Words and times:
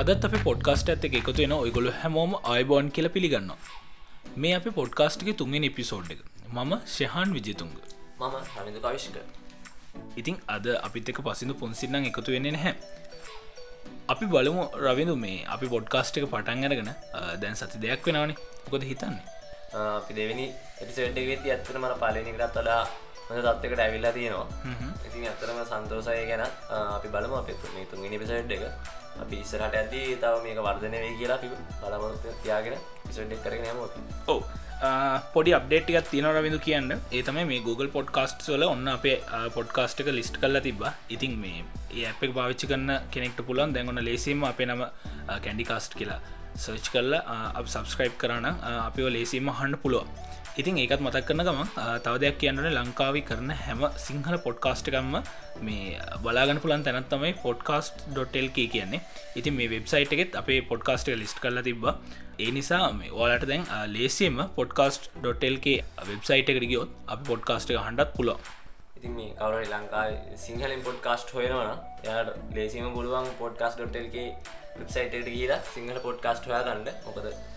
අදත් 0.00 0.24
අප 0.26 0.34
පොඩ්කාස්ට 0.44 0.90
ඇත 0.92 1.02
එකතු 1.06 1.32
වෙන 1.38 1.52
ඔයගොලු 1.54 1.90
හැමෝම 2.00 2.30
අයිබෝන් 2.52 2.86
කියල 2.96 3.06
පිළිගන්න 3.14 3.48
මේ 4.42 4.52
අප 4.58 4.66
පොඩ්කාස්ටික 4.78 5.28
තුන්ගෙන 5.40 5.64
එපිසෝඩ් 5.68 6.12
එක. 6.14 6.20
මම 6.56 6.72
ශයහන් 6.94 7.34
විජතුන්ග 7.36 7.72
මම 8.20 8.36
හමිදු 8.52 8.78
කවිශ්ක 8.84 9.18
ඉතින් 10.20 10.36
අද 10.54 10.66
අපිත් 10.86 11.10
එක 11.12 11.18
පසිදු 11.26 11.56
පුන්සිල්ලං 11.62 12.06
එකතු 12.10 12.34
වෙන්නේ 12.34 12.54
නැහැ. 12.56 12.72
අපි 14.12 14.30
බලමු 14.34 14.62
රවිදු 14.84 15.16
මේ 15.24 15.36
අපි 15.56 15.68
පොඩ්කාස්ට් 15.74 16.20
එක 16.20 16.26
පටන් 16.32 16.64
අරගෙන 16.68 16.90
දැන් 17.42 17.60
සති 17.62 17.82
දෙයක් 17.84 18.08
වෙනවානේ. 18.08 18.38
කොද 18.72 18.88
හිතන්නේ? 18.90 19.22
අපි 19.98 20.12
දෙවැනි 20.20 20.46
එපිසට් 20.82 21.20
වෙති 21.30 21.52
ඇත්තන 21.56 21.80
මර 21.82 21.94
පාලනිකටත් 22.04 22.46
වඩා 22.46 22.80
හොඳ 23.26 23.42
තත්වකට 23.48 23.84
ඇවිල්ලා 23.86 24.14
තියෙනවා. 24.16 24.48
ඉතින් 25.08 25.28
ඇත්තරම 25.32 25.60
සන්තෝසය 25.72 26.18
ගැන 26.32 26.46
අපි 26.96 27.14
බලම 27.16 27.38
අප 27.42 27.54
මේ 27.76 27.86
තුන්ගෙන 27.92 28.18
පිසට් 28.24 28.56
එක 28.58 28.64
අපි 29.22 29.42
ඉස්සරට 29.44 29.74
ඇති 29.74 30.00
තව 30.22 30.34
මේක 30.46 30.58
වර්ධනය 30.66 30.96
වේ 30.96 31.12
කියලා 31.20 31.38
අපි 31.40 31.48
බලමොත් 31.82 32.26
තියාගෙන 32.42 32.76
පිසට් 33.04 33.38
කරගෙන 33.44 33.70
යමෝත් 33.72 33.94
ඔව. 34.28 34.42
පොඩි 35.34 35.54
අප්ඩේට්ටිකත් 35.54 36.10
තියනර 36.12 36.38
විදු 36.42 36.58
කියන්න. 36.58 36.90
ඒතම 37.12 37.38
මේ 37.50 37.60
Google 37.60 37.90
පොඩ්කාස්ට් 37.96 38.48
වල 38.48 38.64
ඔන්න 38.66 38.88
අපේ 38.88 39.16
පොඩ්කාස්ට් 39.56 40.02
එක 40.02 40.10
ලිස්ට් 40.18 40.40
කල්ලා 40.42 40.64
තිබ 40.66 40.82
ඉතින් 41.10 41.34
මේ 41.42 41.64
ඒ 41.92 42.06
අප 42.12 42.20
භාවිච්චි 42.30 42.70
කරන්න 42.70 42.92
කෙනෙක්ට 43.14 43.40
පුලන් 43.48 43.74
දැන්ගොන්න 43.76 44.04
ලේසිම 44.08 44.44
අපේ 44.44 44.68
නම 44.68 44.84
කැන්ඩි 45.44 45.68
කාස්ට් 45.70 45.98
කියලා 46.00 46.20
සර්ච් 46.56 46.86
කරලා 46.94 47.38
අප 47.54 47.66
සබස්ක්‍රයිබ් 47.66 48.14
කරන 48.18 48.46
අපිෝ 48.48 49.10
ලේසිම 49.10 49.50
හන්ඩ 49.60 49.82
පුළුව 49.84 50.06
ඉතින් 50.56 50.78
ඒකත් 50.78 51.00
මතක් 51.00 51.26
කරන 51.26 51.42
ගම 51.42 51.60
තව 52.04 52.14
දෙයක් 52.22 52.38
කියන්නට 52.38 52.68
ලංකාවි 52.70 53.20
කරන 53.22 53.50
හැම 53.56 53.82
සිංහල 53.96 54.36
පොඩ්කාස්ට්කම්ම 54.46 55.12
මේ 55.60 55.98
බලාගන 56.22 56.60
පුලන් 56.60 56.82
තැනත්තමයි 56.82 57.32
පොඩ්කාස්ට්.ල්ක 57.42 58.58
කියන්නේ. 58.66 59.00
ඉතින් 59.36 59.54
මේ 59.54 59.70
වෙබ්සයිට් 59.70 60.14
එකෙත් 60.16 60.34
අපේ 60.34 60.60
පොඩ්කාස්ට 60.62 61.10
ලිස්ට 61.14 61.42
කරලා 61.44 61.62
තිබ 61.62 61.84
ඒ 62.38 62.50
නිසා 62.50 62.84
මේ 62.92 63.12
ඕලට 63.12 63.46
දැන් 63.50 63.66
ලේසියම 63.94 64.40
පොඩ්කාස්ට්.ල්ක 64.56 65.68
වෙබ්සයිට 66.08 66.50
එකට 66.50 66.66
ගියොත් 66.72 66.90
අප 67.08 67.22
පොඩ්කාස්ට 67.30 67.70
එක 67.70 67.80
හන්ඩත් 67.80 68.16
පුලො 68.16 68.34
ඉතින් 68.96 69.14
මේ 69.18 69.30
කවර 69.36 69.62
ලංකා 69.72 70.04
සිංහලින් 70.38 70.82
පොඩ්කාස්ට් 70.82 71.34
හොයනවන 71.36 71.70
යාට 72.06 72.34
ලේසිම 72.56 72.90
පුළුවන් 72.96 73.30
පොඩ්කාස්ට්.ල්ක 73.38 74.18
වෙබ්සයිට 74.76 75.16
කියලා 75.28 75.62
සිංහල 75.70 75.98
පොඩ්කාස්ට් 76.00 76.46
හොයා 76.48 76.62
ගන්නඩ 76.66 77.06
මොකද 77.06 77.49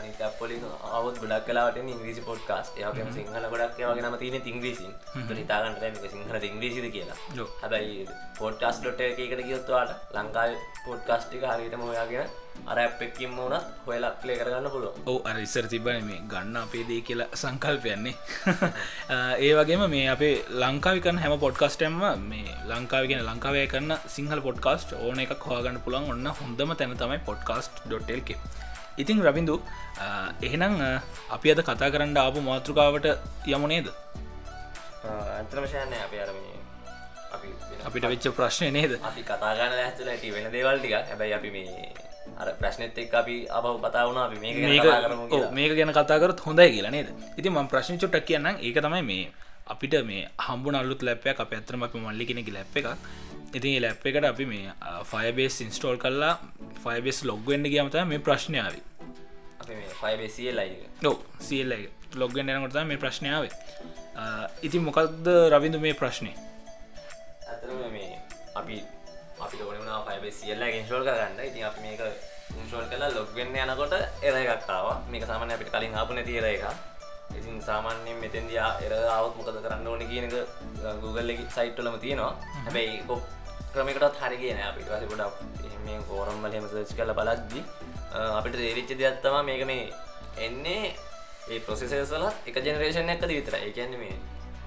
අනිත 0.00 0.22
පොලින් 0.38 0.64
අවත් 0.90 1.20
ගොඩක් 1.22 1.46
කලාට 1.46 1.78
ඉංග්‍රීසි 1.78 2.22
පොඩ්කාස් 2.22 2.72
යගේ 2.78 3.06
සිංහල 3.12 3.46
ගොඩක් 3.46 3.78
වගේ 3.78 4.02
නම 4.02 4.18
තියන 4.18 4.36
ඉංග්‍රීසින්. 4.44 4.92
හිතාගන්නට 5.40 5.80
මේක 5.82 6.10
සිංහල 6.10 6.50
ඉංග්‍රීසිද 6.50 6.86
කියලා. 6.90 7.18
හැබැයි 7.62 8.06
පොඩ්කාස් 8.38 8.76
ඩොට 8.80 9.00
එකට 9.02 9.42
ගියොත්වාට 9.42 10.14
ලංකායි 10.14 10.54
පොඩ්කාස්ටික 10.84 11.42
හරිතම 11.46 11.82
හොයාගෙන 11.82 12.30
අර 12.66 12.78
අපෙක්කින් 12.78 13.30
මුණත් 13.30 13.66
හොයලා 13.86 14.12
ප්ලේ 14.22 14.36
කරගන්න 14.38 14.70
පුළුව 14.70 14.94
ඕ 15.06 15.18
අර 15.24 15.36
ඉස්සර 15.38 15.66
තිබන 15.66 16.00
මේ 16.04 16.20
ගන්න 16.24 16.56
අපේ 16.56 16.84
දේ 16.84 17.00
කියලා 17.00 17.28
සංකල්පයන්නේ 17.34 18.14
ඒ 19.44 19.52
වගේම 19.58 19.84
මේ 19.88 20.06
අපේ 20.08 20.32
ලංකාවිකන 20.62 21.20
හැම 21.24 21.36
පොඩ්කාස්ටම්ම 21.38 22.00
මේ 22.24 22.56
ලංකාවගෙන 22.70 23.22
ලංකාවය 23.24 23.66
කරන්න 23.66 24.08
සිංහල 24.08 24.40
පොඩ්කාස්ට් 24.40 24.96
ඕන 25.00 25.22
එකක් 25.24 25.46
හවාගන්න 25.46 25.84
පුළන් 25.86 26.10
ඔන්න 26.14 26.34
හොඳම 26.40 26.74
තැන 26.74 26.96
තමයි 26.96 27.20
පොඩ්කාස්ට්.ල්ක 27.28 28.30
ඉතිං 29.02 29.18
රබින්දු 29.26 29.56
එහෙනම් 30.46 30.74
අපි 31.36 31.52
අද 31.52 31.60
කතා 31.68 31.90
කරන්න 31.94 32.16
ආපු 32.22 32.40
මාතෘකාවට 32.50 33.06
යමු 33.54 33.66
නේද? 33.72 33.88
ඇතරමශයනය 35.04 35.98
අප 36.06 36.14
අරම 36.24 36.38
අපි 37.36 37.48
අපිට 37.88 38.04
වෙච්ච 38.12 38.26
ප්‍රශ්නය 38.38 38.68
නේද? 38.78 38.92
අපි 39.08 39.22
කතාගන්න 39.30 39.80
ඇතුල 39.86 40.08
ඇති 40.14 40.32
වෙන 40.36 40.46
දේවල්ටික 40.54 40.94
හැබැයි 41.10 41.34
අපි 41.40 41.50
මේ 41.56 41.92
අර 42.40 42.48
ප්‍රශ්නෙත් 42.60 42.98
එක් 43.02 43.14
අපි 43.20 43.36
අප 43.58 43.64
කතා 43.84 44.04
වුණ. 44.08 44.20
අපි 44.26 44.36
මේක 44.44 44.56
මේක 45.58 45.72
ගැන 45.78 45.92
කතාකරත් 45.98 46.40
හොඳයි 46.48 46.68
කියලා 46.74 46.94
නේද? 46.96 47.08
ඉතින් 47.38 47.52
ම 47.52 47.70
ප්‍රශ්න 47.72 47.96
චුට්ටක් 48.02 48.26
කියන්න 48.28 48.50
ඒක 48.66 48.78
තමයි 48.86 49.02
මේ 49.10 49.24
අපිට 49.72 49.94
මේ 50.10 50.28
හම්බු 50.46 50.68
අල්ලුත් 50.82 51.02
ලැපයක් 51.08 51.40
අප 51.44 51.50
ඇතරම 51.58 51.82
අපි 51.88 51.98
මල්ලි 52.06 52.24
කෙනෙක 52.30 52.48
ලැප් 52.56 52.76
එකක්. 52.80 52.88
ඉතින් 53.56 53.72
ලැප් 53.84 54.06
එකට 54.08 54.26
අපි 54.32 54.44
මේ 54.52 54.70
ෆයබේස් 55.10 55.54
ඉන්ස්ටෝල් 55.66 55.96
කරලා 56.02 56.34
ෆයිබෙස් 56.82 57.18
ලොග්වෙන්ඩ 57.30 57.66
ගමත 57.72 57.96
මේ 58.10 58.20
ප්‍රශ්නාවී 58.26 58.82
නො 61.02 61.12
සියල්ල 61.40 61.72
ලොග්ගෙන් 62.14 62.48
එනකොට 62.48 62.78
මේ 62.84 63.02
ප්‍රශ්නාව 63.04 63.44
ඉතින් 64.62 64.82
මොකක්ද 64.82 65.30
රවිඳු 65.54 65.78
මේ 65.78 65.94
ප්‍රශ්නය 65.94 66.32
ඇතරම 67.48 67.80
මේ 67.96 68.10
අපි 68.54 68.82
අපි 69.40 69.62
ඕන 69.62 69.90
ෆයිබේ 70.08 70.36
සියල්ල 70.40 70.64
ගෙන්ශෝල් 70.74 71.08
කරන්න 71.08 71.42
ඉතින් 71.48 71.66
අපි 71.70 71.80
මේක 71.86 72.00
ඉන්ශෝල් 72.60 72.86
කලා 72.92 73.10
ලොග්ගෙන්න්න 73.18 73.58
යනකොට 73.64 73.98
එර 74.28 74.34
එකක්කාව 74.36 74.86
මේක 75.12 75.26
සාමන 75.26 75.56
අපිට 75.56 75.74
කලින් 75.74 75.94
ආපු 75.94 76.12
නැති 76.14 76.40
එර 76.40 76.48
එක 76.54 76.64
ඉතින් 77.38 77.62
සාමාන්‍යයෙන් 77.62 78.18
මෙතෙන් 78.18 78.46
දයා 78.50 78.70
එර 78.84 78.92
ආවත් 79.16 79.34
මොකද 79.38 79.58
කරන්න 79.64 79.86
ඕන 79.86 80.02
කියනක 80.10 80.34
Google 81.02 81.36
සයිට්ටලම 81.56 81.98
තියෙනවා. 82.04 82.32
හැබැයි 82.64 83.02
කො 83.06 83.20
ක්‍රමකටත් 83.72 84.18
හරිගෙන 84.22 84.60
අපිට. 84.60 84.88
වස 84.88 85.04
ගොඩක් 85.10 85.36
එම 85.90 86.02
කෝරම්මල 86.08 86.52
හෙම 86.52 86.66
සච් 86.68 86.96
කල 86.98 87.12
බලද්දි 87.12 87.60
අපිට 88.12 88.56
දේරිච්ච 88.56 88.92
දෙයක්ත්තම 88.94 89.38
මේක 89.44 89.64
මේ 89.66 89.86
එන්නේ 90.38 90.92
ඒ 91.48 91.60
ප්‍රොසෙසර්සල 91.60 92.26
එක 92.46 92.56
ජනරේෂන් 92.58 93.14
එක්කද 93.14 93.30
විතර 93.30 93.56
ඒකැන්න 93.58 93.96
මේ 93.98 94.16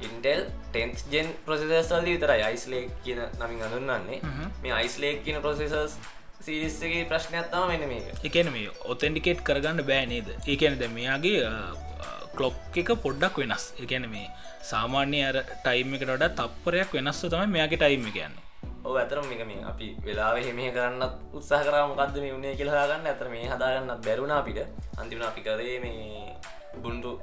ඉන්ටෙල් 0.01 0.43
ටෙන්ස් 0.67 1.05
ජෙන් 1.11 1.29
ප්‍රසෙසර්සල් 1.45 2.05
විතර 2.05 2.33
අයිස්ලේ 2.33 2.83
කියන 3.03 3.21
නමින් 3.39 3.63
අඳුන්නන්නේ 3.67 4.19
මේ 4.63 4.73
අයිස්ලේක් 4.73 5.23
කියන 5.25 5.41
ප්‍රොසෙසර්ස් 5.41 5.97
සිරිස්සගේ 6.41 7.03
ප්‍රශ්නයක්ත්තම 7.05 7.67
මෙන්න 7.67 7.87
මේක. 7.87 8.23
එකන 8.23 8.51
මේ 8.51 8.71
ඔතෙන්ඩිකේට් 8.85 9.43
කරගන්න 9.43 9.83
බෑ 9.83 10.05
නේද? 10.05 10.31
ඒකැන 10.45 10.79
ද 10.79 10.89
මෙයාගේ 10.89 11.43
කලොක් 12.35 12.55
එක 12.75 12.95
පොඩ්ඩක් 12.99 13.37
වෙනස්. 13.37 13.67
එකැන 13.79 14.09
මේ 14.09 14.27
සාමාන්‍ය 14.63 15.21
අර 15.23 15.43
ටයිම් 15.43 15.95
එකට 15.95 16.09
වඩා 16.09 16.33
තප්පරයක් 16.39 16.97
වෙනස්ව 16.97 17.29
තමයි 17.29 17.53
මෙයාගේ 17.55 17.79
ටයිම් 17.79 18.09
කියන්නේ 18.11 18.42
ඔ 18.83 18.95
ඇතරම 18.95 19.29
එක 19.31 19.43
මේ 19.45 19.61
අපි 19.63 19.87
වෙලා 20.05 20.31
හෙම 20.39 20.59
කරන්නත් 20.71 21.13
උත්සාහ 21.33 21.61
කරමකක්ද 21.65 22.17
මේ 22.19 22.33
උනේ 22.33 22.55
කියලාගන්න 22.55 23.07
ඇතර 23.07 23.29
මේ 23.29 23.45
හදාගන්නත් 23.47 24.01
බැරුණ 24.01 24.33
අපිට. 24.33 24.59
අන්තිමන 24.97 25.23
අපි 25.23 25.41
කරේ 25.41 25.77
මේ 25.79 26.01
බුන්ඩු 26.77 27.13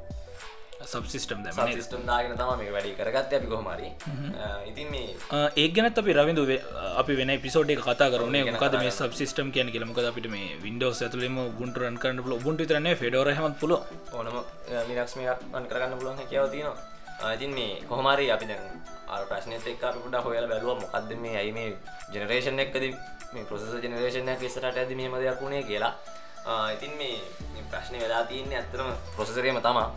සබ්සිිස්ටම් 0.82 1.40
ද 1.44 1.52
සිස්ටම් 1.72 2.04
දාගෙන 2.06 2.32
තම 2.34 2.52
මේ 2.56 2.70
වැඩි 2.72 2.92
කරගත්ත 2.96 3.34
අපි 3.36 3.46
කොහමරි 3.46 3.88
ඉතින් 4.66 4.86
මේ 4.90 5.40
ඒ 5.54 5.66
ගැනත් 5.70 5.98
අපි 5.98 6.12
රවිඳු 6.12 6.44
අපි 6.96 7.16
වෙන 7.16 7.32
පිසෝඩ් 7.38 7.72
එක 7.74 7.82
කතා 7.82 8.08
කරන 8.08 8.38
කද 8.56 8.80
මේ 8.82 8.92
සබ්සිිස්ටම් 8.92 9.50
කියන 9.50 9.72
කියලමක 9.74 10.00
අපිට 10.02 10.28
මේ 10.28 10.56
වින්ඩෝස් 10.62 11.02
ඇතුලම 11.02 11.36
බුන්ටරන් 11.58 11.98
කරන්න 11.98 12.24
පුල 12.24 12.36
බුන්ට 12.38 12.64
තරන්නේ 12.64 12.96
ෆෙඩෝර 12.96 13.30
හමත් 13.30 13.60
පුල 13.60 13.76
ඕනම 13.76 14.40
මිනක්ස්ම 14.88 15.20
අන් 15.52 15.64
කරන්න 15.66 15.98
පුලන් 16.00 16.16
හැකියාව 16.16 16.48
තියෙනවා 16.54 16.99
ඉතින් 17.20 17.52
මේ 17.52 17.82
කොහමරි 17.84 18.30
අපි 18.30 18.46
දැන් 18.46 18.64
ප්‍රශ්නත 19.28 19.66
එක් 19.66 19.82
අපිට 19.82 20.16
හොයල 20.24 20.46
බැලුව 20.48 20.80
මොකක්ද 20.80 21.12
මේ 21.16 21.36
ඇයි 21.36 21.52
මේ 21.52 21.76
ජනරේෂන් 22.12 22.58
එක්කද 22.58 22.84
මේ 23.32 23.44
ප්‍රසෙස 23.44 23.76
ජනරේෂන් 23.76 24.30
ස්සරට 24.46 24.76
ඇද 24.76 24.92
මෙහම 24.96 25.14
දෙයක් 25.16 25.40
වුණේ 25.40 25.62
කියලා. 25.62 25.92
ඉතින් 26.70 26.96
මේ 26.96 27.20
ප්‍රශ්න 27.70 28.00
වෙලා 28.00 28.24
තියන්නේ 28.24 28.58
ඇත්තරම 28.58 28.90
ප්‍රොසෙසරේම 29.14 29.60
තමා. 29.60 29.88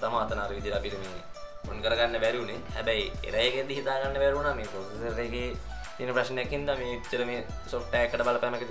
තම 0.00 0.14
අතනර 0.16 0.50
විදිර 0.50 0.74
අපිට 0.74 0.96
මේ 0.96 1.22
ඔොන් 1.68 1.78
කරගන්න 1.80 2.20
බැරුණේ 2.20 2.58
හැබැයි 2.74 3.12
එරයගෙද 3.24 3.70
හිතාගන්න 3.70 4.16
බැරුණ 4.16 4.56
මේ 4.56 4.66
ප්‍රොසෙසරගේ 4.66 5.48
තින 5.96 6.10
ප්‍රශ්නයකින්ද 6.10 6.70
මේ 6.74 6.96
චර 7.02 7.22
මේ 7.24 7.44
සොට්ටෑකට 7.66 8.24
බල 8.24 8.38
පැමක 8.38 8.64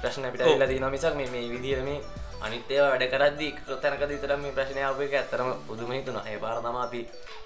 ප්‍රශ්න 0.00 0.30
පිට 0.32 0.46
ලා 0.54 0.68
දී 0.68 0.80
නොමිසක් 0.80 1.14
මේ 1.16 1.44
විදිර 1.50 1.82
මේ 1.82 2.00
අනිත්‍යය 2.46 2.80
වැඩ 2.82 3.06
කරදදි 3.08 3.48
තැනක 3.78 4.04
දිතරම 4.06 4.40
මේ 4.40 4.52
ප්‍රශ්නයාවක 4.52 5.14
ඇත්තරම 5.14 5.50
පුදුම 5.66 5.90
හිතුන 5.92 6.20
ඒ 6.22 6.36
පාරතම 6.38 6.78
අපි 6.78 7.00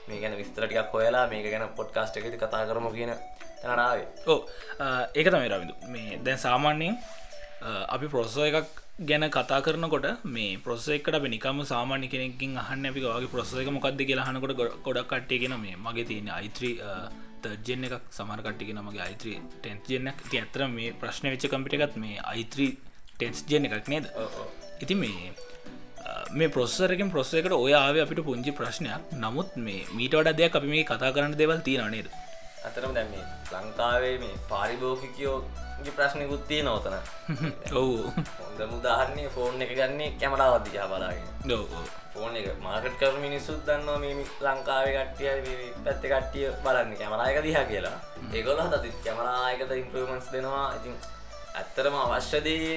මේ 0.09 0.21
ගැන 0.21 0.37
විස්තරටිකක් 0.37 0.93
හොයලා 0.93 1.25
මේක 1.29 1.47
ගැන 1.47 1.67
පොඩ්කාස්ට 1.77 2.19
එකති 2.19 2.39
කතා 2.39 2.67
කරම 2.67 2.91
කියන 2.93 3.15
තැනරාවේ 3.63 4.07
ඕ 4.27 4.39
ඒක 5.15 5.29
තමයි 5.29 5.49
රවිදු 5.49 5.75
මේ 5.89 6.21
දැන් 6.21 6.41
සාමාන්‍යයෙන් 6.41 6.95
අපි 7.89 8.07
ප්‍රොසෝ 8.09 8.47
එකක් 8.51 8.71
ගැන 9.03 9.25
කතා 9.31 9.61
කරනකොට 9.61 10.07
මේ 10.27 10.59
ප්‍රොසෙක්කට 10.59 11.17
නිකම 11.27 11.61
සාමාන්‍ය 11.65 12.07
කෙනෙකින් 12.09 12.59
අහන්න 12.59 12.87
අපි 12.87 13.01
වගේ 13.07 13.31
ප්‍රොසේක 13.31 13.69
මොකක්ද 13.71 14.01
කියලා 14.03 14.29
හනකොට 14.29 14.55
ගොඩක් 14.85 15.11
කට්ටියගෙන 15.11 15.57
මේ 15.59 15.77
මගේ 15.79 16.05
තියෙන 16.05 16.31
අයිත්‍රී 16.31 16.75
තර්ජෙන් 17.43 17.87
එකක් 17.87 18.07
සමරකට්ටිගෙන 18.11 18.81
මගේ 18.81 19.03
අයිත්‍රී 19.03 19.39
ටෙන්ස්ජෙන්ක් 19.57 20.19
ති 20.31 20.37
ඇතර 20.39 20.63
මේ 20.69 20.95
ප්‍රශ්න 20.95 21.29
වෙච්ච 21.29 21.47
කම්පිට 21.49 21.77
එකත් 21.79 21.97
මේ 21.97 22.17
අයිත්‍රී 22.27 22.73
ටෙන්ස් 23.13 23.41
ජෙන් 23.47 23.69
එකක් 23.69 23.89
නේද 23.89 24.07
ඉති 24.81 24.95
මේ 24.95 25.33
මේ 26.33 26.49
ප්‍රොස්සරකින් 26.49 27.11
ප්‍රොස්සකට 27.11 27.53
ඔය 27.55 27.73
ආව 27.75 27.97
අපිට 28.03 28.25
පුංචි 28.25 28.53
ප්‍රශ්නයක්. 28.53 29.13
නමුත් 29.15 29.57
මේ 29.59 29.87
මීට 29.97 30.15
වඩ 30.15 30.37
දෙයක් 30.39 30.57
අපි 30.57 30.69
මේ 30.69 30.85
කතා 30.85 31.13
කරන්න 31.13 31.37
දෙවල් 31.37 31.61
තියෙන 31.61 31.91
නේද? 31.91 32.09
අතරම 32.65 32.95
දැම 32.95 33.13
ලංකාවේ 33.53 34.17
මේ 34.19 34.41
පාරිභෝකිකයෝගේ 34.49 35.95
ප්‍රශ්නකුත්තිය 35.97 36.63
නෝතන 36.63 36.97
ඔවු. 37.81 38.13
හොඳ 38.39 38.61
මුදාහරන්නේ 38.73 39.29
ෆෝන් 39.29 39.63
එක 39.63 39.73
ගන්නේ 39.75 40.11
කැමරාවදදිහා 40.21 40.89
බලාගෙන. 40.89 41.29
ෆෝන් 42.15 42.37
එක 42.37 42.49
මාකට් 42.61 42.99
කර 42.99 43.15
මිනිස්සුත් 43.21 43.63
දන්නවා 43.67 43.99
මේ 43.99 44.27
ලංකාවේ 44.47 44.97
කට්ටිය 44.99 45.71
පැත්ත 45.85 46.05
කට්ටිය 46.05 46.51
බලන්න 46.65 46.97
කැමරායක 46.97 47.43
දිහා 47.43 47.65
කියලා. 47.65 47.97
ඒගොල 48.33 48.61
හතති 48.67 48.99
කැමරායකත 49.05 49.73
ඉම්පමන්ස් 49.77 50.33
දෙනවා. 50.33 50.69
ඉතින් 50.77 50.95
ඇත්තරම 51.55 51.97
අවශ්‍යදී 51.97 52.71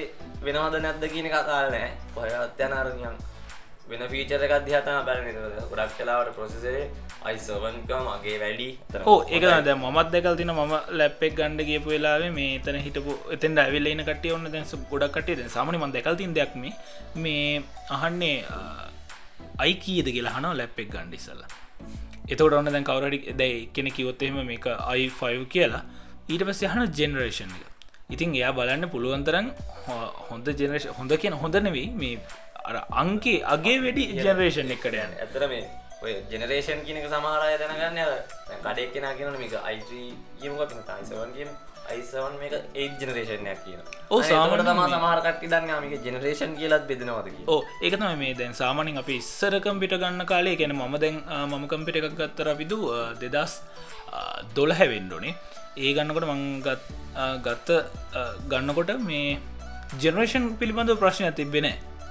වෙනවද 0.46 0.76
නැද්ද 0.84 1.04
කියන 1.12 1.28
කතාල 1.30 1.70
නෑ. 1.74 1.88
පොහත් 2.14 2.60
යන 2.66 2.74
අරනියන් 2.80 3.16
වෙන 3.88 4.02
ෆීචර 4.12 4.44
එකක් 4.46 4.54
දිහතම 4.66 5.00
බැලන 5.08 5.26
ගොඩක් 5.70 5.96
කලාවට 5.98 6.36
ප්‍රොසෙසරේ 6.36 6.84
අයිසවන්කම 7.28 8.06
මගේ 8.08 8.36
වැඩි. 8.42 8.68
ඕ 9.06 9.18
ඒක 9.28 9.44
දැ 9.66 9.76
මත් 9.76 10.06
දැකල් 10.14 10.38
තින 10.40 10.52
ම 10.52 10.72
ලැප්පෙක් 11.00 11.36
ගණඩ 11.40 11.68
කියපු 11.70 11.94
වෙලාවේ 11.94 12.30
මේ 12.38 12.54
තන 12.66 12.80
හිටපු 12.86 13.18
එතෙන් 13.36 13.58
ඇවිල්ලන 13.64 14.04
කට 14.08 14.32
ඔන්න 14.36 14.48
දැස 14.54 14.72
ගොඩක් 14.92 15.18
කටේ 15.18 15.50
සාමන 15.56 15.80
ම 15.80 15.92
දැකල්තින් 15.96 16.32
දෙයක්ම 16.38 16.64
මේ 17.16 17.62
අහන්නේ 17.98 18.38
අයි 19.58 19.74
කීද 19.84 20.08
කියලා 20.16 20.34
හන 20.38 20.48
ලැප්පෙක් 20.60 20.90
ගණ්ඩිසල්ලා 20.94 21.50
එතවට 22.26 22.58
ඔන්න 22.58 22.72
දැන් 22.72 22.88
කවරඩි 22.88 23.36
දැයි 23.40 23.60
කෙන 23.74 23.92
කිවොත්තෙම 23.92 24.40
මේක 24.50 24.66
අයි5 24.66 25.46
කියලා. 25.54 25.84
ඊට 26.24 26.42
පස්ස 26.48 26.62
යහන 26.64 26.84
ජෙනරේෂන් 26.98 27.50
එක 27.56 27.73
ඉතින් 28.14 28.34
එයා 28.34 28.52
බලන්න 28.52 28.88
පුළුවන්තරන් 28.88 29.46
හොඳ 30.28 30.46
ජෙනරේෂ 30.54 30.86
හොඳ 30.92 31.12
කියන 31.16 31.34
හොඳ 31.36 31.54
නෙවෙයි. 31.60 31.88
මේ 31.94 32.18
අර 32.64 32.76
අංකේ 32.94 33.38
අගේ 33.46 33.76
වැඩි 33.80 34.04
ජෙනරේෂන් 34.18 34.70
එකට 34.70 34.86
යන්න. 34.94 35.12
ඇතර 35.18 35.44
මේ 35.48 35.62
ඔය 36.02 36.14
ජෙනරේෂන් 36.30 36.80
කියනක 36.86 37.06
සමහරය 37.08 37.52
දැනගන්න 37.58 38.00
කඩෙක් 38.62 38.90
කෙන 38.94 39.06
කියන 39.18 39.36
මේක 39.36 39.54
අයිටී 39.62 40.08
කියමුක 40.40 40.68
පින 40.70 40.82
තයිසවන් 40.84 41.30
කියම 41.36 41.50
අයිසවන් 41.86 42.34
මේක 42.40 42.52
ඒ 42.74 42.86
ජනරේෂණයක් 42.98 43.58
කියන 43.64 43.80
ඔව්, 44.10 44.20
සාමාන්‍යයෙන් 44.22 44.66
තම 44.66 44.78
මේ- 44.78 44.92
සමහරකට 44.92 45.46
දන්න 45.46 45.72
මේක 45.82 46.04
ජනරේෂන් 46.04 46.52
කියලත් 46.56 46.84
බෙදනවද 46.88 47.28
කිය 47.30 47.44
ඕ 47.46 47.60
ඒකතම 47.82 48.04
මේ 48.18 48.34
දැන් 48.34 48.54
සාමානින් 48.54 48.98
අපි 48.98 49.16
ඉස්සර 49.16 49.56
කම්පිට 49.60 49.96
ගන්න 49.96 50.26
කාලේ 50.26 50.56
ගැන 50.56 50.72
මම 50.74 50.94
දැන් 50.98 51.16
මම 51.46 51.64
කම්පිට 51.68 51.96
එකක් 52.00 52.16
ගත්තර 52.18 52.48
අපිදු 52.50 52.78
දෙදස් 53.20 53.52
දොළ 54.54 54.72
හැවෙන්ඩෝනේ 54.72 55.34
ඒ 55.76 55.92
ගන්නකොට 55.92 56.26
මංගත් 56.26 56.66
ගත්ත 57.42 57.68
ආ, 58.14 58.32
ගන්නකොට 58.48 58.90
මේ 59.00 59.38
ජෙනරේෂන් 60.00 60.44
පිළිබඳ 60.58 60.90
ප්‍රශ්නය 60.98 61.30
තිබෙන 61.32 61.68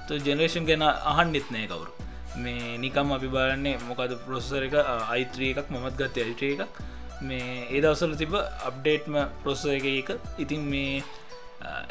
තු 0.08 0.14
ජෙනරේෂන් 0.20 0.64
ගැන 0.66 0.82
අහන්නෙත් 0.82 1.50
නෑ 1.50 1.66
කවුරු. 1.66 1.92
මේ 2.36 2.78
නිකම් 2.78 3.12
අපි 3.12 3.28
බලන්නේ 3.28 3.78
මොකද 3.88 4.12
ප්‍රොසර 4.26 4.62
එක 4.62 4.74
අයිත්‍රී 5.08 5.50
එකක් 5.54 5.70
මමත් 5.70 5.94
ගත්ත 5.96 6.16
අයිට්‍රී 6.18 6.54
එකක්. 6.56 6.72
මේ 7.20 7.66
ඒ 7.70 7.80
දවසල 7.80 8.14
තිබ 8.16 8.34
අප්ඩේට්ම 8.68 9.14
ප්‍රොස 9.42 9.64
එක 9.66 9.84
එක. 9.92 10.08
ඉතින් 10.38 10.62
මේ 10.62 11.02
අ, 11.02 11.02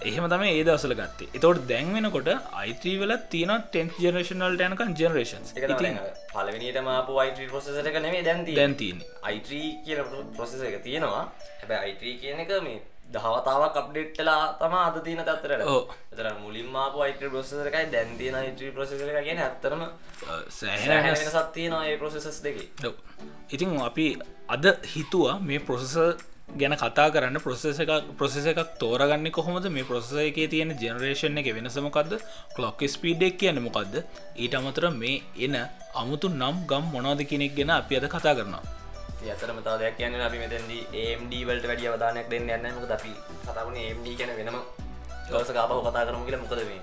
එහෙම 0.10 0.26
තම 0.30 0.44
ඒ 0.46 0.64
දවසල 0.64 0.94
ගත්තේ. 1.00 1.30
එතවට 1.38 1.66
දැන් 1.72 1.92
වෙනකොට 1.96 2.30
අයිත්‍රී 2.62 2.96
වල 3.02 3.14
තියෙන 3.34 3.54
ටෙන් 3.66 3.92
ජනරේෂනල් 3.98 4.64
යනකන් 4.68 4.96
ජනරේෂන් 5.00 5.44
ඉතින් 5.56 6.00
පලවිනිට 6.34 6.80
මාපු 6.88 7.20
අයිට 7.24 7.44
පොසෙසර 7.52 7.92
නෙවේ 8.00 8.24
දැන්ති 8.30 8.58
දැන් 8.60 8.76
තියෙන 8.76 9.04
අයිට්‍රී 9.24 9.70
කියන 9.86 10.02
ප්‍රොසෙස 10.36 10.62
එක 10.62 10.82
තියෙනවා. 10.88 11.24
හැබැ 11.60 11.80
අයිට්‍රී 11.86 12.18
කියන 12.22 12.44
එක 12.46 12.52
මේ 12.68 12.82
දහවතාවක් 13.14 13.78
අප්ඩේට්ටලා 13.82 14.42
තම 14.60 14.76
අද 14.80 14.98
තියන 15.06 15.22
තත්තරට. 15.22 15.64
තර 16.18 16.28
මුලින්ම 16.42 16.76
අයිට 16.76 17.24
ප්‍රසෙසර 17.26 17.68
එකයි 17.72 17.86
දැන්තින 17.92 18.36
අයිට 18.36 18.62
ප්‍රසෙසර 18.76 19.24
කියන 19.28 19.40
ඇත්තරම 19.40 19.82
සෑහෙන 20.50 21.04
වෙනස්. 21.08 21.26
සත්තියන 21.30 21.74
ඒ 21.80 21.98
ප්‍රසෙසස් 21.98 22.42
දෙක. 22.42 22.62
ඉතින් 23.50 23.82
අපි 23.82 24.08
අද 24.50 24.66
හිතුවා 24.94 25.40
මේ 25.42 25.60
ප්‍රොසෙස 25.62 25.98
ගැන 26.50 26.76
කතා 26.76 27.10
කරන්න 27.10 27.40
ප්‍රොසෙස 27.40 27.80
එක 27.80 27.92
ප්‍රොසෙස 28.18 28.46
එකක් 28.46 28.78
තෝරගන්න 28.82 29.32
කොහොමද? 29.32 29.66
මේ 29.70 29.84
ප්‍රොසෙස 29.84 30.14
එක 30.22 30.38
තියෙන 30.52 30.76
ජෙනරේෂන් 30.78 31.38
එක 31.42 31.50
වෙනසමකක්ද 31.58 32.14
කලොක් 32.56 32.80
ස්පීඩක් 32.94 33.40
කියන 33.40 33.58
මොකක්ද 33.60 33.96
ඊට 34.36 34.54
අමතර 34.54 34.86
මේ 34.92 35.24
එන 35.40 35.56
අමුතු 35.96 36.30
නම් 36.30 36.66
ගම් 36.70 36.86
මොනවද 36.94 37.26
කෙනෙක් 37.26 37.56
ගැන 37.58 37.72
අපි 37.72 37.98
අද 37.98 38.06
කතා 38.08 38.36
කරනවා. 38.38 38.64
අතරම 39.34 39.60
තාදයක් 39.66 39.98
කියන්න 39.98 40.22
අපි 40.22 40.38
මෙතැන්දී 40.38 40.88
ඒම්ඩ 40.94 41.34
වලට 41.48 41.66
වැඩිය 41.70 41.90
අවධානයක් 41.90 42.28
දෙන්න 42.30 42.50
යන්න 42.50 42.76
මොක 42.76 42.92
අපි 42.98 43.12
කතාවන 43.46 43.76
ඒම්ඩ 43.78 44.08
කියන 44.20 44.32
වෙනම 44.38 44.58
දවස 45.30 45.52
කාපහ 45.58 45.80
කතා 45.88 46.06
කරමු 46.08 46.26
කියල. 46.28 46.38
මොකද 46.38 46.62
මේ 46.70 46.82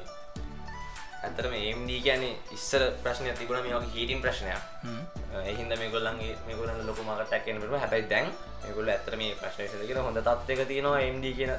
ඇතරම 1.20 1.54
ඒම්ඩ 1.54 1.90
කියන්නේ 1.98 2.36
ඉස්සර 2.52 2.82
ප්‍රශ්නය 3.02 3.32
තිබුණ 3.34 3.62
මේ 3.64 3.74
වගේ 3.74 3.92
හීටින් 3.94 4.22
ප්‍රශ්නයක්. 4.22 4.62
එහින්ද 5.44 5.72
මේ 5.74 5.90
ගොල්ලන්ගේ 5.90 6.36
මේ 6.46 6.56
ගොලන් 6.56 6.86
ලොක 6.86 7.00
මකටක් 7.00 7.48
එනට 7.50 7.76
හැබයි 7.76 8.08
දැන් 8.08 8.32
මේගොල 8.62 8.88
ඇතර 8.88 9.16
මේ 9.16 9.36
ප්‍රශ්නයසදගෙන 9.36 10.00
හොඳ 10.00 10.20
තත්වක 10.20 10.68
තියෙනවා 10.70 11.02
එම්ඩ 11.02 11.26
කියන 11.36 11.52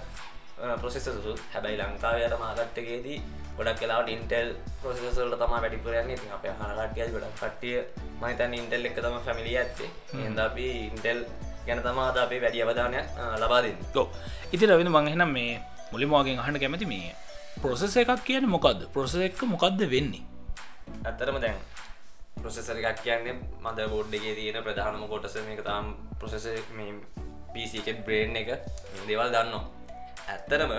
ප්‍රසෙසසු 0.81 1.36
හැබැයි 1.54 1.80
ලංකාවයට 1.80 2.36
මාගට්ටකේදී 2.40 3.19
ගොඩක් 3.58 3.80
කලාට 3.80 4.10
ඉන්ටෙල් 4.10 4.50
ප්‍රසෙසල්ට 4.81 5.38
තම 5.38 5.56
වැඩිපුරයන්නේ 5.56 6.18
ති 6.18 6.28
අප 6.31 6.46
හනකටිය 6.52 7.10
ගොඩක් 7.16 7.40
කට්ටිය 7.40 7.78
මහිතන් 8.22 8.54
ඉන්ටෙල් 8.54 8.86
එක 8.86 8.96
තම 8.98 9.18
ෆැමිලිය 9.25 9.57
ඇත්තේ. 9.57 9.90
එද 10.28 10.40
අපි 10.40 10.68
ඉන්ටෙල් 10.84 11.19
ගැන 11.66 11.81
තමාද 11.81 12.18
අපේ 12.18 12.42
වැඩි 12.44 12.64
අවධානයක් 12.64 13.06
ලබාදන්න 13.42 13.84
තෝ 13.94 14.07
ඉති 14.52 14.66
රවිඳ 14.68 14.92
මංහෙනම් 14.92 15.31
මේ 15.31 15.52
මුලිමවාගෙන් 15.92 16.42
අහන්න 16.42 16.62
කැමති 16.64 16.86
මේ 16.86 17.12
ප්‍රොසෙස 17.59 17.95
එකක් 17.98 18.24
කියන 18.24 18.45
මොකක්ද 18.48 18.88
ප්‍රොසෙස 18.94 19.21
එක 19.21 19.42
මොකක්ද 19.44 19.83
වෙන්නේ? 19.94 20.24
ඇත්තරම 21.06 21.38
දැන් 21.44 21.57
ප්‍රොසෙසර 22.38 22.77
එකක් 22.81 23.01
කියන්නේ 23.03 23.36
මද 23.62 23.80
බෝඩ්ඩගේ 23.92 24.36
තියෙන 24.36 24.63
ප්‍රධානම 24.63 25.03
කොටස 25.07 25.36
මේක 25.48 25.62
තාම් 25.63 25.86
ප්‍රොසෙස 26.19 26.45
පිසිකෙත් 27.53 28.00
බ්‍රේන් 28.06 28.36
එක 28.36 28.50
දේවල් 29.07 29.30
දන්නවා. 29.36 29.63
ඇත්තරම 30.27 30.71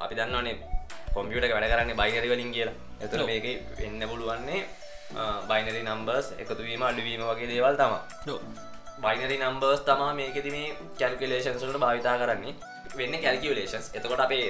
අපි 0.00 0.14
දන්නවනේ 0.14 0.56
කොම්පියට 1.14 1.46
වැඩ 1.46 1.70
කරන්නේ 1.72 2.00
බයිනරි 2.00 2.28
වලින් 2.28 2.52
කියලා. 2.52 2.76
ඔව්. 3.04 3.26
මේක 3.26 3.44
එන්න 3.80 4.02
පුළුවන්නේ 4.10 4.60
බයිනරි 5.50 5.82
නම්බර්ස් 5.84 6.26
එකතුවීම 6.38 6.82
අඩුවීම 6.82 7.22
වගේ 7.22 7.50
දේවල් 7.52 7.76
තම. 7.76 7.94
බයිනරි 8.98 9.36
නම්බර්ස් 9.38 9.80
තමා 9.88 10.12
මේකෙති 10.14 10.50
මේ 10.50 10.76
කැල්කලේෂන්සලට 10.98 11.78
භාවිතා 11.78 12.16
කරන්නේ 12.20 12.54
වෙන්න 12.96 13.16
කැල්කිවලේෂන්ස් 13.20 13.90
එතකොට 13.94 14.20
අපේ 14.20 14.46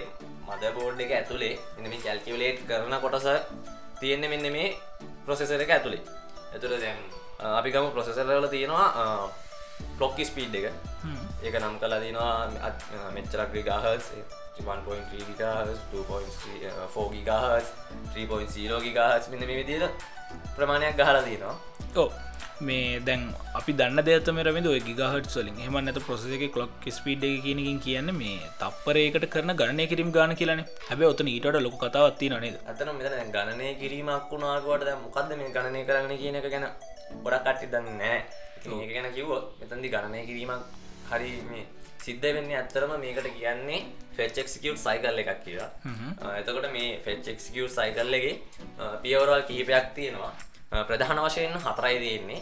මද 0.47 0.73
බෝඩ් 0.75 1.01
එක 1.01 1.13
ඇතුළේ 1.13 1.55
මෙන්න 1.77 1.91
මේ 1.91 2.01
කැල්කිවලේට් 2.01 2.61
කරන 2.69 2.95
කොටස 3.01 3.27
තියෙන්නේ 4.01 4.29
මෙන්න 4.31 4.53
මේ 4.53 4.69
ප්‍රොසෙසර 5.27 5.61
එක 5.61 5.71
ඇතුළේ 5.71 6.03
ඇතුළ 6.53 6.77
දැන් 6.79 6.99
අ, 7.41 7.59
අපි 7.59 7.71
ගම 7.71 7.91
ප්‍රොසෙසරවල 7.93 8.49
තියෙනවා 8.49 8.89
පලොක්ක 9.99 10.19
ස්පීඩ් 10.23 10.55
එක. 10.55 10.67
හ්ම්. 11.03 11.17
ඒක 11.43 11.55
නම් 11.59 11.77
කලා 11.79 12.01
තිනවා 12.01 13.11
මෙච්චරක් 13.13 13.55
ගහස් 13.63 14.11
1.3 14.57 15.35
ගහස් 15.35 15.79
2.4 15.91 17.25
ගහස් 17.25 17.73
3.0 18.15 18.93
ගහස් 18.93 19.29
මෙන්න 19.31 19.47
මේ 19.47 19.59
විදියට 19.59 20.05
ප්‍රමාණයක් 20.57 20.95
ගහලා 20.97 21.23
තිනවා 21.23 21.57
ඕ 21.97 22.09
මේ 22.61 23.01
දැන් 23.01 23.23
අපි 23.55 23.73
දන්න 23.73 24.01
දෙතම 24.07 24.39
රවිද 24.39 24.67
ඔය 24.67 24.81
ගිගහට 24.81 25.29
සලින් 25.29 25.57
එහම 25.59 25.77
නැත 25.85 25.99
ප්‍රසෙස 26.07 26.35
එක 26.37 26.53
කලොක් 26.55 26.87
ස්පීඩ් 26.89 27.25
කියනකින් 27.45 27.81
කියන්න 27.81 28.11
මේ 28.15 28.39
තප්පරේකට 28.61 29.27
කරන 29.35 29.53
ගණනය 29.61 29.87
කිරීම 29.89 30.13
ගාන 30.13 30.37
කියලන. 30.37 30.63
හැබ 30.89 31.03
ඔතන 31.03 31.29
ඊට 31.29 31.47
ලොක 31.67 31.77
කතාවත්ති 31.83 32.31
නේද? 32.31 32.57
අතන 32.67 32.91
දැන් 33.01 33.33
ගණනය 33.35 33.75
කිරීමක් 33.83 34.31
වුණාටුවට 34.31 34.87
දැන් 34.87 35.03
මොකක්ද 35.03 35.35
මේ 35.37 35.51
ගණනය 35.51 35.83
කරන්න 35.85 36.15
කියන 36.17 36.37
එක 36.37 36.49
ගැන 36.55 36.67
ගොඩක් 37.25 37.45
කට්ටි 37.45 37.67
දන්නේ 37.75 37.99
නෑ 38.03 38.89
ගැන 38.95 39.11
කිව්ව 39.19 39.33
මෙතන්දි 39.61 39.89
ගණනය 39.89 40.25
කිරීමක් 40.31 40.63
හරි 41.11 41.31
මේ 41.51 41.67
සිද්ධ 42.07 42.27
වෙන්නේ 42.39 42.59
ඇත්තරම 42.63 42.97
මේකට 43.01 43.29
කියන්නේ 43.37 43.85
ෆෙච්ක්සිකියව් 44.17 44.77
සයිකල් 44.77 45.23
එකක් 45.23 45.45
කියලා. 45.45 45.71
එතකොට 46.39 46.73
මේ 46.73 46.99
ෆෙච්ක්සිකියව් 47.05 47.69
සයිකල් 47.77 48.19
එකේ 48.19 48.35
පියවරල් 49.03 49.43
කිහිපයක් 49.49 49.95
තියෙනවා 49.97 50.35
ප්‍රධාන 50.89 51.21
වශයෙන් 51.27 51.55
හතරයි 51.67 51.99
තියෙන්නේ. 52.05 52.41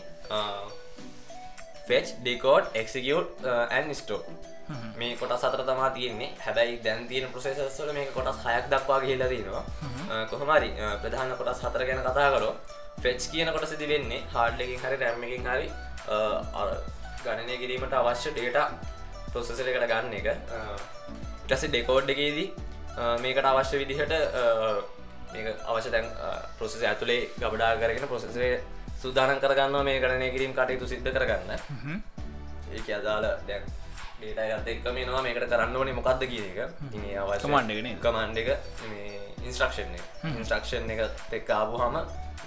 Fetch 1.88 2.06
decode 2.20 2.64
execute 2.80 3.46
and 3.76 3.94
store 4.00 4.20
මේ 5.00 5.16
කොටස් 5.20 5.44
අතර 5.48 5.62
තමා 5.68 5.90
තියෙන්නේ. 5.96 6.30
හැබැයි 6.44 6.78
දැන් 6.84 7.08
තියෙන 7.08 7.32
ප්‍රසේසස්වල 7.34 7.92
මේ 7.96 8.06
කොටස් 8.16 8.38
හයක් 8.46 8.70
දක්වා 8.72 9.00
ගහිලා 9.02 9.28
තියෙනවා. 9.32 9.64
කොහොමරි 10.30 10.70
ප්‍රධාන 11.02 11.34
කොටස් 11.40 11.60
හතර 11.64 11.84
ගැන 11.88 12.00
කතා 12.08 12.30
කරෝ 12.36 12.54
ෆෙච් 13.02 13.28
කියන 13.32 13.52
කොට 13.54 13.68
සිදි 13.68 13.86
වෙන්නේ 13.92 14.22
හාඩ්ලකින් 14.34 14.80
හරි 14.84 14.96
රැම්මකින් 15.02 15.46
හරි 15.50 15.68
ගණනය 17.24 17.54
කිරීමට 17.62 17.94
අවශ්‍ය 18.00 18.30
ඩේට 18.32 18.58
ප්‍රොසෙසර 19.32 19.68
එකට 19.70 19.86
ගන්න 19.92 20.14
එක. 20.20 20.28
ටස 21.46 21.64
ඩෙකෝඩ් 21.68 22.10
එකේදී 22.14 22.48
මේකට 23.22 23.46
අවශ්‍ය 23.52 23.76
විදිහට 23.82 24.12
මේක 25.32 25.46
අවශ්‍ය 25.66 25.90
දැන් 25.94 26.08
ප්‍රොසෙස 26.58 26.82
ඇතුළේ 26.82 27.28
ගබඩා 27.40 27.76
කරගෙන 27.82 28.08
ප්‍රොසෙසරේ 28.08 28.54
සූදානන් 29.02 29.40
කරගන්නවා 29.44 29.84
මේ 29.88 30.00
ගණනය 30.02 30.30
කිරීම 30.34 30.52
කටයුතු 30.58 30.86
සිද්ධ 30.88 31.10
කරගන්න. 31.10 31.50
ඒක 32.72 32.90
අදාල 32.98 33.24
දැන් 33.48 33.62
ඩේටගත් 34.20 34.68
එක්ක 34.72 34.84
මේනවා 34.96 35.22
මේකට 35.22 35.46
කරන්න 35.52 35.76
ඕනේ 35.76 35.96
මොකක්ද 35.98 36.26
කියන 36.32 36.44
එක. 36.50 36.58
ඉනි 36.96 37.16
අවශ්‍ය 37.18 37.48
නේද? 37.68 37.98
කමන්්ඩ 38.04 38.38
එක 38.42 38.50
ඉන්ස්ට්‍රක්ෂන් 39.46 39.96
ඉන්ස්ට්‍රක්ෂන් 40.36 40.92
එක. 40.94 41.00
එක් 41.38 41.50
ආපු 41.50 41.80
හම 41.82 41.96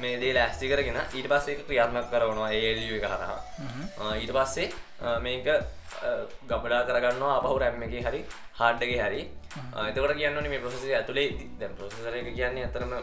මේ 0.04 0.20
දේ 0.22 0.34
ලෑස්ති 0.38 0.70
කරගෙන 0.72 1.00
ඊට 1.02 1.28
පස්සේ 1.32 1.64
ක්‍රියාත්මක් 1.68 2.08
කරනවා. 2.12 2.52
ඒලිය 2.52 2.98
එක 3.00 3.06
හරහා. 3.12 3.40
ඊට 4.22 4.34
පස්සේ 4.38 4.68
මේක 5.26 5.48
ගබඩා 6.48 6.82
කරගන්නවා 6.84 7.36
අපහු 7.38 7.58
රැම් 7.58 7.80
එක 7.80 8.04
හරි 8.04 8.22
හාඩ්ඩගේ 8.60 9.02
හරි. 9.02 9.22
එතකොට 9.88 10.16
කියන්න 10.16 10.40
මේ 10.46 10.60
ප්‍රසෙස 10.60 10.84
ඇතුළේ 10.92 11.30
දැ 11.60 11.70
ප්‍රසෙසර 11.72 12.16
එක 12.16 12.30
කියන්නේ 12.32 12.66
ඇතරම 12.66 12.94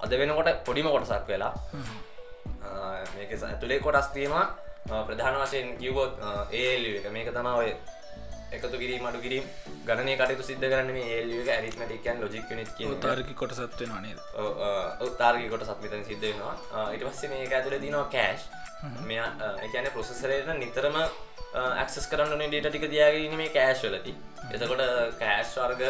අද 0.00 0.10
වෙනකොට 0.12 0.64
පොඩිම 0.64 0.88
කොටසක් 0.88 1.28
වෙලා. 1.28 1.52
මේක 3.14 3.30
ඇතුළේ 3.44 3.80
කොටස් 3.80 4.08
ආ, 4.90 5.02
ප්‍රධාන 5.04 5.36
වශයෙන් 5.40 5.76
කිව්වොත් 5.78 6.12
ඒලිය 6.52 6.96
එක. 6.98 7.06
මේක 7.10 7.28
තමා 7.30 7.56
ඔය 7.56 7.70
එකතු 8.50 8.76
කිරීම 8.82 9.06
අඩු 9.06 9.20
කිරීම 9.20 9.44
ගණනය 9.86 10.14
කටයුතු 10.16 10.44
සිද්ධ 10.44 10.64
කරන්න 10.64 10.92
මේ 10.96 11.08
ඒල්ලියක 11.16 11.50
ඇරිත්මටිකන් 11.50 12.22
ලොජික් 12.22 12.50
නිත් 12.52 12.70
කිය 12.76 12.94
තාරකි 13.00 13.34
කොටසත් 13.34 13.80
වෙන 13.80 13.92
නේද? 14.02 14.18
උත්තාර්ගි 15.00 15.48
කොට 15.48 15.66
සත්මිතන 15.66 16.04
සිද්ධ 16.04 16.24
වෙනවා. 16.24 16.54
ඉට 16.94 17.04
පස්සේ 17.06 17.30
මේ 17.30 17.48
ඇතුල 17.50 17.76
දිනවා 17.78 18.06
කෑශ් 18.10 18.46
මෙ 19.02 19.18
එකන 19.66 19.90
ප්‍රොසෙසරයට 19.92 20.54
නිතරම 20.56 20.96
ඇක්සස් 21.00 22.06
කරන්න 22.06 22.42
ඩට 22.42 22.68
ටික 22.68 22.88
දයාගෙන 22.88 23.36
මේ 23.36 23.50
කෑශ් 23.50 23.84
වලති 23.84 24.14
එතකොට 24.50 24.82
කෑශ් 25.20 25.54
වර්ග 25.58 25.82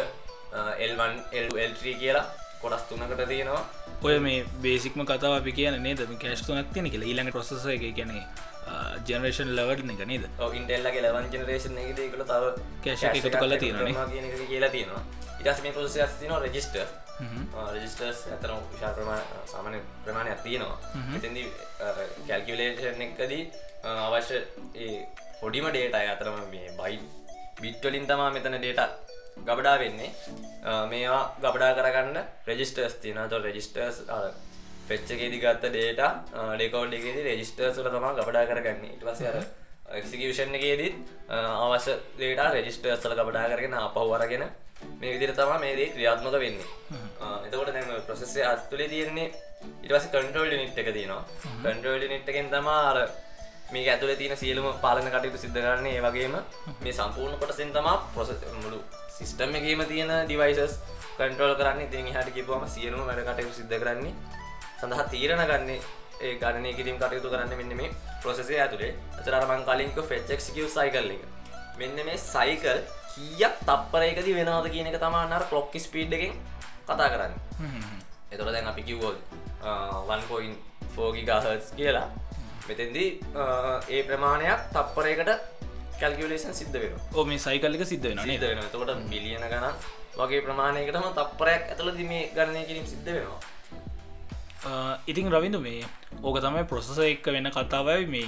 එල්වන් 0.79 1.19
එල්ල්ට්‍රී 1.33 1.97
කියලා 1.97 2.25
කොටස් 2.61 2.83
තුනකට 2.89 3.25
තියෙනවා. 3.31 3.63
ඔය 4.07 4.15
මේ 4.27 4.45
බේසික්ම 4.63 5.03
කතාව 5.09 5.33
අපි 5.39 5.51
කියන 5.59 5.77
නේද? 5.87 5.99
කෑශ් 6.23 6.45
තුනක් 6.47 6.73
තියෙන 6.73 6.89
කියලා. 6.93 7.09
ඊළඟ 7.11 7.31
ප්‍රොසෙස 7.35 7.65
එක 7.75 7.85
ගැනේ 7.99 8.23
ජනරේෂන් 9.07 9.53
ලවඩ් 9.57 9.91
එක 9.93 10.07
නේද? 10.11 10.25
ඉන්ටෙල්ලගේ 10.59 11.03
ලවන් 11.05 11.29
ජනරේෂන් 11.33 11.77
එක 11.83 11.93
දෙකල 11.99 12.25
තව 12.31 12.43
කෑශ් 12.85 13.03
එක 13.09 13.15
එකතු. 13.19 13.47
කියන 14.11 14.25
එක 14.31 14.35
කියලා 14.51 14.71
තියෙනවා. 14.75 15.03
ඉටස් 15.41 15.63
මේ 15.63 15.73
පොසස් 15.77 16.19
තින 16.19 16.33
රජිස්ටර් 16.43 16.87
රජිස්ටර්ස් 17.73 18.19
ඇතන 18.33 18.53
විශා 18.73 18.93
ප්‍රමාණ 18.97 19.23
සාමාන්‍ය 19.53 19.79
ප්‍රමාණයක් 20.05 20.39
තියෙනවා. 20.45 20.77
එතදි 21.17 21.43
කැල්කිවලේෂන් 22.27 23.01
එකදී 23.07 23.43
අවශ්‍ය 24.07 24.37
පොඩිම 25.41 25.67
ඩේට 25.69 25.95
අතරම 26.13 26.37
මේ 26.53 26.69
බයි 26.79 26.99
බිට්වලින් 27.61 28.05
තමා 28.09 28.29
මෙතන 28.35 28.57
ඩේට 28.57 29.10
ගබඩා 29.47 29.77
වෙන්නේ. 29.83 30.11
මේවා 30.91 31.23
ගබඩා 31.43 31.71
කරගන්න 31.77 32.17
රෙජිස්ටර්ස් 32.49 32.95
තියෙන 33.03 33.29
ත 33.29 33.43
රෙජිස්ටර්ස් 33.47 33.97
පෙච්චකේදි 34.89 35.37
ගත්ත 35.43 35.71
ඩේට 35.73 36.01
ඩෙකෝඩ් 36.57 36.93
එකේදී 36.99 37.27
රෙජිස්ටර්ස්ල 37.29 37.89
තමා 37.95 38.17
ගබඩා 38.19 38.45
කරගන්න. 38.49 38.83
ඉට 38.95 39.03
පස 39.07 39.21
අර 39.29 39.37
එක්සිකෂන් 39.99 40.57
එකේදීත් 40.59 40.97
අවශ්‍ය 41.29 41.93
දේට 42.19 42.51
රෙජිස්ටර්සල 42.57 43.15
ගබඩා 43.19 43.47
කරගෙන 43.53 43.77
අපවරගෙන 43.79 44.45
මේ 44.99 45.13
විදිර 45.13 45.33
තමා 45.39 45.57
මේදේ 45.63 45.89
ක්‍රියාත්මක 45.95 46.37
වෙන්නේ. 46.43 46.69
එතකොට 47.45 47.73
දැම 47.73 47.89
ප්‍රසෙස්සේ 48.07 48.45
අස්තුලේ 48.51 48.89
තියෙන්නේ 48.93 49.27
ඉටවස 49.83 50.07
කන්ට්‍රෝල් 50.13 50.53
නිට් 50.61 50.79
එක 50.81 50.89
තියෙනවා. 50.97 51.23
කන්ට්‍රෝල් 51.65 52.07
නිට්ටකෙන් 52.13 52.49
තමා 52.53 52.79
අර 52.91 52.97
මේ 53.73 53.89
ඇතුල 53.91 54.11
තියෙන 54.21 54.37
සියලුම 54.37 54.67
පාලන 54.85 55.11
කටයුතු 55.13 55.37
සිද්ධ 55.43 55.59
කරන්න. 55.59 55.85
ඒ 55.87 56.01
වගේම 56.05 56.35
මේ 56.83 56.97
සම්පූර්ණ 56.99 57.39
කොටසින් 57.41 57.71
තමා 57.77 57.97
ප්‍රොස 58.15 58.31
මුළු 58.63 58.79
සිිස්ටම් 59.21 59.55
එකේම 59.57 59.81
තියෙන 59.85 60.11
ඩිවයිසස් 60.25 60.75
කන්ට්‍රෝල් 61.17 61.53
කරන්න. 61.59 61.81
ඉතින් 61.87 62.07
හට 62.13 62.33
කිපුවම 62.35 62.63
සියලුම 62.75 63.01
වැඩ 63.07 63.21
කටයුතු 63.27 63.53
සිද්ධ 63.59 63.75
කරන්නේ. 63.83 64.13
සඳහා 64.79 65.05
තීරණ 65.13 65.43
ගන්නේ 65.49 65.79
ඒ 66.21 66.33
ගණනය 66.41 66.71
කිරීම 66.77 66.97
කටයුතු 67.01 67.29
කරන්න 67.33 67.53
මෙන්න 67.59 67.77
මේ 67.79 67.91
ප්‍රොසෙසේ 68.23 68.59
ඇතුළේ 68.63 68.93
අතරමං 69.19 69.61
කලින්ක 69.69 69.99
ෆෙච්චක්සිකව 70.09 70.67
සයිකල් 70.77 71.11
එක. 71.15 71.21
මෙන්න 71.79 72.01
මේ 72.07 72.17
සයිකල් 72.23 72.81
කියක් 73.13 73.55
තප්පරයකති 73.67 74.35
වෙනවාද 74.39 74.67
කියන 74.73 74.89
එක 74.91 74.97
තමාන්නර 75.05 75.45
පලොක්කි 75.51 75.79
ස්පීඩ් 75.85 76.17
එකෙන් 76.17 76.33
කතා 76.89 77.09
කරන්න. 77.13 77.33
එතොට 78.33 78.53
දැන් 78.55 78.73
අපි 78.73 78.87
කිව්වෝල් 78.89 79.17
1.4ගි 80.09 81.23
ගහස් 81.29 81.73
කියලා. 81.79 82.07
මෙතෙන්දී 82.67 83.09
ඒ 83.89 84.01
ප්‍රමාණයක් 84.09 84.69
තප්පරයකට 84.75 85.60
කැල්කිවලේෂන් 86.01 86.55
සිද්ධ 86.59 86.77
වෙන 86.81 86.93
ඕ 87.15 87.25
මේ 87.29 87.41
සයිකල්ලික 87.45 87.83
සිද්ධ 87.91 88.07
වෙන 88.09 88.21
සිද්ධ 88.25 88.45
වෙන 88.49 88.61
තකොට 88.73 88.91
මිලියන 89.11 89.45
ගණන් 89.45 89.75
වගේ 90.19 90.41
ප්‍රමාණයකටම 90.47 91.07
තප්පරයක් 91.17 91.71
ඇතුළ 91.71 91.91
දිමේ 91.99 92.23
ගණනය 92.35 92.63
කිරීම 92.69 92.87
සිද්ධ 92.87 93.09
වෙනවා. 93.09 93.39
ඉතින් 95.07 95.31
රවිඳු 95.35 95.59
මේ 95.59 95.85
ඕක 96.23 96.37
තමයි 96.43 96.65
ප්‍රොසෙස 96.71 96.99
එක්ක 97.05 97.27
වෙන 97.35 97.49
කතාවයි 97.51 98.05
මේ 98.15 98.27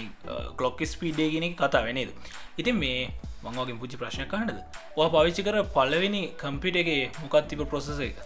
කලොක් 0.57 0.79
ස්පීඩේගෙන 0.85 1.45
කතා 1.55 1.83
වෙනේද 1.87 2.09
ඉතින් 2.57 2.77
මේ 2.77 3.01
මංවාගේ 3.43 3.79
පුචි 3.81 3.99
ප්‍රශ්න 4.01 4.29
කාණද 4.31 4.59
ඔ 4.97 5.09
පවිච්චි 5.09 5.45
කර 5.47 5.57
පලවෙනි 5.75 6.21
කම්පිට 6.41 6.79
එක 6.81 6.89
මොකත් 7.21 7.45
තිබ 7.49 7.61
ප්‍රොසෙස 7.71 7.99
එක? 7.99 8.17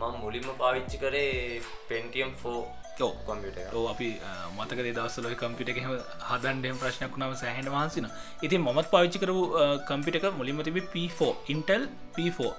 මං 0.00 0.14
මුලින්ම 0.22 0.48
පාවිච්චි 0.58 0.98
කරේ 0.98 1.60
පෙන්ටියම් 1.88 2.30
ෆෝ 2.42 2.60
ඕ 3.00 3.12
කොම්පියට 3.26 3.74
ඕ 3.74 3.84
අපි 3.88 4.08
මතක 4.56 4.78
දවසල 4.88 5.28
කම්පිට 5.42 5.72
එක 5.72 5.82
හදන්ඩෙන් 6.30 6.80
ප්‍රශ්නයක් 6.80 7.12
වුණාව 7.14 7.36
සෑහෙන 7.42 7.68
වහන්සින 7.74 8.08
ඉතින් 8.42 8.60
මොමත් 8.60 8.90
පාවිච්චි 8.94 9.22
කරපු 9.24 9.44
කම්පිට 9.90 10.18
එක 10.20 10.26
මුලින්ම 10.40 10.62
තිබ 10.62 10.80
P4 10.94 11.34
ඉන්ටල් 11.48 11.86
P4 12.16 12.50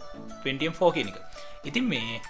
පෙන්ටියම් 0.45 0.73
ෆෝ 0.73 0.91
කෙනෙක 0.91 1.19
ඉතින් 1.63 1.85
මේ 1.87 2.21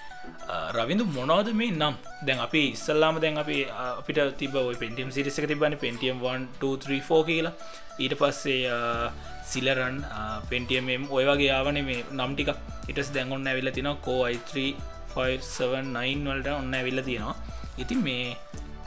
රවිඳු 0.78 1.06
මොනවද 1.06 1.50
මේ 1.54 1.72
නම්? 1.72 1.96
දැන් 2.26 2.40
අපි 2.40 2.62
ඉස්සල්ලාම 2.76 3.20
දැන් 3.24 3.38
අපි 3.38 3.58
අපිට 4.00 4.20
තිබ 4.38 4.56
පෙන්ටියම් 4.82 5.10
සිරිසක 5.12 5.48
තිබන 5.48 5.76
පෙන්ටියම් 5.78 6.20
1 6.22 6.48
කියලා. 7.30 7.54
ඊට 8.04 8.16
පස්සේ 8.20 8.72
සිලරන් 9.52 9.98
පෙන්ටියම් 10.52 11.08
ඔය 11.10 11.26
වගේ 11.30 11.52
ආවන 11.58 11.80
මේ 11.90 12.06
නම්ටික 12.20 12.50
ඉටස් 12.92 13.10
දැන්ගොන්න 13.16 13.48
ඇවිල්ල 13.48 13.72
තින 13.72 13.90
කෝ 14.08 14.20
අයි 14.28 14.40
3 14.54 14.74
වලට 16.28 16.50
ඔන්න 16.62 16.74
ඇවිල්ල 16.74 17.02
තියෙනවා 17.10 17.36
ඉතින් 17.78 18.04
මේ 18.04 18.38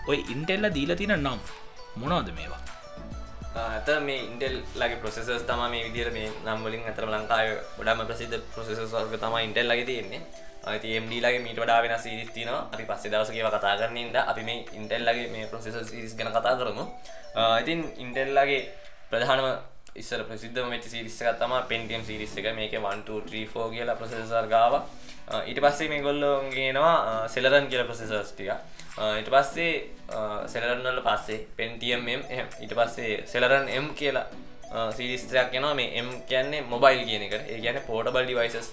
ඔය 0.06 0.18
ඉන්ටෙල්ල 0.30 0.70
දීල 0.70 0.94
තින 0.94 1.12
නම් 1.16 1.38
මොනවද 1.98 2.30
මේවා? 2.30 2.62
ඇත 3.56 3.88
මේ 4.00 4.18
ඉන්ටෙල් 4.22 4.56
ලගේ 4.76 5.00
ප්‍රසෙසස් 5.02 5.42
තම 5.42 5.62
මේ 5.70 5.84
විදිර 5.86 6.10
මේ 6.12 6.30
නම්වලින් 6.46 6.86
අතර 6.86 7.06
ලංකාය 7.06 7.48
ගොඩම 7.78 8.02
ප්‍රසිද්ධ 8.06 8.36
ප්‍රසෙස 8.54 8.78
වර්ග 8.92 9.14
තම 9.16 9.36
ඉන්ටෙල් 9.38 9.66
ලගේ 9.66 9.86
තියෙන්නේ. 9.86 10.22
ඇති 10.64 10.96
එම්ඩ 10.98 11.12
ලගේ 11.16 11.40
මීට 11.40 11.58
වඩා 11.58 11.82
වෙන 11.82 11.94
සිරිස් 11.98 12.30
තින 12.30 12.48
අපි 12.48 12.84
පස්සේ 12.84 13.10
දවසකව 13.12 13.48
කතා 13.56 13.74
කරන්නද 13.80 14.16
අපි 14.22 14.42
මේ 14.42 14.64
ඉන්ටෙල් 14.72 15.02
ලගේ 15.02 15.30
මේ 15.30 15.46
ප්‍රසෙස 15.46 15.76
සිරිස් 15.90 16.14
ගැන 16.14 16.30
කතා 16.30 16.54
කරමු. 16.60 16.84
ඉතින් 17.62 17.82
ඉන්ටෙල් 17.98 18.30
ලගේ 18.38 18.60
ප්‍රධානම 19.10 19.46
ඉස්සර 19.96 20.22
ප්‍රසිද්ධ 20.28 20.62
මෙච 20.70 20.84
සිරිස්සක 20.84 21.26
තම 21.40 21.52
පෙන්ටියම් 21.68 22.02
සිරිස්ස 22.04 22.38
එක. 22.38 22.48
මේක 22.54 22.72
1ෝ 22.74 23.66
කියලා 23.74 23.98
ප්‍රසෙසර් 24.00 24.46
ගාව 24.46 24.74
ඊට 25.42 25.60
පස්සේ 25.60 25.88
මේ 25.88 26.02
ගොල්ලෝගේනවා 26.02 27.26
සෙලරන් 27.28 27.66
කියල 27.66 27.82
ප්‍රසෙසර්ස් 27.84 28.30
ටික 28.32 28.75
ඊට 28.96 29.28
පස්සේ 29.28 29.72
සෙලරන්නල 30.48 31.00
පස්සේ 31.04 31.46
පෙන්ටියම් 31.56 32.06
ඊට 32.08 32.74
පස්සේ 32.78 33.22
සෙලරන් 33.26 33.68
එම් 33.68 33.88
කියලා 33.94 34.26
සිරිස්ත්‍රයක් 34.92 35.50
කෙනවා 35.52 35.74
මේ 35.74 35.98
එම් 36.00 36.08
කියන්නේ 36.28 36.62
මොබයිල් 36.62 37.04
කියන 37.04 37.22
එකට. 37.22 37.50
ඒ 37.52 37.60
ගැන 37.60 37.80
පෝටබල් 37.86 38.24
ඩිවයිසස් 38.24 38.72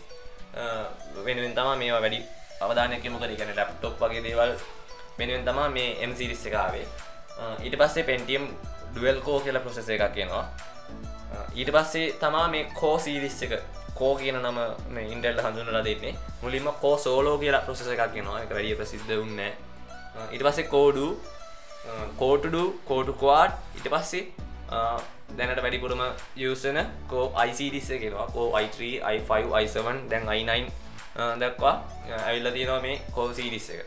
වෙනුවෙන් 1.25 1.55
තමා 1.55 1.75
මේවා 1.75 2.01
වැඩි 2.01 2.21
අවධානයකම 2.61 3.17
කර. 3.19 3.31
ගැන 3.39 3.55
ලැප්ටොප් 3.55 3.99
වගේ 3.99 4.23
දේවල් 4.23 4.53
වෙනුවෙන් 5.19 5.45
තමා 5.45 5.67
මේ 5.69 5.89
එම් 6.03 6.15
සිරිස්ස 6.15 6.45
එකාවේ 6.45 6.87
ඊට 7.65 7.75
පස්සේ 7.81 8.07
පෙන්ටියම් 8.11 8.47
ඩුවල්කෝ 8.93 9.39
කියලා 9.39 9.65
ප්‍රසෙස 9.65 9.89
එකක් 9.89 10.07
කියනවා 10.15 10.45
ඊට 11.55 11.71
පස්සේ 11.75 12.07
තමා 12.23 12.47
මේ 12.47 12.63
කෝ 12.79 12.95
සීරිස් 12.99 13.41
එක 13.43 13.59
කෝ 13.99 14.13
කියන 14.15 14.39
නම 14.39 14.57
මේ 14.89 15.05
ඉන්ටෙල්ල 15.11 15.43
හඳුනලා 15.45 15.83
දෙන්නේ. 15.83 16.15
මුලින්ම 16.41 16.71
කෝ 16.81 16.95
සෝලෝ 16.97 17.37
කියලා 17.37 17.61
ප්‍රසෙස 17.67 17.87
එකක් 17.87 18.11
කියනවා 18.15 18.41
එක 18.43 18.51
වැඩිය 18.55 18.75
ප්‍රසිද්ධ 18.79 19.07
වන්න 19.11 19.72
Uh, 20.13 20.27
ඊට 20.29 20.43
පස්සේ 20.45 20.69
කෝඩු 20.71 21.05
uh, 21.89 22.05
කෝටඩු 22.19 22.63
කෝටු 22.89 23.13
කවාඩ් 23.21 23.53
ඉට 23.79 23.87
පස්සේ 23.93 24.25
uh, 24.69 24.99
දැනට 25.37 25.61
වැඩිපුරම 25.65 26.03
යසන 26.47 26.77
කෝ 27.11 27.23
අයිසිඩිස්ස 27.43 27.89
කෙනවා 28.03 28.27
කෝ 28.35 28.45
i3 28.59 28.89
i5 29.13 29.55
i7 29.61 29.95
දැන් 30.11 30.29
i9 30.35 30.59
දක්වා 31.41 31.73
ඇවිල්ල 32.19 32.51
තියෙනවා 32.57 32.83
මේ 32.85 32.99
කෝ 33.15 33.25
සීඩිස්ස 33.39 33.71
එක. 33.73 33.81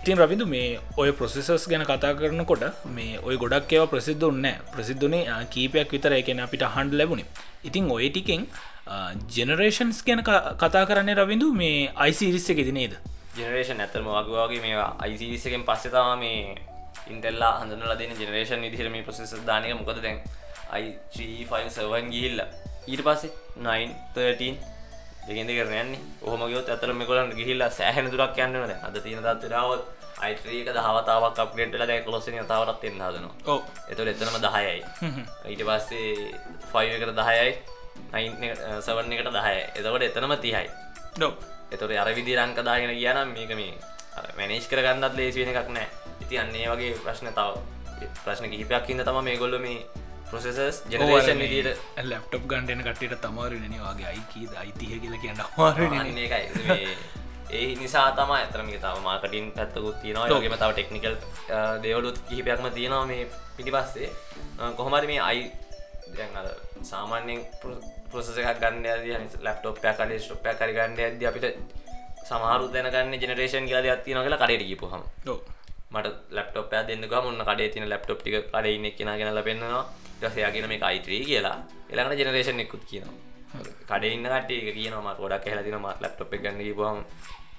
ඉතින් 0.00 0.18
රවිදු 0.24 0.48
මේ 0.54 0.66
ඔය 1.04 1.14
ප්‍රොසෙසස් 1.20 1.68
ගැන 1.72 1.86
කතා 1.92 2.12
කරනකොට 2.18 2.66
මේ 2.96 3.22
ඔය 3.22 3.38
ගොඩක් 3.44 3.76
ඒව 3.78 3.86
ප්‍රසිද්ධ 3.94 4.26
උන්න 4.30 4.50
ප්‍රසිද්ධනේ 4.74 5.38
කීපයක් 5.54 5.96
විතර. 5.96 6.16
එකන 6.18 6.42
අපිට 6.46 6.66
හන්ඩ 6.74 6.98
ලැබුණේ. 7.00 7.30
ඉතින් 7.70 7.86
ඔය 7.98 8.10
ටිකෙන් 8.10 8.48
ජෙනරේෂන්ස් 9.38 10.02
ගැන 10.08 10.26
කතා 10.26 10.84
කරන්න 10.90 11.14
රවිදු 11.20 11.54
මේ 11.62 11.80
අයිසිරිස්ස 12.06 12.50
එකෙති 12.56 12.76
නේද? 12.80 12.98
ජනරේෂන් 13.40 13.80
ඇතරම 13.84 14.08
වගවාගේ 14.16 14.60
මේ 14.64 14.76
අයිසිරිස්සකෙන් 15.04 15.64
පස්සෙතවා 15.68 16.16
මේ 16.22 16.56
ඉන්ටෙල්ලා 17.12 17.52
හඳනල 17.60 17.94
දෙන 18.00 18.12
ජනරේෂන් 18.20 18.66
විදිහරම 18.66 18.96
ප්‍රසෙස 19.06 19.32
දානක 19.48 19.70
මොකද 19.80 20.02
දැන් 20.06 20.18
අයි5සවන් 20.76 22.10
ගිහිල්ල. 22.14 22.42
ඊට 22.86 23.02
පස්සේ 23.06 23.30
913 23.56 24.58
දෙගෙන්ද 25.28 25.50
කරන්නේ 25.58 26.00
ඔහම 26.26 26.42
ගයොත් 26.52 26.68
ඇතර 26.74 26.92
මෙකොලන් 27.00 27.32
ගිහිල්ලා 27.38 27.70
සෑහන 27.78 28.10
දුරක් 28.12 28.38
යන්නනද 28.44 28.72
අද 28.86 28.96
තියෙන 29.04 29.24
දත්තරාවත් 29.26 29.82
අයිත්‍රීක 30.20 30.68
දහවතාවක් 30.76 31.38
අප්ගේට්ල 31.44 31.84
දැ 31.90 32.00
කොලොස්සන 32.06 32.40
තාවරත් 32.52 32.84
එන්න 32.88 33.02
හදනවා. 33.06 33.34
ඕ 33.46 33.60
එතුට 33.90 34.12
එතනම 34.12 34.38
දහයයි. 34.46 34.80
ඊට 35.50 35.62
පස්සේ 35.68 36.08
ෆයිකට 36.72 37.14
දහයයි. 37.20 37.52
සවන් 38.86 39.12
එකට 39.14 39.32
දහය 39.36 39.56
එතකොට 39.78 40.04
එතනම 40.08 40.34
තිහයි. 40.44 40.68
ඩෝ 41.16 41.32
එතොට 41.74 41.96
අර 42.02 42.10
විදි 42.18 42.36
රංකදාගෙන 42.40 42.92
කියනම් 42.98 43.32
මේක 43.36 43.52
මේ 43.60 43.72
මැනේෂ් 44.38 44.68
කරගන්නත් 44.72 45.14
ලේසිවෙන 45.20 45.50
එකක් 45.52 45.70
නෑ. 45.76 45.88
ඉති 46.22 46.38
අන්නේ 46.42 46.66
වගේ 46.72 46.92
ප්‍රශ්න 47.04 47.32
තව 47.38 47.50
ප්‍රශ්න 48.24 48.50
කිහිපයක් 48.52 48.90
ඉන්න 48.94 49.04
තම 49.08 49.20
මේ 49.28 49.36
ගොල්ල 49.42 49.58
මේ 49.66 49.78
ප්‍රොසෙසස් 50.30 50.82
ජනරේෂන් 50.90 51.40
විදිට 51.42 51.78
ලැප්ටප් 52.10 52.44
ගන්ඩන 52.50 52.82
කටට 52.86 53.22
තමාරන 53.24 53.64
වගේ 53.86 54.10
අයිකීද 54.12 54.52
අයිතිය 54.62 55.00
කියල 55.04 55.16
කියන්න 55.22 55.42
අමාරන 55.46 56.18
ඒකයි. 56.24 56.96
ඒ 57.50 57.70
නිසා 57.82 58.08
තම 58.18 58.30
ඇතරමික 58.34 58.78
තම 58.82 59.00
මාකටින් 59.06 59.46
පැත්තකුත් 59.56 59.96
තියෙනවා. 60.02 60.28
යෝගේම 60.32 60.54
තව 60.60 60.70
ටෙක්නිකල් 60.74 61.16
දේවලුත් 61.86 62.18
කිහිපයක්ම 62.28 62.68
තියෙනවා 62.76 63.06
මේ 63.12 63.26
පිටි 63.56 63.74
පස්සේ 63.76 64.10
කොහොමද 64.76 65.06
මේ 65.12 65.20
අයි 65.30 65.42
සාමාන්‍යෙන් 66.90 67.40
ප්‍රසස 68.12 68.38
එකක් 68.42 68.60
ගන්න 68.62 68.84
ඇද 68.92 69.38
ලප්ටොප් 69.46 69.78
කඩ 69.84 70.20
ස්ටොප් 70.24 70.44
කරි 70.60 70.74
ගන්න 70.76 71.00
ඇද 71.06 71.24
අපිට 71.30 71.46
සමාරු 72.28 72.68
දැනගන්න 72.74 73.16
ජනරේෂන් 73.22 73.66
කියලා 73.70 73.96
තියෙනවා 74.04 74.26
කියලා 74.26 74.42
කඩේට 74.42 74.68
ඔව්. 75.32 75.40
මට 75.94 76.06
ලප්ටොප් 76.36 76.72
එකක් 76.72 76.86
දෙන්න 76.88 77.02
ගියාම 77.10 77.26
ඔන්න 77.30 77.42
කඩේ 77.48 77.68
තියෙන 77.72 77.88
ලැප්ටොප් 77.92 78.20
ටික 78.20 78.36
කඩේ 78.52 78.74
ඉන්න 78.76 78.86
කෙනා 78.98 79.16
ගෙනල්ලා 79.20 79.46
පෙන්නනවා. 79.48 79.82
ඊට 80.12 80.22
පස්සේ 80.22 80.42
එයා 80.42 80.52
කියන 80.54 80.68
මේක 80.72 80.84
i3 80.94 81.24
කියලා. 81.30 81.56
ඊළඟට 81.90 82.20
ජෙනරේෂන් 82.22 82.62
එකකුත් 82.64 82.84
කියනවා. 82.90 83.16
කඩේ 83.90 84.12
ඉන්න 84.16 84.28
කට්ටිය 84.32 84.58
ඒක 84.60 84.74
කියනවා 84.78 85.02
මට 85.06 85.18
ගොඩක් 85.22 85.46
ඇහලා 85.46 85.64
තියෙනවා 85.66 85.92
මට 85.92 86.02
ලැප්ටොප් 86.04 86.32
ගන්න 86.42 86.62
ගිහපුවම 86.66 86.98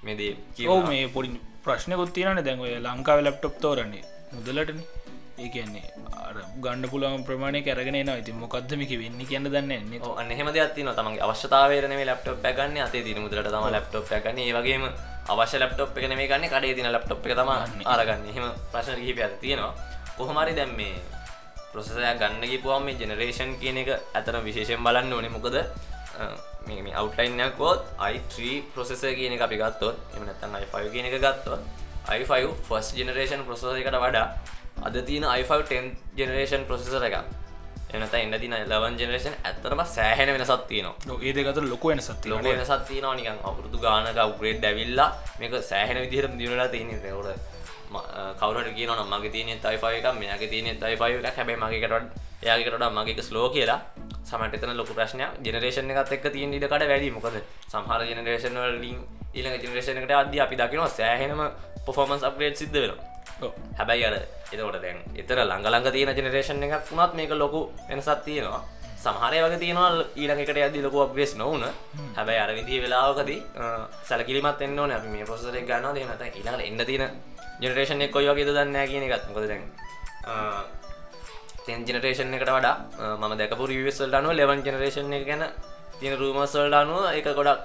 මේ 0.04 0.16
දේ 0.20 0.32
ඔව 0.32 0.46
කියනවා 0.56 0.88
මේ 0.88 1.08
පොඩි 1.16 1.40
ප්‍රශ්නකුත් 1.64 2.12
තියනට 2.16 2.44
දැන් 2.46 2.64
ඔය 2.64 2.72
ලංකාව 2.86 3.20
ලැප්ටොප් 3.26 3.54
තෝරන්නේ. 3.64 4.04
මුදලටන 4.34 4.80
ඒ 5.34 5.48
කියන්නේ 5.48 5.84
අර 6.12 6.36
ගණ්ඩ 6.56 6.90
පුළන් 6.92 7.24
ප්‍රමාණය 7.24 7.60
කරගෙන 7.62 7.96
න 7.98 8.10
ඉති 8.12 8.32
මොකක්දමික 8.34 8.92
වෙන්න 9.00 9.20
කියන්න 9.22 9.46
දන්න 9.46 9.72
එන්නේ 9.72 10.00
ඔව් 10.00 10.18
අන්න 10.20 10.30
එහෙම 10.30 10.50
දෙයක් 10.52 10.74
තියෙනවා 10.74 10.96
තමන්ගේ 10.98 11.24
අවශ්‍යතාවයට 11.26 11.88
නෙමෙයි 11.88 12.06
ලැප්ටොප් 12.06 12.44
එක 12.44 12.56
ගන්න 12.56 12.84
අතේ 12.84 13.02
තියෙන 13.02 13.22
මුදලට 13.24 13.48
තමයි 13.48 13.72
ලැප්ටොප් 13.72 14.12
ගන්න. 14.18 14.38
ඒ 14.40 14.52
වගේම 14.52 14.84
අවශ්‍ය 15.28 15.58
ලැප්ටොප් 15.58 15.96
එක 15.96 16.04
නෙමෙයි 16.08 16.28
ගන්න 16.28 16.48
කඩේ 16.48 16.74
තියෙන 16.76 16.92
ලැප්ටොප් 16.92 17.26
එක 17.26 17.34
තමයි 17.34 17.84
අරගන්නේ. 17.86 18.30
එහෙම 18.30 18.46
ප්‍රශ්න 18.72 19.00
කිහිපයක් 19.00 19.40
තියෙනවා. 19.40 19.74
කොහොම 20.16 20.36
හරි 20.36 20.54
දැන් 20.54 20.76
මේ 20.76 20.94
ප්‍රොසෙසර් 21.72 22.04
එක 22.04 22.18
ගන්න 22.20 22.44
ගිහපුවම 22.44 22.84
මේ 22.84 22.96
ජෙනරේෂන් 22.96 23.56
කියන 23.60 23.78
එක 23.82 23.90
අතන 24.14 24.40
විශේෂයෙන් 24.44 24.84
බලන්න 24.84 25.12
ඕනේ. 25.12 25.30
මොකද 25.30 25.56
මේ 26.66 26.82
මේ 26.82 27.50
ගොත් 27.58 27.80
i3 28.00 28.34
ප්‍රොසෙසර් 28.74 29.14
කියන 29.14 29.40
අපි 29.40 29.56
ගත්තොත් 29.56 29.96
එහෙම 30.12 30.26
නැත්නම් 30.26 30.58
i5 30.60 30.92
කියන 30.92 31.06
එක 31.08 31.16
ගත්තොත් 31.18 31.60
i5 32.10 32.32
ෆස්ට් 32.68 32.98
ජෙනරේෂන් 32.98 33.46
ප්‍රොසෙසර් 33.46 33.78
එකට 33.78 33.96
වඩා 33.96 34.26
අද 34.82 34.96
තියෙන 35.06 35.24
i5 35.24 35.52
10th 35.62 35.94
ජෙනරේෂන් 36.16 36.64
ප්‍රොසෙසර් 36.66 37.04
එකක්. 37.08 37.16
එනත 37.92 38.14
එන්න 38.14 38.34
තින 38.40 38.54
11 38.54 38.98
ජෙනරේෂන් 38.98 39.34
ඇත්තරම 39.40 39.80
සෑහෙන 39.86 40.30
වෙනසත් 40.34 40.66
තියෙනවා. 40.68 41.18
ඒ 41.20 41.32
දෙකතර 41.32 41.64
ලොක 41.64 41.84
වෙන 41.84 42.00
සත්ති 42.00 42.30
ලොක 42.30 42.42
වෙනසත් 42.42 42.74
තියෙනවා. 42.88 43.14
නිකන් 43.14 43.38
අපුරුදු 43.42 43.78
ගානක 43.78 44.18
උග්‍රේඩ් 44.24 44.64
ඇවිල්ලා 44.64 45.08
මේක 45.38 45.54
සෑහෙන 45.62 46.00
විදිහට 46.04 46.38
දියුණුලා 46.38 46.68
තියෙන්නේ. 46.68 46.98
ඒකට 47.04 47.40
කවුරට 48.40 48.72
කියනවා 48.74 48.98
නම් 48.98 49.14
මගේ 49.14 49.32
තියෙන 49.34 49.48
i5 49.74 49.84
එකක් 49.98 50.08
මෙයාගේ 50.20 50.50
තියෙන 50.52 50.66
i5 50.92 51.02
එකක්. 51.20 51.36
හැබැයි 51.38 51.62
මගේ 51.62 51.80
එකට 52.58 52.74
වඩා 52.74 52.90
මගේ 52.90 53.14
එක 53.14 53.22
ස්ලෝ 53.22 53.46
කියලා 53.50 53.80
සමහරට 54.24 54.58
එතන 54.58 54.74
ලොකු 54.74 54.94
ප්‍රශ්නයක්. 54.94 55.30
ජෙනරේෂන් 55.46 55.90
එකත් 55.92 56.12
එක්ක 56.16 56.26
තියෙන 56.32 56.58
ඉඩ 56.58 56.66
කඩ 56.66 56.90
වැඩි. 56.92 57.10
මොකද 57.10 57.38
සමහර 57.68 58.00
ජෙනරේෂන් 58.10 58.58
වලින් 58.58 58.98
ඊළඟ 59.34 59.62
ජෙනරේෂන් 59.64 60.02
එකට 60.02 60.18
අද්දී 60.22 60.44
අපි 60.46 60.56
දකිනවා 60.56 60.90
සෑහෙනම 60.90 61.40
පර්ෆෝමන්ස් 61.86 62.24
අප්ග්‍රේඩ් 62.24 62.56
සිද්ධ 62.56 62.74
වෙනවා 62.74 63.11
හැබැයි 63.78 64.04
අර 64.08 64.14
එතකොට 64.52 64.78
දැන් 64.84 64.98
එතර 65.20 65.38
ළඟළඟ 65.42 65.88
තියෙන 65.96 66.16
ජෙනරේෂන් 66.18 66.62
එකක් 66.66 66.90
වුණත් 66.90 67.12
මේක 67.18 67.32
ලොකු 67.42 67.60
වෙනසක් 67.88 68.24
තියෙනවා. 68.26 68.62
සමහරය 69.04 69.38
වගේ 69.44 69.60
තියෙනවා 69.62 69.90
ඊළඟකට 70.20 70.58
ඇදදි 70.64 70.82
ලොකු 70.86 70.98
අප්ග්‍රේස් 71.04 71.32
නොවන. 71.42 71.64
හැබැයි 72.16 72.40
අර 72.44 72.50
විදිහ 72.58 72.78
වෙලාවකදී 72.84 73.40
සැලකිලිමත් 74.08 74.62
එන්න 74.66 74.78
ඕනේ. 74.78 75.00
මේ 75.14 75.24
එක 75.60 75.66
ගන්නවා. 75.70 75.94
එහෙම 75.96 76.08
නැත්නම් 76.10 76.36
ඊළඟට 76.38 76.68
එන්න 76.68 76.86
තියෙන 76.90 77.10
ජෙනරේෂන් 77.62 78.04
එක 78.04 78.12
කොයි 78.14 78.28
වගේද 78.30 78.54
දන්නේ 78.58 78.86
කියන 78.90 79.04
එකත්. 79.08 79.26
මොකද 79.28 79.48
දැන් 79.50 79.64
තෙන් 81.66 81.84
ජෙනරේෂන් 81.86 82.34
එකට 82.34 82.50
වඩා 82.56 82.74
මම 83.20 83.32
දැකපු 83.40 83.66
රිවියස් 83.70 83.98
වලට 84.02 84.18
අනුව 84.20 84.32
11 84.34 84.66
ජෙනරේෂන් 84.66 85.12
එක 85.18 85.24
ගැන 85.28 85.42
තියෙන 85.98 86.18
රූමර්ස් 86.20 86.54
වලට 86.58 86.78
අනුව 86.82 87.04
ඒක 87.16 87.28
ගොඩක් 87.38 87.60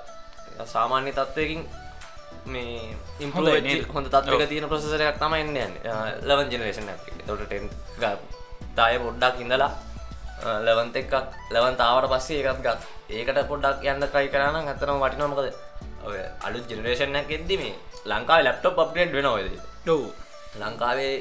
සාමාන්‍ය 0.74 1.12
තත්වයකින් 1.18 1.62
මේ 2.48 2.96
නේද? 3.68 3.86
හොඳ 3.96 4.08
තත්වයක 4.14 4.44
තියෙන 4.50 4.70
ප්‍රොසෙසර් 4.72 5.04
එකක් 5.04 5.20
තමයි 5.24 5.42
එන්නේ 5.46 5.68
11 5.86 6.52
ජෙනරේෂන් 6.54 6.90
එකක්. 6.94 7.06
ඒකට 7.28 7.50
10 7.52 7.70
ගාපු. 8.04 8.26
තාය 8.78 9.00
පොඩ්ඩක් 9.06 9.42
ඉඳලා 9.44 9.72
11 10.66 11.02
එකක් 11.02 11.14
11 11.52 11.80
තාවට 11.82 12.12
පස්සේ 12.14 12.42
ඒකත් 12.42 12.62
ගත්. 12.66 12.82
ඒකට 13.12 13.42
පොඩ්ඩක් 13.52 13.90
යන්න 13.94 14.08
try 14.14 14.28
කරා 14.34 14.52
නම් 14.52 14.68
ඇත්තටම 14.68 15.02
වටිනවා 15.04 15.32
මොකද 15.34 15.50
ඔය 16.08 16.20
අලුත් 16.48 16.66
ජෙනරේෂන් 16.72 17.20
එකක් 17.22 17.34
එද්දි 17.40 17.58
මේ 17.64 17.76
ලංකාවේ 18.06 18.46
ලැප්ටොප් 18.48 18.84
අප්ග්‍රේඩ් 18.84 19.18
වෙනවා 19.18 19.36
ඔය 19.40 19.44
දේ. 19.48 19.62
ඔව් 19.88 20.04
ලංකාවේ 20.62 21.16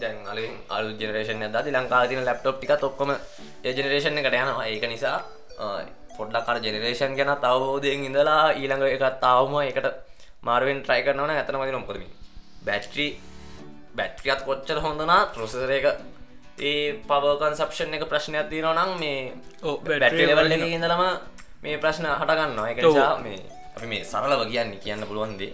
දැන් 0.00 0.16
අලින් 0.26 0.54
අලු 0.68 0.88
ජෙනරේෂන් 1.00 1.42
ඇදදි 1.46 1.74
ලංකාව 1.76 2.08
තින 2.10 2.24
ලැප්ටොප් 2.28 2.56
ටිකත් 2.58 2.82
ඔක්කොම 2.88 3.10
ඒ 3.14 3.72
ජෙනරේෂන් 3.76 4.18
එකට 4.20 4.38
යනවා 4.40 4.66
ඒක 4.66 4.86
නිසා 4.92 5.18
පොඩ්ඩක් 6.16 6.50
අර 6.50 6.58
ජෙනරේෂන් 6.64 7.14
ගැන 7.18 7.30
අවබෝධයෙන් 7.30 8.04
ඉඳලා 8.08 8.42
ඊළඟ 8.52 8.84
එකත් 8.88 9.20
තාවම 9.24 9.54
එකට 9.62 9.86
මාරුවෙන් 10.44 10.82
ට්‍රයි 10.82 11.04
කරනවන 11.04 11.32
ඇතන 11.32 11.56
මති 11.56 11.72
නොකොදම 11.72 12.04
බැට්‍රී 12.64 13.10
බැට්‍රියත් 13.94 14.40
කොච්චර 14.42 14.78
හොඳනා 14.78 15.20
ප්‍රොසෙසර 15.28 15.70
එක 15.70 15.86
ඒ 16.60 17.00
පවකන්සප්ෂන් 17.04 17.94
එක 17.94 18.04
ප්‍රශ්නයක් 18.06 18.48
තියනවා 18.50 18.74
නම් 18.76 18.90
මේ 18.98 19.32
එක 20.54 20.66
ඉඳලම 20.70 21.02
මේ 21.62 21.78
ප්‍රශ්න 21.78 22.06
හටගන්නවා 22.10 22.68
එක 22.70 22.78
මේ 23.22 23.40
අපි 23.76 23.86
මේ 23.86 24.04
සරලව 24.04 24.42
කියන්නේ 24.46 24.78
කියන්න 24.78 25.02
පුළුවන්දේ 25.02 25.52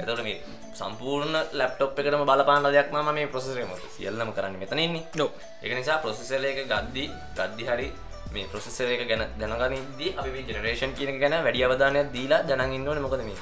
එතට 0.00 0.22
මේ 0.22 0.36
සම්පූර්ණ 0.74 1.36
ලැප්ටොප් 1.52 1.98
එකටම 1.98 2.24
බලපාන 2.24 2.64
දෙයක් 2.66 2.88
නම 2.92 3.08
මේ 3.10 3.26
ප්‍රොසෙසරේ 3.26 3.64
මොකද? 3.64 3.84
සියල්ලම 3.90 4.30
කරන්න 4.32 4.56
මෙතන 4.56 4.78
ඉන්නේ. 4.78 5.04
ඔව්. 5.18 5.30
ඒක 5.62 5.72
නිසා 5.74 5.98
ප්‍රොසෙසර් 5.98 6.44
එක 6.44 6.60
ගද්දි 6.66 7.04
ගද්දි 7.36 7.64
හරි 7.64 7.88
මේ 8.32 8.46
ප්‍රොසෙසර් 8.46 8.88
එක 8.88 9.04
ගැන 9.04 9.24
දැනගනිද්දී 9.38 10.14
අපි 10.16 10.44
ජෙනරේෂන් 10.48 10.94
කියන 10.96 11.10
එක 11.12 11.18
ගැන 11.20 11.36
වැඩි 11.38 11.64
අවධානයක් 11.64 12.12
දීලා 12.12 12.42
දැනගන්න 12.42 12.88
ඕනේ 12.88 13.04
මොකද 13.04 13.20
මේ 13.20 13.36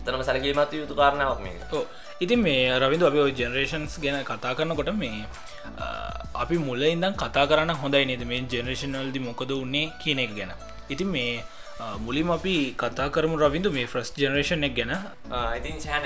එතනම 0.00 0.22
සැලකිලිමත් 0.22 0.72
යුතු 0.72 0.94
කාරණාවක් 0.94 1.72
ඕ 1.72 1.84
ඉතින් 2.20 2.40
මේ 2.40 2.78
රවිදු 2.78 3.06
අපි 3.06 3.18
ජෙනරේෂන්ස් 3.32 3.94
ගැන 4.00 4.24
කතා 4.24 4.54
කරනකොට 4.54 4.92
මේ 4.94 5.24
අපි 6.34 6.56
මුල 6.58 6.82
ඉදම් 6.82 7.14
කතා 7.14 7.46
කරන්න 7.46 7.76
හොඳයි 7.76 8.04
නේද? 8.06 8.24
මේ 8.24 8.44
ජෙනරේෂනල්දි 8.44 9.20
මොකද 9.20 9.50
උන්නේ 9.52 9.92
කියන 10.00 10.18
එක 10.18 10.34
ගැන. 10.36 10.52
ඉතින් 10.88 11.08
මේ 11.08 11.44
මුලින් 11.98 12.28
අපි 12.30 12.74
කතා 12.74 13.08
කරමු 13.08 13.36
රවිදු 13.36 13.70
මේ 13.70 13.86
ෆ්‍රස් 13.86 14.12
ජෙනරේෂන් 14.16 14.64
එක 14.64 14.74
ගැන. 14.74 14.92
ඉතින් 15.58 15.76
චෑන 15.78 16.04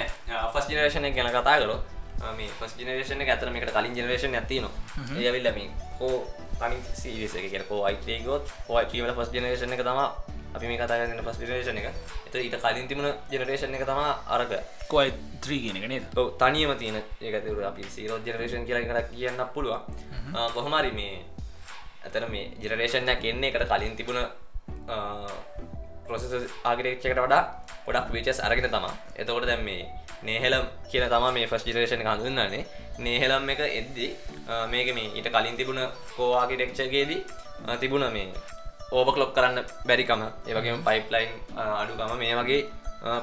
ෆස් 0.52 0.66
ජනරේෂන 0.70 1.06
ගැන 1.10 1.30
කතා 1.30 1.58
කර 1.60 1.72
මේ 2.32 2.48
ෆස් 2.60 2.78
ජනරේෂන 2.78 3.20
ඇතර 3.24 3.50
මේකට 3.50 3.72
කලින් 3.72 3.94
ජනරේෂන 3.94 4.34
ඇතිනවා 4.34 4.70
ඒවිල්ල 5.18 5.50
මේ 5.56 5.70
හෝ 5.98 6.14
තනි 6.60 6.78
සීරිස 6.94 7.34
එක 7.34 7.50
කියෙන 7.50 7.66
කෝ 7.66 7.82
අයිතේගොත් 7.84 8.54
හෝයිවල 8.68 9.12
ෆස් 9.12 9.34
ජනරේෂන 9.34 9.74
එක 9.74 9.82
තම 9.82 10.00
අපි 10.54 10.66
මේ 10.66 10.78
කතා 10.78 10.98
කරන්න 11.00 11.22
ෆස් 11.22 11.38
ජනරේෂන 11.40 11.78
එක. 11.78 11.86
එත 12.26 12.34
ඊට 12.36 12.56
කලින් 12.56 12.88
තිබුණ 12.88 13.10
ජනරේෂන 13.30 13.74
එක 13.74 13.84
තම 13.84 14.00
අරක 14.28 14.52
කොයි 14.88 15.12
ත්‍රී 15.40 15.60
කියන 15.64 15.78
එක 15.78 15.88
නේද? 15.88 16.04
තනියම 16.38 16.72
තියෙන 16.78 16.98
ඒකතුර 17.20 17.62
අපි 17.64 17.84
සීරෝ 17.88 18.18
ජනරේෂන් 18.20 18.66
කියලා 18.66 18.84
කර 18.84 19.00
කියන්න 19.10 19.44
පුළුවන්. 19.54 19.82
කොහොමරි 20.54 20.92
මේ 20.92 21.22
ඇතර 22.04 22.28
මේ 22.28 22.50
ජනරේෂන්යක් 22.60 23.24
එන්නේ 23.24 23.50
එකට 23.50 23.68
කලින් 23.68 23.96
තිබුණ 23.96 24.20
ප්‍රොසෙස 26.06 26.32
ආගරේක්ෂකට 26.64 27.18
වඩා 27.18 27.42
ගොඩක් 27.86 28.08
වීචස් 28.12 28.40
අරගෙන 28.40 28.68
තමා 28.68 28.94
එතකොට 29.16 29.46
දැම් 29.46 29.62
මේ 29.64 29.84
නේහෙලම් 30.22 30.64
කියන 30.90 31.06
තම 31.08 31.24
මේ 31.32 31.46
ෆස් 31.46 31.64
ජිරේෂණ 31.66 32.04
හඳුන්නන්නේ 32.04 32.64
නේහෙලම් 32.98 33.48
එක 33.50 33.60
එද්දි 33.70 34.08
මේක 34.68 34.88
මේ 34.94 35.12
ඊට 35.12 35.28
කලින් 35.28 35.56
තිබුණ 35.56 35.80
කෝවාගිටෙක්ෂගේදී 36.16 37.20
තිබුණ 37.80 38.06
මේ 38.12 38.28
ඕබකලොක් 38.92 39.34
කරන්න 39.34 39.64
බැරිකම. 39.86 40.22
ඒවගේම 40.46 40.84
පයිප්ලයින් 40.84 41.30
අඩුකම. 41.56 42.18
මේ 42.18 42.34
වගේ 42.34 42.62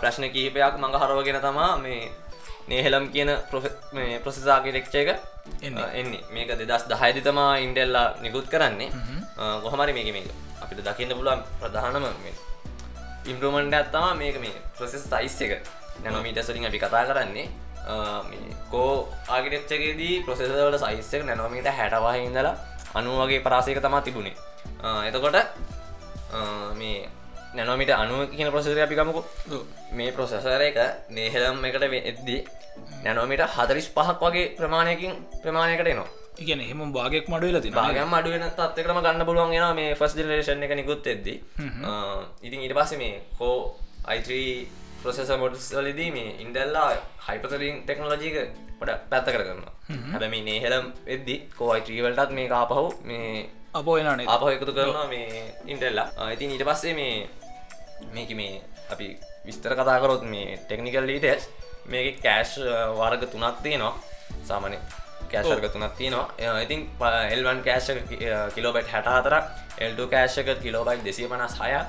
ප්‍රශ්න 0.01 0.25
කීපයක් 0.29 0.75
මඟ 0.77 0.95
හරවගෙන 0.95 1.41
තමා 1.41 1.77
මේ 1.77 2.11
නේහෙලම් 2.67 3.05
කියන 3.09 3.29
ප්‍රොසෙසාගිටෙක්ෂ 4.23 4.95
එක 4.95 5.09
එන්නේ. 5.61 6.21
මේක 6.29 6.49
දෙදස් 6.59 6.85
දහයදි 6.85 7.21
තමා 7.21 7.57
ඉන්ඩෙල්ලා 7.57 8.07
නිකුත් 8.21 8.47
කරන්නේ. 8.47 8.89
කොහමරි 9.63 9.93
මේක 9.93 10.13
මේක. 10.13 10.27
අපිට 10.61 10.81
දකින්න 10.81 11.11
පුළුවන් 11.11 11.41
ප්‍රධානම 11.59 12.05
ඉම්ප්‍රමන්ට 13.25 13.73
ඇත්තම 13.73 14.17
මේක 14.17 14.37
මේ 14.39 14.55
ප්‍රසෙස් 14.77 15.03
සයිස් 15.05 15.41
එක. 15.41 15.51
නැනොමීට 16.03 16.41
සලින් 16.41 16.65
අපි 16.65 16.79
කතා 16.79 17.05
කරන්නේ. 17.05 17.49
කෝ 18.71 19.09
ආගිටච්චකේදී 19.27 20.23
ප්‍රසෙසවල 20.25 20.77
සයිස්සක 20.77 21.25
නැනොමීට 21.25 21.67
හැටවාහ 21.69 22.17
ඉඳලා 22.19 22.55
අනුවගේ 22.95 23.39
පරාසයක 23.39 23.81
තමා 23.81 24.01
තිබුණේ 24.01 24.35
එතකොට 25.03 25.37
මේ 26.75 27.09
නැනොමිට 27.53 27.91
අනුව 27.91 28.29
කියන 28.29 28.49
ප්‍රසෙසර 28.49 28.79
අපි 28.79 28.95
ගමකු. 28.95 29.21
ඔව්. 29.49 29.61
මේ 29.91 30.11
ප්‍රොසෙසර 30.11 30.61
එක 30.61 30.77
නේහෙලම් 31.09 31.63
එකට 31.63 31.83
එද්දී 32.05 32.41
නැනොමිට 33.03 33.45
හතරිස් 33.49 33.87
පහක් 33.89 34.19
වගේ 34.23 34.49
ප්‍රමාණයකින් 34.55 35.13
ප්‍රමාණයකට 35.39 35.87
එනවා. 35.87 36.09
ඉගැන 36.37 36.61
එහෙම 36.61 36.81
භාගයක් 36.91 37.25
මඩුවල 37.27 37.59
තින 37.59 37.73
භාගම් 37.73 38.13
අඩුවෙන 38.13 38.45
තත්වකටම 38.49 38.99
ගන්න 38.99 39.25
පුළුවන් 39.25 39.53
එනවා 39.53 39.73
මේ 39.73 39.95
ෆස් 39.95 40.13
ජනරේෂන් 40.15 40.63
එක 40.63 40.73
නිකුත් 40.73 41.07
එද්දී 41.07 41.37
ඉතින් 42.41 42.61
ඉට 42.61 42.73
පස්සේ 42.73 42.97
මේ 42.97 43.15
කෝ 43.37 43.55
අයි 44.05 44.67
ප්‍රසෙස 45.01 45.31
මොඩස් 45.35 45.67
වලදී 45.73 46.11
මේ 46.11 46.35
ඉන්ඩල්ලා 46.39 46.89
හයිපතරින් 47.27 47.81
ටෙක්නෝලජීක 47.81 48.37
පොඩ 48.79 48.91
පැත්ත 49.09 49.27
කර 49.27 49.43
කරන්න 49.43 49.65
හැබ 50.11 50.25
මේ 50.25 50.43
නේහෙලම් 50.43 50.85
එද්දි 51.07 51.35
කෝ 51.57 51.69
අයිට්‍රීවලටත් 51.71 52.31
මේ 52.31 52.47
ආපහු 52.53 52.85
මේ 53.03 53.27
අපෝ 53.73 53.97
එනනේ 53.97 54.27
ආපහ 54.27 54.47
එකතු 54.49 54.73
කරනවා 54.73 55.07
මේ 55.07 55.43
ඉන්ටෙල්ලා 55.65 56.29
ඉතින් 56.31 56.51
ඊට 56.51 56.65
පස්සේ 56.65 56.93
මේ 56.93 57.29
මේක 58.09 58.31
මේ 58.35 58.61
අපි 58.91 59.07
විස්තර 59.45 59.75
කතාකරොත් 59.75 60.23
මේ 60.25 60.57
ටෙක්නිකල් 60.59 61.05
ලීටස් 61.05 61.45
මේක 61.85 62.19
කෑශ් 62.21 62.55
වර්ග 62.95 63.23
තුනක් 63.27 63.61
තියෙනවා. 63.63 63.93
සාමන 64.43 64.75
කෑශර්ක 65.31 65.67
තුනක් 65.73 65.95
තියනවා. 65.97 66.27
ඉතින් 66.59 66.89
එල්වන් 67.29 67.61
කෑශක 67.63 68.11
කිලෝබයිට් 68.55 68.89
හැට 68.89 69.07
හතරක් 69.09 69.45
එල්ට 69.79 70.01
කෑශක 70.09 70.51
කිලෝබයිට් 70.61 71.03
දෙසිය 71.03 71.27
පනස් 71.27 71.55
හයක් 71.61 71.87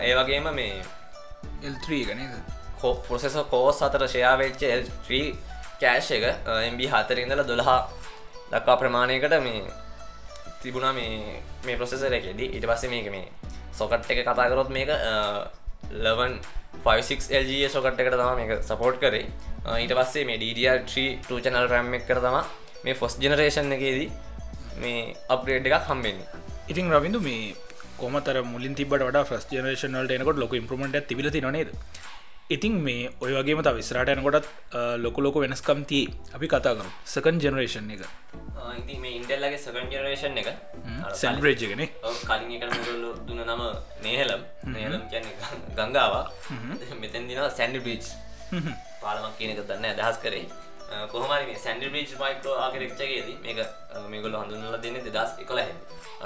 ඒ 0.00 0.12
වගේම 0.14 0.50
මේ 0.54 0.84
එල්ත්‍රී 1.62 2.04
ගනද 2.04 2.34
කෝ 2.80 2.94
පොසෙස 3.08 3.36
කෝස් 3.50 3.82
අතර 3.82 4.06
ෂයාවෙච්ච 4.06 4.62
එල්ත්‍රී 4.68 5.26
කෑශ් 5.80 6.10
එක 6.10 6.24
එම්බ 6.60 6.84
හතරින්දල 6.92 7.44
දොළහා 7.44 7.80
දක්වා 8.52 8.76
ප්‍රමාණයකට 8.76 9.40
මේ 9.40 9.64
තිබුණා 10.64 10.92
මේ 10.92 11.40
මේ 11.66 11.76
ප්‍රොසෙසර 11.80 12.16
එකෙදී 12.20 12.50
ඉට 12.56 12.66
පස්සේ 12.70 12.92
මේක 12.94 13.08
මේ 13.10 13.24
සොකට් 13.72 14.10
එක 14.12 14.20
කතාකරොත් 14.28 14.70
මේක 14.76 14.92
ලවන් 16.04 16.34
56LG 16.84 17.68
සොකට් 17.70 18.00
එකට 18.00 18.16
තම 18.20 18.38
මේක 18.40 18.52
සපෝට් 18.62 19.00
කරේ. 19.02 19.26
ඊට 19.82 19.94
පස්සේ 19.98 20.24
මේ 20.28 20.38
DDR3 20.42 20.94
චනල් 21.28 21.68
රැම් 21.72 21.92
එක 21.98 22.06
කර 22.08 22.20
තම 22.24 22.38
මේ 22.84 22.94
ෆොස් 22.94 23.18
ජනරේෂන් 23.22 23.76
එකේදී 23.76 24.08
මේ 24.80 25.14
අප්‍රේඩ් 25.28 25.68
එකක් 25.70 25.86
හම්බෙන්නේ. 25.90 26.26
ඉතින් 26.70 26.90
රවිදු 26.94 27.20
මේ 27.20 27.54
කොමතර 28.00 28.36
මුලින් 28.52 28.74
තිබට 28.78 29.00
වඩ 29.00 29.24
ෆස් 29.28 29.46
ජනේෂනල්ට 29.52 30.16
එනකොට 30.16 30.40
ලොක 30.42 30.54
ඉම්ප්‍රමට 30.60 31.06
තිබිලති 31.10 31.44
නොනේද 31.46 31.70
ඉතින් 32.50 32.74
මේ 32.84 33.08
ඔය 33.24 33.32
වගේ 33.32 33.62
ත 33.64 33.72
විස්රට 33.76 34.10
යනකොටත් 34.12 34.46
ලොක 35.00 35.16
ලොක 35.24 35.36
වෙනස්කම් 35.42 35.84
තිය. 35.90 36.08
අපි 36.36 36.46
කතාකරු 36.52 36.90
සකන් 37.12 37.40
ජනරේෂන් 37.40 37.88
එක. 37.94 38.02
ඉති 38.80 38.98
මේ 39.00 39.16
ඉන්ඩල්ලගේ 39.18 39.56
සකන් 39.56 39.88
ජනරේෂන් 39.92 40.36
එක. 40.42 40.48
සැල්බ්‍රේජ්ගෙන 41.20 41.80
කලින් 42.28 42.52
එකට 42.56 42.76
මුගල්ල 42.76 43.06
දුන්න 43.28 43.40
නම 43.46 43.62
නේහලම්. 44.04 44.44
නේලම් 44.76 45.08
කියන්න 45.08 45.26
ගංගාවා 45.78 46.26
මෙතැන් 47.00 47.28
දින 47.28 47.40
සැන්ඩි 47.56 47.80
බිච් 47.80 48.12
පාලමක් 49.00 49.34
කියනක 49.40 49.64
දන්න 49.64 49.96
අදහස් 49.96 50.20
කරේ. 50.20 50.44
කොහමරි 51.12 51.56
සැන්ඩි 51.64 51.88
බිච් 51.96 52.12
මයිකෝ 52.20 52.60
ආකරක්ෂගේද 52.64 53.28
මේක 53.44 53.58
මේගොල 54.12 54.36
හඳුනල 54.42 54.76
දෙන්න 54.84 55.00
දෙදස් 55.06 55.40
එකොල 55.40 55.64
හැ 55.64 55.72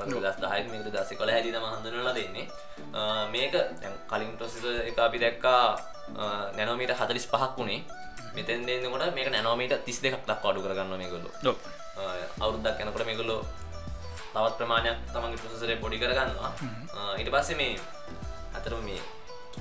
දස් 0.07 0.37
දහයි 0.43 0.63
මේක 0.73 0.89
දස් 0.95 1.11
කොල 1.21 1.31
හැදිම 1.35 1.55
හඳුනලා 1.55 2.15
දෙන්නේ. 2.19 2.47
මේක 3.35 3.55
කලින් 4.11 4.33
ප්‍රසිස 4.39 4.65
එක 4.91 4.99
අපි 4.99 5.19
දැක්කා 5.19 5.63
නැනෝමීට 6.57 6.95
හතලිස් 7.01 7.27
පහක් 7.33 7.53
වුණේ. 7.59 7.85
මෙතැන් 8.37 8.67
දෙන්නකොට 8.67 9.15
මේක 9.15 9.31
නැනෝමීට 9.35 9.85
තිස් 9.87 9.99
දෙකක් 10.03 10.25
දක් 10.31 10.45
අඩු 10.45 10.61
කරගන්න 10.65 10.99
මේගොල්ලු. 11.03 11.31
අවුරුද්දක් 12.41 12.81
යනකොට 12.83 13.07
මේගොල්ලෝ 13.11 13.41
තවත් 14.35 14.55
ප්‍රමාණයක් 14.59 14.99
තමන්ගේ 15.13 15.41
ප්‍රසසරේ 15.43 15.77
පොඩි 15.83 15.99
කරගන්නවා. 16.03 16.51
ඊට 17.19 17.31
පස්සේ 17.35 17.57
මේ 17.61 17.79
අතර 18.57 18.75
මේ 18.89 19.01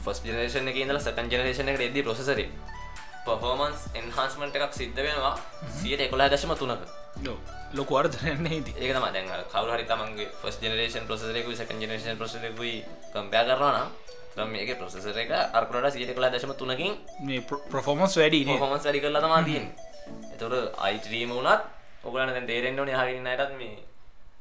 ෆස් 0.06 0.20
ජනරේෂන 0.26 0.70
එක 0.72 0.78
ඉඳලා 0.84 1.02
සකන් 1.02 1.30
ජනරේෂන 1.32 1.72
එකට 1.72 1.88
එද්දී 1.88 2.04
ප්‍රොසෙසරේ 2.08 2.50
පෆෝමන්ස් 3.28 3.86
එන්හන්ස්මට 3.96 4.58
එකක් 4.58 4.74
සිද්ධ 4.74 5.00
වෙනවා. 5.00 5.36
සියට 5.74 6.02
එකොලා 6.02 6.30
දශම 6.30 6.56
තුනක. 6.56 6.84
ලොකු 7.74 7.98
අර්ධනයන්නේ 7.98 8.62
ති 8.62 8.72
ඒක 8.74 8.92
තම 8.94 9.08
දැන් 9.10 9.28
කවරු 9.48 9.72
හරි 9.72 9.86
තමන්ගේ 9.86 10.28
ෆස් 10.42 10.60
ජනරේෂන් 10.62 11.08
ප්‍රසරෙකු 11.08 11.52
සකන් 11.54 11.82
ජනරේෂන් 11.82 12.18
ප්‍රසරකුයි 12.18 12.76
කම්පයා 13.14 13.44
කරනවා 13.46 13.88
නම් 14.38 14.48
මේක 14.48 14.72
ප්‍රසෙසර 14.78 15.18
එක 15.18 15.32
අර්කට 15.32 15.92
සියට 15.92 16.14
කලා 16.14 16.30
දශම 16.30 16.54
තුනකින් 16.56 16.94
මේ 17.22 17.42
ප්‍රෆෝමන්ස් 17.68 18.16
වැඩි 18.16 18.46
හොමස් 18.46 18.86
වැඩි 18.86 19.02
කරලා 19.02 19.22
තමා 19.22 19.42
තියෙන් 19.44 19.66
එතොට 20.34 20.56
අයිටරීම 20.80 21.32
වුණත් 21.32 21.62
ඔගලන 22.04 22.30
දැන් 22.30 22.48
තේරෙන්න්න 22.48 22.80
ඕන 22.80 22.94
හරින්න 22.94 23.28
අයටත් 23.28 23.58
මේ 23.58 23.76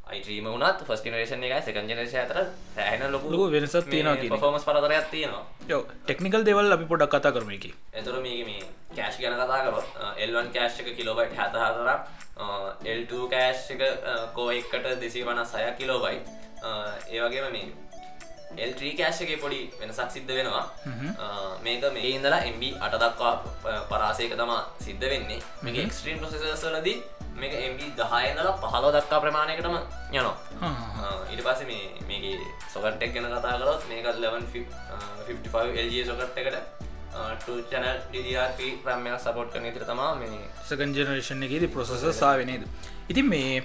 අයිටරීම 0.07 0.47
වුණත් 0.47 0.83
ෆස් 0.89 1.01
ජනරේෂන 1.05 1.45
එක 1.47 1.55
සකන් 1.61 1.89
ජනේෂ 1.91 2.15
අතර 2.21 2.39
සෑහන 2.75 3.07
ලොකු 3.15 3.31
ලොකු 3.33 3.47
වෙනසක් 3.55 3.89
තියෙනවා. 3.91 4.39
පොමස් 4.45 4.67
පරතරයක් 4.69 5.09
තියෙනවා. 5.15 5.45
යෝ 5.71 5.81
ටෙක්නිකල් 6.05 6.45
දෙවල් 6.49 6.77
අපි 6.77 6.87
පොඩක් 6.93 7.15
කතා 7.15 7.33
කරම 7.37 7.51
එක. 7.57 7.67
එතුර 8.01 8.21
මේක 8.27 8.45
මේ 8.51 8.63
කෑශ් 8.99 9.19
ගැන 9.23 9.35
කතා 9.41 9.59
කරොත් 9.67 9.89
එල්වන් 10.27 10.53
කෑශ් 10.57 10.79
එක 10.83 10.93
කිලෝබයිට් 10.99 11.35
හැත 11.41 11.59
හතරක් 11.63 12.01
එල්2 12.93 13.25
කෑශ් 13.35 13.65
එක 13.75 13.83
කෝ 14.37 14.49
එක්කට 14.61 14.87
දෙසී 15.03 15.27
වන 15.29 15.43
සය 15.47 15.67
කිලෝබයි 15.81 16.23
ඒවගේම 17.11 17.51
මේ 17.57 17.67
එල්ත්‍රී 18.65 18.95
කෑශ්ගේ 18.99 19.43
පොඩි 19.43 19.61
වෙනසක් 19.81 20.11
සිද්ධ 20.15 20.33
වෙනවා. 20.39 20.65
මේක 21.65 21.83
මේ 21.97 22.15
ඉඳලා 22.15 22.41
එම්බ 22.51 22.63
අට 22.81 22.95
දක්වා 23.03 23.35
පරාසයක 23.91 24.39
තමා 24.41 24.63
සිද්ධ 24.87 25.07
වෙන්නේ. 25.13 25.43
මේක 25.63 25.83
එක්ස්ට්‍රීම් 25.85 26.23
ප්‍රසෙසලදී 26.23 26.99
මේක 27.41 27.53
එම්බ 27.61 27.81
දහයනල 28.01 28.49
පහලෝ 28.63 28.91
දක්කා 28.97 29.21
ප්‍රමාණයකටම 29.25 29.77
යනවා. 30.13 30.35
ඉට 31.33 31.45
පස 31.47 31.63
මේ 31.71 31.85
මේක 32.09 32.25
සොකට්ටෙක් 32.75 33.15
ගැන 33.15 33.31
කතා 33.35 33.61
කරොත් 33.63 33.87
මේක 33.93 34.11
ලවන් 34.17 34.45
55 34.55 35.87
LG 35.87 36.05
සොකට් 36.11 36.43
එකට 36.43 36.59
චැනල් 37.71 37.89
ඩිඩියප 38.11 38.83
ප්‍රම්මයක් 38.85 39.23
සපොට් 39.27 39.55
කන 39.55 39.73
තර 39.77 39.89
තමා 39.93 40.11
මේ 40.21 40.43
සකන් 40.69 40.99
ජනරේෂන් 40.99 41.47
එකේද 41.49 41.67
ප්‍රොසෙස 41.77 42.05
සාාවනේද 42.21 42.69
ඉතින් 43.09 43.29
මේ 43.35 43.63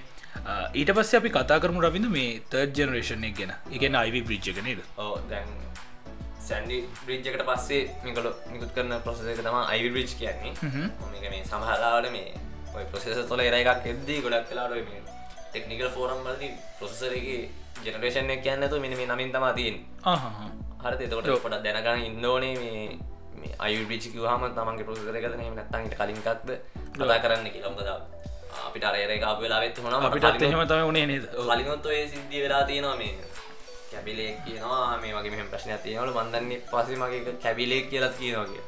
ඊට 0.73 0.91
පස්ස 0.95 1.17
අපි 1.19 1.29
කතා 1.37 1.59
කරමු 1.63 1.81
රවිඳ 1.85 2.07
මේ 2.11 2.29
තර්ජ 2.51 2.77
ජනරේෂන් 2.77 3.25
එක 3.29 3.35
ගැන. 3.39 3.51
එකන 3.71 3.95
අයිවි 3.95 4.21
බ්‍රිජ් 4.27 4.47
එක 4.51 4.63
නේද? 4.67 4.79
ඕ 4.97 5.15
දැන් 5.31 5.49
සැන්ඩි 6.47 6.77
බ්‍රිජ්ජකට 7.05 7.43
පස්සේ 7.49 7.81
මිකල 8.05 8.29
නිකුත් 8.53 8.71
කරන 8.75 8.93
ප්‍රසෙස 9.05 9.27
එක 9.33 9.41
තම 9.41 9.57
අයිවි 9.63 9.89
බ්‍රිජ් 9.95 10.15
කියන්නේ. 10.19 10.53
මේ 11.33 11.43
සමහලාවට 11.51 12.11
මේ 12.11 12.31
ඔය 12.71 12.85
ප්‍රසෙස 12.87 13.27
තොල 13.27 13.41
එර 13.41 13.53
එකක් 13.53 13.87
එද්දී 13.87 14.19
ගොඩක් 14.21 14.49
කලාට 14.49 14.75
මේ 14.81 15.01
ටෙක්නිකල් 15.47 15.89
ෆෝරම් 15.89 16.23
බලදි 16.23 16.49
ප්‍රොසෙසරගේ 16.77 17.39
ජනරේෂන් 17.83 18.29
එක 18.29 18.43
කියන්නතු 18.43 18.79
මිනි 18.79 18.95
මේ 18.95 19.07
නමින් 19.07 19.31
තමා 19.31 19.53
තියෙන් 19.53 19.77
හර 20.81 20.93
එතකොට 20.97 21.31
පොට 21.39 21.57
දැනගන්න 21.59 22.05
ඉන්නෝනේ 22.05 22.53
මේ 22.57 23.53
අයුබිචික 23.59 24.15
හම 24.25 24.43
තමන්ගේ 24.51 24.87
ප්‍රසෙසර 24.87 25.15
එකද 25.15 25.37
නැත්තන්ට 25.39 25.95
කලින්කක්ද 25.95 26.49
කතා 26.93 27.19
කරන්න 27.19 27.49
කියලම්කද 27.49 27.89
අපිට 28.61 28.83
අරයර 28.83 29.11
එකක් 29.11 29.27
වෙලාවෙත් 29.39 29.77
හොන 29.79 29.93
අපිට 29.99 30.41
එහෙම 30.41 30.63
තම 30.65 30.85
උනේ 30.85 31.05
නේද? 31.05 31.25
කලින්ොත් 31.27 31.85
ඔය 31.85 31.99
සිද්ධිය 32.07 32.41
වෙලා 32.43 32.63
තියෙනවා 32.63 32.95
මේ 32.95 33.13
කැබිලෙක් 33.91 34.43
කියනවා 34.45 34.97
මේ 34.97 35.13
වගේ 35.13 35.31
මෙහම 35.31 35.49
ප්‍රශ්නයක් 35.49 35.83
තියෙනවල. 35.83 36.11
මන්දන්නේ 36.13 36.61
පසේ 36.67 36.97
මගේ 36.97 37.35
කැබිලෙක් 37.39 37.89
කියලත් 37.89 38.15
කියනවා 38.15 38.45
කිය 38.45 38.61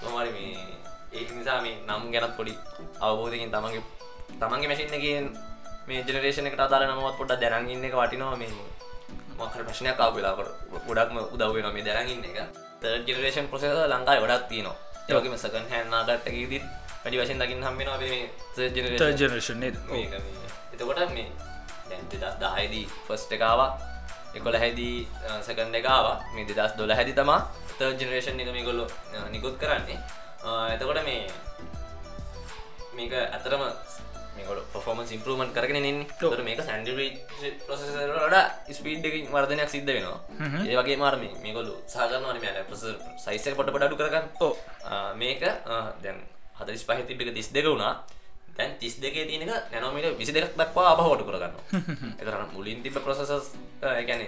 තොමරි 0.00 0.30
මේ 0.36 0.83
ඒක 1.14 1.28
නිසා 1.38 1.58
මේ 1.64 1.76
නම් 1.80 2.02
ගැනත් 2.12 2.36
පොඩි 2.38 2.54
අවබෝධකින් 3.00 3.50
තමන්ගේ 3.54 3.82
තමන්ගේ 4.40 4.68
මැසින්නකින් 4.70 5.26
මේ 5.88 6.00
ජනරේෂන 6.02 6.48
එකට 6.48 6.60
අදාල 6.60 6.86
නමත් 6.86 7.16
පොට 7.18 7.32
දැනගන්න 7.42 7.84
එක 7.84 7.94
වටිනවා. 7.94 8.36
මේ 8.36 8.50
මකර 9.38 9.62
ප්‍රශ්නයක් 9.66 9.96
කාව 9.96 10.16
වෙලාකට 10.16 10.50
ගොඩක්ම 10.86 11.16
උදව්වෙන 11.34 11.68
මේ 11.74 11.84
දැනගන්න 11.84 12.24
එක. 12.24 12.38
තර්ඩ 12.80 13.08
ජනරේෂන් 13.08 13.48
ප්‍රසෙස 13.50 13.78
ලංකායි 13.86 14.20
ගොඩක් 14.22 14.48
තියනවා. 14.50 14.76
ඒවගේම 15.08 15.36
සකන් 15.36 15.66
හැන්නාගත්තකේදී 15.72 16.62
වැඩි 17.02 17.18
වශයෙන් 17.20 17.40
දකින්න 17.40 17.66
හම්බෙන 17.66 17.88
අප 17.88 18.00
මේ 18.02 18.30
තර්ජ 18.54 19.20
ජනරේෂන් 19.20 19.58
නේද? 19.60 19.76
එතකොට 20.72 21.00
මේ 21.12 21.28
දැන් 21.90 22.04
දෙදස් 22.10 22.36
දහයිදී 22.40 22.86
ෆස්ට 23.06 23.36
එකාවා 23.36 23.70
එකොල 24.34 24.56
හැදී 24.56 25.06
සකන් 25.42 25.74
එකවා 25.74 26.16
මේ 26.34 26.46
දෙදස් 26.48 26.72
දොල 26.78 26.90
හැදි 26.90 27.12
තමා 27.12 27.40
තර්ජ 27.78 28.00
ජනරේෂන් 28.00 28.40
එක 28.40 28.52
මේ 28.56 28.64
ගොල්ලො 28.64 28.86
නිකුත් 29.30 29.58
කරන්නේ 29.60 29.98
එතකොට 30.44 31.00
මේ 31.04 31.28
මේක 32.96 33.12
ඇතරම 33.16 33.62
මේකට 34.36 34.66
පොෆෝමන් 34.72 35.06
ඉම්පරමන් 35.16 35.52
කරගෙන 35.56 35.78
න්නේ 35.80 36.06
තොර 36.20 36.40
මේක 36.48 36.60
සැන්ඩි 36.60 37.06
ප්‍රසට 37.66 38.74
ස්පීඩ් 38.78 39.06
එක 39.08 39.16
වර්ධනයක් 39.34 39.70
සිද්ධ 39.74 39.88
වෙනවා. 39.88 40.18
ඒ 40.68 40.76
වගේ 40.80 40.98
මාර්ම 41.00 41.22
මේකොලු 41.44 41.74
සාගරනවන 41.94 42.42
මෑන 42.44 42.66
ප්‍රස 42.68 42.84
සයිස 43.24 43.56
පොට 43.56 43.72
පඩු 43.72 43.96
කරගන්න. 44.00 44.26
ඕ 44.44 44.52
මේක 45.22 45.40
දැන් 46.02 46.18
හතරිස් 46.58 46.84
පහතිපික 46.88 47.32
තිස් 47.34 47.48
දෙක 47.56 47.66
වුණා 47.70 47.94
දැන් 48.56 48.74
තිස් 48.78 48.96
දෙකේ 48.96 49.26
තියනක 49.26 49.46
නැනොමිට 49.72 50.18
විසි 50.18 50.32
දෙක් 50.32 50.52
දක්වා 50.54 50.90
අපහෝට 50.92 51.22
කරගන්න 51.22 51.54
එතරන 52.18 52.44
මුලින් 52.54 52.82
තිබ 52.82 52.98
ප්‍රසෙසස් 52.98 53.54
ගැන 53.80 54.22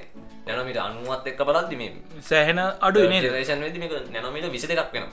නැනොමිට 0.46 0.78
අනුවත් 0.78 1.26
එක්ක 1.26 1.42
බලද්දි 1.42 1.76
මේ 1.76 1.92
සෑහෙන 2.22 2.62
අඩු 2.80 3.04
නේ 3.08 3.20
රේෂන් 3.26 3.62
වෙදි 3.62 3.78
මේක 3.78 3.94
නැනොමිට 4.10 4.50
විසි 4.50 4.66
දෙකක් 4.68 4.90
වෙන 4.92 5.06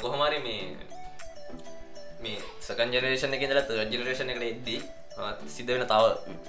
කොහොමරි 0.00 0.40
මේ 0.40 0.62
මේ 2.20 2.38
සකන් 2.60 2.92
ජනරේෂන 2.92 3.36
එක 3.36 3.44
දල 3.46 3.84
ජනරේෂන 3.90 4.32
එකට 4.32 4.46
එද්දී 4.46 4.80
සිද්ධ 5.48 5.70
වෙන 5.70 5.86
තව 5.86 6.02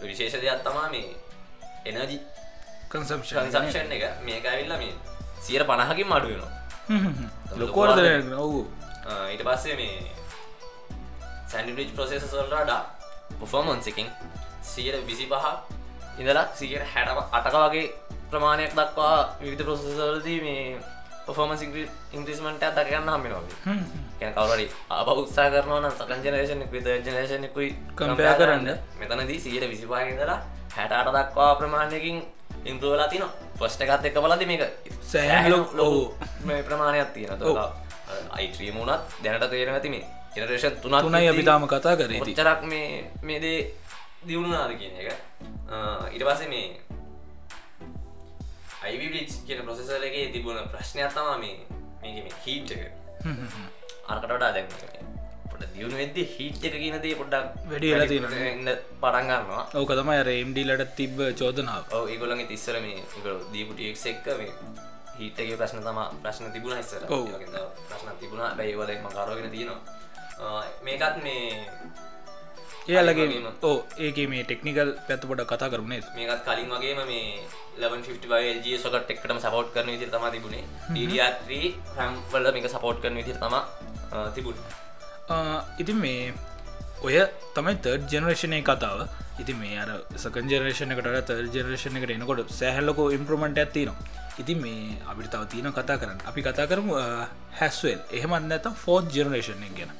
විශේෂ 0.03 0.39
දෙයක් 0.39 0.63
තමා 0.63 0.87
මේ 0.89 1.09
එනජි 1.85 2.17
කන්සම්ෂන් 2.89 3.49
සංසක්ෂන් 3.49 3.91
එක. 3.91 4.03
මේක 4.23 4.45
ඇවිල්ල 4.45 4.73
මේ 4.75 4.93
සියර 5.41 5.63
පණහකින් 5.65 6.07
මඩුවෙනවා 6.07 6.51
ලොකෝර්ද 7.61 7.99
ඔවු. 8.37 8.59
ඊට 9.27 9.43
පස්සේ 9.43 9.75
මේ 9.75 10.20
සැන්ඩිබ්‍රිජ් 11.51 11.91
ප්‍රසේස 11.95 12.23
සල්රඩා 12.25 12.79
පොෆෝමන්සිකින් 13.39 14.07
සියර 14.63 14.95
විසි 15.03 15.25
පහ 15.25 15.45
ඉඳලා 16.17 16.45
සියර 16.55 16.81
හැටව 16.85 17.19
අටක 17.31 17.55
වගේ 17.57 17.85
ප්‍රමාණයක් 18.31 18.73
දක්වා 18.73 19.17
විවිධ 19.39 19.63
ප්‍රසෙසල්දී 19.65 20.39
මේ 20.41 20.63
පොෆෝමන් 21.25 21.57
ඉංග්‍රිස්මට 22.13 22.63
දකගන්න 22.69 23.09
හම්බෙනවා 23.09 23.43
කැන 24.19 24.33
කවරරි 24.33 24.65
අප. 24.91 25.07
උත්සා 25.13 25.49
කරනවන 25.49 25.87
සකන් 25.91 26.21
ජනේෂන 26.25 26.63
විත 26.71 26.87
ජනේෂනකුයි 27.05 27.69
කම්පයා 27.95 28.35
කරන්න. 28.35 28.67
මෙතනදී 28.99 29.39
සියට 29.39 29.67
විසිපාහිදලා 29.69 30.39
හැටට 30.71 31.11
දක්වා 31.17 31.51
ප්‍රමාණයකින් 31.55 32.17
ඉම්පරෝලා 32.65 33.07
තින 33.07 33.23
ෆස්ට 33.59 33.81
එකත් 33.83 34.05
එක 34.05 34.17
බලද 34.17 34.45
මේක 34.45 34.63
සෑහලො 35.03 35.59
ලොහු 35.73 36.01
මේ 36.45 36.63
ප්‍රමාණයක් 36.63 37.13
තියෙන 37.13 37.39
අයිත්‍රීම 38.31 38.75
වුණත් 38.75 39.01
දැනට 39.23 39.49
තේර 39.49 39.69
ඇති 39.69 39.89
මේ 39.89 40.03
ජනරේෂන් 40.35 40.75
තුනක් 40.83 40.95
තුනයි 41.03 41.27
අපි 41.27 41.43
තාම 41.43 41.67
කතා 41.67 41.95
කර 41.99 42.11
ඔච්චරක් 42.23 42.61
මේ 42.71 42.87
මේදේ 43.29 43.59
දියුණුනාද 44.27 44.71
කියන 44.79 44.93
එක. 45.01 45.09
ඉට 46.15 46.23
පස්සේ 46.27 46.49
මේ 46.53 46.67
අයිවිලිච් 48.87 49.31
කියන 49.47 49.59
ප්‍රොසෙසරගේ 49.67 50.31
තිබුණ 50.33 50.69
ප්‍රශ්නයක් 50.73 51.11
තමා 51.15 51.37
මේ 51.43 51.55
මේක 52.01 52.23
මේ 52.25 52.37
හීට් 52.45 52.71
එක. 52.75 52.83
අරකට 54.07 54.31
වඩා 54.31 54.51
දැන් 54.55 54.67
පොට 55.51 55.63
දියුණු 55.75 55.99
වෙද්දි 56.01 56.23
හීට් 56.35 56.63
එක 56.67 56.75
කියනදේ 56.83 57.15
පොඩ්ඩක් 57.21 57.45
වැඩි. 57.71 58.19
ඉන්න 58.55 58.71
පටන්ගන්නවා 59.01 59.63
ඕක 59.79 59.91
තමයි 59.99 60.19
රේම්ඩීලට 60.29 60.93
තිබ්බ 60.99 61.17
චෝදනාව. 61.41 61.83
ඒගොලගේ 62.07 62.47
තිස්සර 62.51 62.79
මේ 62.85 63.03
දීපුටියෙක් 63.53 64.05
එක්ක 64.13 64.27
මේ 64.39 64.51
හිටගේ 65.19 65.57
ප්‍රශ්න 65.59 65.83
තම 65.87 65.99
ප්‍රශ්න 66.23 66.53
තිබුණ 66.55 66.79
තව 66.79 67.19
ප්‍රශ්න 67.89 68.15
තිබුණා. 68.21 68.55
බැයිවලම 68.59 69.11
කරගෙන 69.15 69.51
තියෙනවා 69.57 69.99
මේකත් 70.85 71.17
මේ 71.23 71.45
ඒලගේ. 72.87 73.41
ඕ 73.69 73.77
ඒක 73.97 74.17
මේ 74.33 74.43
ටෙක්නිකල් 74.43 74.93
පැත්ත 75.07 75.25
පොඩ 75.29 75.43
කතා 75.51 75.69
කරුණේ 75.73 76.01
මේකත් 76.17 76.45
කලින් 76.45 76.69
වගේම 76.75 77.01
මේ 77.07 77.41
1150 77.79 78.77
සොකට 78.83 79.11
එක්ටම 79.13 79.39
සපෝට් 79.45 79.73
කරන 79.73 79.91
විදිර 79.93 80.09
තම 80.13 80.25
තිබුණේ. 80.35 80.63
ඩඩ 80.89 81.51
රම්වල 81.97 82.53
මේක 82.55 82.69
සපෝට් 82.75 83.01
කරන 83.03 83.19
විදිර 83.21 83.37
තම 83.43 83.55
තිබුණ. 84.35 84.59
ඉතින් 85.81 85.97
මේ 86.03 86.33
ඔය 87.05 87.17
තමයි 87.55 87.75
තර්ඩ 87.85 88.09
ජනරේෂණය 88.11 88.61
කතාව. 88.69 89.07
ඉති 89.41 89.53
මේ 89.57 89.77
අර 89.81 89.89
සකන් 90.21 90.49
ජනරේෂණ 90.51 90.91
එකට 90.93 91.07
තර් 91.29 91.45
ජනරේෂණ 91.53 91.97
එකට 91.97 92.11
එනකොට 92.15 92.49
සෑහල්ලකෝ 92.59 93.07
ඉම්ප්‍රමට 93.15 93.61
ඇත්තිනවා 93.61 93.95
ඉතින් 94.41 94.57
මේ 94.63 94.97
අපිට 95.09 95.29
තව 95.33 95.43
තියෙන 95.51 95.73
කතා 95.77 95.97
කරන්න. 96.01 96.19
අපි 96.29 96.41
කතා 96.45 96.65
කරමු 96.71 96.93
හැස්වල් 97.59 97.99
එහෙමත් 98.17 98.45
නැත 98.49 98.67
ෆෝත් 98.83 99.05
ජනරේෂණ 99.15 99.73
ගැන 99.77 99.91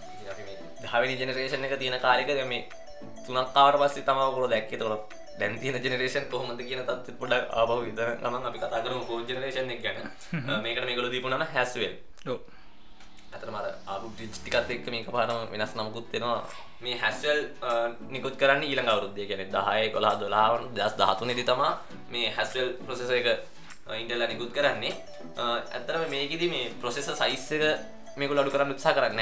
දහවිනි 0.84 1.15
ජනරේෂන් 1.20 1.65
එක 1.67 1.76
තියෙන 1.82 2.00
කාරික 2.06 2.30
මේ 2.52 2.62
තුනක් 3.26 3.50
කාවට 3.56 3.82
පස්සේ 3.82 4.06
තමකුල 4.08 4.48
දැක්කේ. 4.54 4.80
තොට 4.82 5.13
දැන් 5.39 5.60
තියෙන 5.60 5.78
ජනරේෂන් 5.84 6.26
කොහොමද 6.32 6.62
කියන 6.70 6.82
තත් 6.88 7.17
පොඩ 7.20 7.34
ආබහ 7.34 7.76
විත 7.86 8.02
ගමන් 8.22 8.48
අපි 8.50 8.60
කතා 8.63 8.82
කරම 8.86 9.04
ෆෝ 9.10 9.20
ජනරේෂන් 9.28 9.72
එක 9.76 9.82
ගැන. 9.86 10.00
මේකට 10.63 10.86
මේකල 10.88 11.12
දීපුනන 11.13 11.46
හැස්වල් 11.56 11.94
අතර 13.36 13.50
මර 13.50 13.67
ආබු 13.88 14.08
ටිකත් 14.17 14.72
එක්ක 14.76 14.88
මේක 14.94 15.08
පාරම 15.15 15.48
වෙනස් 15.54 15.74
නමුකුත්වෙනවා 15.78 16.39
මේ 16.84 16.98
හැස්වල් 17.04 17.39
නිකුත් 18.13 18.36
කරන්න 18.41 18.63
ඊළඟ 18.67 18.89
ගැන 19.30 19.44
දහය 19.56 19.86
කොලා 19.96 20.15
දොලාවන් 20.22 20.67
දස් 20.76 20.94
දහතුනෙ 21.00 21.34
දි 21.39 21.46
තමා 21.50 21.72
මේ 22.13 22.28
හැස්වල් 22.38 22.70
ප්‍රසෙස 22.86 23.12
එක 23.20 23.28
ඉන්ටල්ල 24.02 24.24
නිකුත් 24.34 24.52
කරන්නේ. 24.58 24.94
ඇත්තරම 25.76 26.04
මේකෙද 26.13 26.44
මේ 26.54 26.74
ප්‍රසෙස 26.82 27.08
සයිස්සක 27.22 27.63
මේකු 28.20 28.36
අඩු 28.41 28.52
කරන්න 28.54 28.76
උත්සා 28.76 28.94
කරන්න 28.98 29.22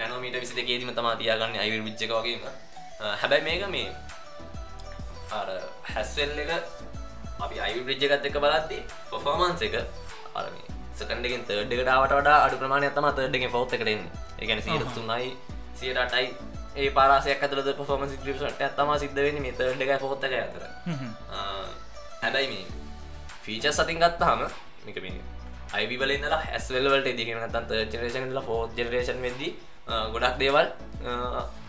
නැනෝමීට 0.00 0.40
විසි 0.42 0.58
දෙකේදීම 0.58 0.92
තමා 0.98 1.14
තියාගන්න 1.20 1.60
අයිවල් 1.64 1.82
විච්චක 1.88 2.12
වගේම. 2.16 2.42
හැබැයි 3.20 3.44
මේක 3.48 3.62
මේ 3.70 3.88
අර 5.32 5.48
හැස්වෙල් 5.90 6.38
එක 6.44 6.50
අපි 7.40 7.56
අයි 7.66 7.80
බ්‍රිජ්ජගත් 7.86 8.26
එක 8.28 8.36
බලද්දී 8.44 8.82
පොෆෝමන්ස 9.10 9.62
එක 9.68 9.76
අරම 10.34 10.56
සකන්ඩගෙන් 10.98 11.44
තර්ඩ්ඩකට 11.48 12.14
වඩා 12.14 12.38
අඩු 12.46 12.56
ප්‍රමාණය 12.62 12.90
තම 12.96 13.08
තර්ඩගෙන් 13.18 13.52
ෆෞත් 13.56 13.76
එකටෙන් 13.76 14.02
එකන 14.38 14.62
සියට 14.66 14.94
තුනයි 14.96 15.30
සියට 15.74 16.00
අටයි 16.04 16.26
ඒ 16.76 16.90
පාරසයක් 16.98 17.42
ඇතුලද 17.42 17.70
පොෆෝමන්ස් 17.76 18.12
ක්‍රිප්ට 18.24 18.64
තම 18.76 18.92
සිද්ධ 19.02 19.20
වෙන 19.26 19.40
මේ 19.42 19.54
තර්ඩ් 19.54 19.82
එක 19.86 20.02
ෆෝත්තක 20.04 20.34
අතර. 20.38 20.62
හැබැයි 22.22 22.48
මේ 22.48 22.64
ෆීච 23.44 23.70
සතින් 23.72 23.98
ගත්තාම 23.98 24.44
මික 24.86 25.00
මේ 25.02 25.18
අයිබලන්න 25.72 26.24
හැස්වල්වලට 26.44 27.16
දිගෙන 27.16 27.42
තන් 27.48 27.66
ජනරේෂන් 27.86 28.32
ල 28.36 28.42
ෆෝ 28.42 28.60
ජනරේෂන් 28.76 29.20
වෙද්දී 29.26 29.52
ගොඩක් 29.86 30.38
දේවල් 30.38 30.66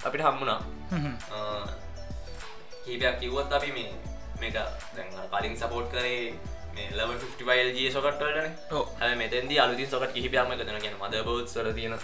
අපිට 0.04 0.21
හම්මුණා 0.21 0.60
කීපයක් 2.86 3.19
කිව්වත් 3.19 3.54
අපි 3.54 3.71
මේ 3.71 3.91
මේක 4.41 4.56
දැන් 4.95 5.10
කලින් 5.32 5.56
සපෝට් 5.56 5.88
කරේ 5.91 6.34
ලවල්ජ 6.91 7.91
සොකට්වලන 7.91 8.50
හ 8.69 9.15
මෙතැදි 9.15 9.60
අලුති 9.60 9.86
සොකට 9.86 10.13
කිහිපයම 10.13 10.52
එකතන 10.52 10.80
ගැන 10.80 10.97
මද 10.97 11.24
බෝත්සර 11.24 11.67
තියෙන 11.74 11.95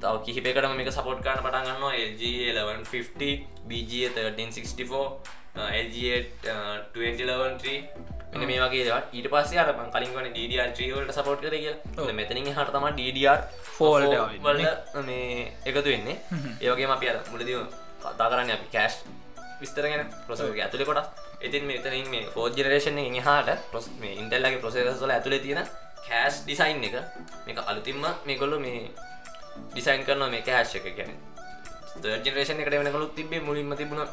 තව 0.00 0.14
කිහිපකටම 0.26 0.76
මේක 0.76 0.90
සපෝට් 0.90 1.20
කරන 1.22 1.42
පටන්ගන්න 1.42 1.84
LG 2.02 2.22
1150 2.52 3.68
BG 3.68 3.92
1364 4.10 5.45
Uh, 5.56 5.72
LG2011 5.74 7.64
මෙ 8.30 8.36
uh, 8.36 8.48
මේ 8.48 8.60
වගේ 8.60 8.82
දව 8.84 8.96
ඊට 9.16 9.28
පස්සේ 9.32 9.60
අර 9.62 9.70
කලින්වන 9.88 10.26
ඩඩ3වලට 10.28 11.16
සපෝට් 11.16 11.40
කර 11.40 11.54
කියලා. 11.54 12.12
මෙතනින් 12.12 12.48
හටතම 12.48 12.86
ඩඩ4 12.90 13.38
වල 14.44 14.60
මේ 15.02 15.46
එකතු 15.64 15.86
වෙන්නේ. 15.86 16.16
ඒවගේ 16.60 16.90
අපි 16.96 17.08
අර 17.08 17.16
මුලද 17.30 17.48
කතා 18.02 18.26
කරන්න 18.26 18.52
අපි 18.52 18.68
කෑස්් 18.68 19.00
විස්තරගෙන 19.62 20.04
ප්‍රස 20.26 20.44
ඇතුලි 20.44 20.84
කොට 20.84 21.24
ඉතින් 21.40 21.64
මෙතනින් 21.64 22.12
මේ 22.12 22.28
ෝජනරේෂන් 22.36 23.00
හට 23.18 23.58
පොස් 23.72 23.88
මේ 24.02 24.12
ඉන්ටල්ලගේ 24.20 24.60
ප්‍රසේසල 24.60 25.10
ඇතුළ 25.10 25.38
තියෙන 25.40 25.64
කෑස්් 26.04 26.44
ඩිසයින් 26.44 26.84
එක. 26.84 27.00
මේක 27.46 27.64
අලුතින්ම 27.64 28.04
මේකොල්ලු 28.28 28.60
මේ 28.60 28.92
ඩිසයින් 29.72 30.04
කරන 30.04 30.28
මේ 30.28 30.44
කෑශ් 30.44 30.76
එක 30.78 30.92
ගැන 30.92 31.16
ජනරේෂන 32.22 32.60
එකට 32.60 32.76
වෙනකලු 32.76 33.06
තිබේ 33.16 33.40
මුලින්ම 33.40 33.72
තිබුණා 33.74 34.08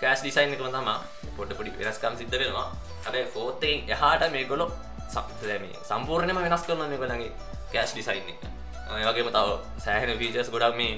කෑස් 0.00 0.20
ඩිසයින් 0.20 0.56
එකම 0.56 0.68
තම 0.68 0.90
පොඩ 1.36 1.50
පොඩි 1.58 1.76
වෙනස්කම් 1.78 2.18
සිද්ධ 2.20 2.36
වෙනවා. 2.40 2.66
හැබැයි 3.04 3.32
ෆෝතෙන් 3.34 3.76
එහාට 3.88 4.26
මේ 4.32 4.44
ගොලො 4.44 4.66
සම්පම 5.08 5.64
සම්පූර්ණයම 5.90 6.38
වෙනස් 6.38 6.66
කරන 6.66 6.84
මේ 6.84 6.98
ගොලගේ 6.98 7.32
කෑස් 7.72 7.92
ඩිසයින් 7.92 8.30
එක. 8.32 8.40
ඒ 8.86 9.04
වගේම 9.08 9.28
තව 9.30 9.48
සෑහෙන 9.80 10.18
වීචස් 10.18 10.50
ගොඩක් 10.50 10.76
මේ 10.76 10.94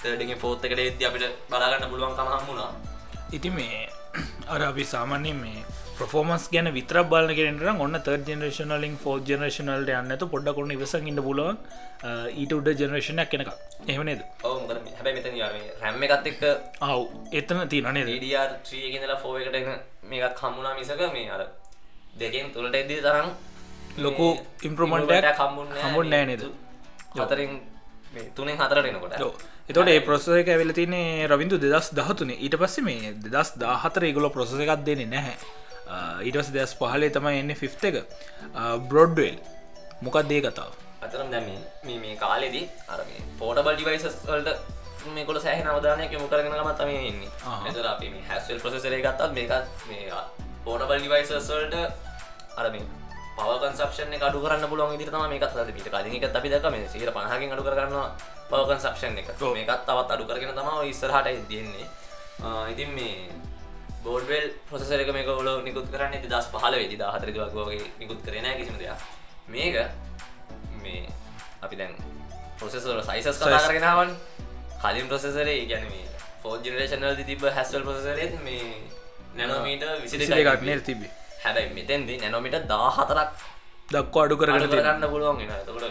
තඩගේ 0.00 0.36
ෆෝත් 0.36 0.64
එකට 0.64 0.80
එති 0.80 1.06
අපිට 1.08 1.24
බලාගන්න 1.50 1.90
පුළුවන් 1.90 2.14
කමහම් 2.16 2.44
වුණා 2.48 2.72
ඉති 3.32 3.50
මේ 3.50 3.80
අර 4.48 4.62
අපි 4.62 4.84
සාමාන්‍ය 4.84 5.32
මේ 5.34 5.64
ප්‍රෆෝමස් 6.00 6.44
ගැන 6.52 6.68
විතර 6.72 6.98
බල 7.04 7.32
කෙනට 7.38 7.64
ඔන්න 7.78 7.98
තර් 8.00 8.16
ජනරේෂනලින් 8.26 8.96
ජනරේෂනල්ට 9.28 9.90
යන්නතු 9.94 10.30
පොඩ්ඩකොන්න 10.32 10.74
ඉවසක් 10.76 11.08
ඉන්න 11.12 11.22
පුලුවන් 11.22 11.58
ඊට 12.34 12.52
උඩ 12.52 12.70
ජනරේෂණයක් 12.74 13.30
කෙනක 13.32 13.50
එහමනේද 13.86 14.22
ඔවු 14.44 14.58
හැබැයි 14.68 15.16
මෙතන 15.18 15.36
රැම්ම 15.82 16.06
එකත් 16.08 16.30
එක්ක 16.32 16.42
අව් 16.82 17.00
එතන 17.32 17.62
තියනේ 17.68 18.04
ඩඩර් 18.06 18.56
ත්‍රියගෙනලා 18.66 19.18
ෆෝ 19.18 19.36
එකට 19.38 19.60
එන 19.60 19.70
මේකත් 20.10 20.42
හම්මුණා 20.42 20.74
මිසක 20.74 21.04
මේ 21.12 21.28
අර 21.30 21.46
දෙකෙන් 22.16 22.52
තුළට 22.52 22.74
එදී 22.76 23.00
තරම් 23.00 23.30
ලොකු 23.98 24.26
ඉම්ප්‍රමන්ටයක් 24.62 25.30
හම්බුන්න 25.36 25.78
හම්බුන් 25.78 26.10
නෑ 26.10 26.26
නේද? 26.26 26.44
හතරින් 27.14 27.56
තුනෙන් 28.34 28.56
හතරට 28.56 28.86
එනකොට. 28.86 29.14
එතොට 29.68 29.88
ඒ 29.88 30.00
ප්‍රොසස 30.00 30.28
එක 30.34 30.48
ඇවෙල 30.48 30.72
තිනේ 30.72 31.26
රවිදු 31.28 31.58
දෙදස් 31.58 31.90
දහතුනේ. 31.92 32.38
ඊට 32.38 32.56
පස්සේ 32.56 32.84
මේ 32.84 33.16
දෙදස් 33.24 33.58
දාහතර 33.58 34.04
ඒගොල 34.04 34.30
ප්‍රොසස 34.30 34.54
එකක් 34.56 34.84
දෙන්නේ 34.86 35.06
නැහැ 35.08 35.36
ඊටස් 36.26 36.50
දෙස් 36.52 36.74
පහලේ 36.74 37.10
තමයි 37.10 37.40
එන්න 37.42 37.54
ෆිෆ් 37.54 37.74
එක. 37.84 37.96
බ්‍රොඩ්වල් 38.90 39.36
මොකක් 40.02 40.20
දේ 40.28 40.42
කතාව? 40.42 40.72
අතරම් 41.02 41.30
දැම 41.30 41.48
මේ 41.84 42.16
කාලෙදී 42.16 42.66
අර 42.88 43.00
පෝටබල් 43.38 43.74
ඩිවයිසස් 43.74 44.20
වලට 44.26 44.50
මේකොල 45.16 45.40
සෑහ 45.40 45.64
නවදානයක 45.64 46.12
මුකරගෙන 46.20 46.52
මතම 46.60 46.90
ඉන්නේ. 47.10 47.30
එතර 47.68 47.86
අපි 47.86 48.10
මේ 48.14 48.24
හැස්වල් 48.28 48.60
ප්‍රසෙසරේ 48.60 49.02
ගත්තත් 49.02 49.32
මේකත් 49.32 49.66
මේ 49.88 50.12
පෝටබල් 50.64 50.98
ඩිවයිසස් 50.98 51.50
වලට 51.50 51.76
අර 52.56 52.70
මේ 52.70 52.84
පවකන්සප්ෂන 53.38 54.12
අඩු 54.20 54.42
කරන්න 54.44 54.68
පුළුවන් 54.68 54.94
ඉදිරි 54.94 55.10
තම 55.10 55.24
මේකත් 55.32 55.56
අද 55.56 55.70
පිට 55.72 55.88
කලින් 55.88 56.16
එකත් 56.18 56.36
අපි 56.36 56.48
දැක්ක 56.52 56.70
මේ 56.70 56.86
150කින් 56.86 57.54
අඩු 57.54 57.64
කරගන්න 57.64 57.96
පවකන්සප්ෂන් 58.50 59.18
එක. 59.20 59.28
මේකත් 59.40 59.86
තවත් 59.88 60.10
අඩු 60.14 60.24
කරගෙන 60.28 60.52
තමයි 60.52 60.90
ඉස්සරහට 60.90 61.26
ආ, 62.40 62.68
ඉතින් 62.72 62.90
මේ 62.92 63.28
බෝඩ්වල් 64.04 64.46
ප්‍රසෙසර 64.66 65.00
එක 65.00 65.10
මේක 65.12 65.28
ඔලෝ 65.30 65.56
නිකුත් 65.62 65.88
කරන්නේ 65.92 66.22
දස් 66.26 66.46
පහල 66.52 66.74
වෙදි 66.74 66.96
හතර 67.06 67.30
වගේ 67.30 67.90
නිකුත් 67.98 68.20
කරන 68.24 68.46
කිසිම 68.58 68.76
දෙයක්. 68.78 69.00
මේක 69.48 69.74
මේ 70.82 71.02
අපි 71.62 71.76
දැන් 71.76 71.92
පොසෙසර 72.58 73.02
සයිසස් 73.02 73.40
කරගෙනාවන් 73.40 74.10
කලින් 74.82 75.06
ප්‍රසෙසරේ 75.08 75.58
ගැන 75.66 75.84
මේ 75.86 76.06
ෆෝ 76.42 76.56
ජනරේෂනල් 76.58 77.22
තිබ 77.22 77.46
හැස්වල් 77.50 77.82
ප්‍රසෙසරෙත් 77.82 78.36
මේ 78.42 78.64
නැනෝමීට 79.36 79.84
විසි 80.02 80.16
එකක් 80.40 80.62
නේ 80.62 80.80
තිබේ 80.82 81.12
හැබැයි 81.40 81.74
මෙතැන්දි 81.74 82.18
නැනොමිට 82.18 82.56
දා 82.66 82.90
හතරක් 82.90 83.30
දක්වා 83.88 84.24
අඩු 84.24 84.36
කරගන්න 84.36 84.66
තියෙන. 84.66 84.84
කරගන්න 84.84 85.10
පුළුවන් 85.12 85.40
එෙන 85.42 85.52
තකොට 85.62 85.84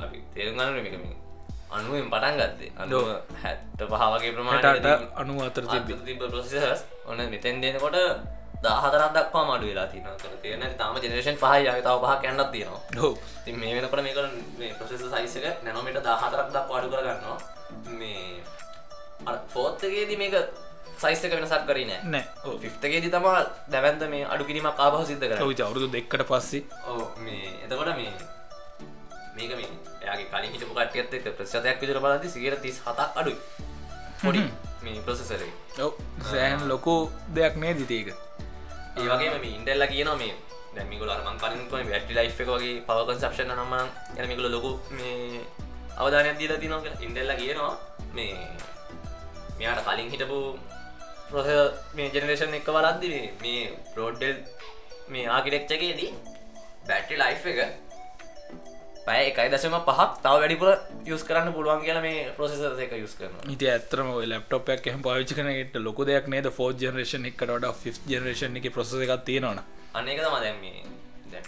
අපි 0.00 0.18
තේරුගන්න 0.34 0.78
මේකම 0.78 1.19
අනුවෙන් 1.70 2.10
පටන් 2.10 2.36
ගත්තේ. 2.40 2.70
අනුව 2.76 3.04
හැත්ත 3.36 3.80
පහවගේ 3.80 4.02
හැටට 4.02 4.36
ප්‍රමාණයට 4.36 5.16
අනු 5.16 5.32
අතර 5.42 5.64
තිබ 6.04 6.22
ප්‍රසෙසස් 6.24 6.84
ඔන්න 7.06 7.20
මෙතැන් 7.30 7.60
දෙනකොට 7.62 7.98
දහතරක් 8.62 9.12
දක්වා 9.16 9.44
මඩු 9.48 9.66
වෙලා 9.70 9.86
තින 9.86 10.04
තියෙන 10.42 10.64
තාම 10.76 10.96
ජනරේෂන් 10.96 11.36
පහයි. 11.36 11.68
තව 11.80 11.96
පහ 11.96 12.12
කැන්නත් 12.22 12.50
තියෙනවා. 12.52 13.12
ති 13.44 13.52
මේ 13.54 13.74
වෙනකට 13.76 14.02
මේක 14.02 14.18
මේ 14.58 14.72
ප්‍රසෙස 14.74 15.04
සයිසක 15.08 15.46
නැනොමිට 15.64 16.00
දහතරක් 16.00 16.48
දක් 16.48 16.68
අඩු 16.70 16.88
කරගන්නවා. 16.88 17.38
මේ 17.92 18.42
ෆෝත්තගේදී 19.48 20.18
මේක 20.18 20.34
සයිස්සක 20.98 21.32
වෙනසක් 21.32 21.64
කරන 21.68 21.92
නෑ. 22.06 22.24
ඕ 22.44 22.56
ෆිෆ්තගේදී 22.58 23.10
තමා 23.10 23.38
දැවන්ත 23.68 24.02
මේ 24.08 24.26
අඩු 24.26 24.44
කිරීමක් 24.44 24.78
ආපහ 24.78 25.00
සිද්ධ 25.06 25.24
කර 25.24 25.40
අවුරුදු 25.62 25.88
දෙක්කට 25.88 26.26
පස්සේ 26.30 26.62
ඕ 26.86 27.04
මේ 27.20 27.54
එතකොට 27.64 27.94
මේ 27.96 28.12
මේක 29.36 29.52
මේ 29.56 29.70
යාගේ 30.00 30.28
කලින් 30.32 30.52
හිටපු 30.54 30.74
කටියත් 30.76 31.14
එක 31.18 31.26
ප්‍රශ්තයක් 31.36 31.80
විදිර 31.80 32.00
බලදි 32.00 32.28
සියට 32.30 32.62
තිස් 32.62 32.78
හතක් 32.80 33.10
අඩුයි. 33.14 33.38
පොඩි 34.20 34.42
මේ 34.82 35.00
ප්‍රසෙසර 35.00 35.42
ඔව. 35.80 35.92
සෑහන් 36.26 36.68
ලොකු 36.68 36.94
දෙයක් 37.30 37.54
නෑ 37.56 37.74
දිතේක 37.74 38.08
ඒවගේ 38.96 39.30
මේ 39.36 39.52
ඉන්ඩල්ල 39.56 39.86
කියන 39.88 40.10
මේ 40.18 40.34
දැමිකුල 40.74 41.10
අරමන් 41.10 41.38
කලින්ක 41.38 41.72
වැටි 41.72 42.14
ලයි් 42.14 42.26
එක 42.26 42.40
වගේ 42.48 42.74
පවකන්සප්ෂන 42.88 43.52
නම 43.54 43.74
යනමිකුල 44.16 44.48
ලොකු 44.48 44.72
මේ 44.92 45.44
අවධානයක් 45.96 46.36
දීල 46.40 46.54
තිනක 46.58 47.04
ඉන්ඩල්ල 47.06 47.32
කියනවා 47.40 47.72
මේ 48.14 48.34
මෙයාට 49.58 49.84
කලින් 49.86 50.10
හිටපු 50.12 50.40
ප්‍රොස 51.28 51.48
මේ 51.94 52.10
ජනරේෂන් 52.10 52.58
එක 52.58 52.68
වලද්දි 52.70 53.22
මේ 53.42 53.62
ප්‍රෝඩ්ඩල් 53.92 54.36
මේ 55.08 55.26
ආකිටෙක්්චකේදී 55.28 56.10
බැට්‍රි 56.88 57.16
ලයි් 57.16 57.36
එක 57.52 57.89
පැය 59.10 59.22
එකයි 59.26 59.48
දශම 59.52 59.76
පහක් 59.82 60.08
තව 60.24 60.34
වැඩිපුර 60.40 60.70
යස් 61.08 61.22
කරන්න 61.26 61.52
පුළුවන් 61.54 61.82
කියලා 61.84 62.02
මේ 62.04 62.30
ප්‍රසෙස 62.36 62.82
එක 62.84 62.92
යුස් 62.96 63.14
කරන 63.18 63.52
ඉති 63.54 63.70
ඇතරම 63.72 64.10
ලප්ටපක් 64.22 64.86
එහම 64.90 65.02
පාවිචි 65.06 65.36
කනට 65.38 65.82
ලොක 65.86 66.00
දෙයක් 66.08 66.28
නේද? 66.28 66.48
ෆෝ 66.56 66.70
ජනරේෂන් 66.74 67.26
එකට 67.30 67.44
ඩ 67.48 67.72
ෆි 67.80 67.94
ජනරේෂන් 68.10 68.58
එක 68.60 68.68
ප්‍රස 68.76 68.92
එකක් 68.98 69.14
තියෙනවන. 69.28 69.62
අන්නේක 69.94 70.20
තම 70.20 70.36
දැම 70.44 70.60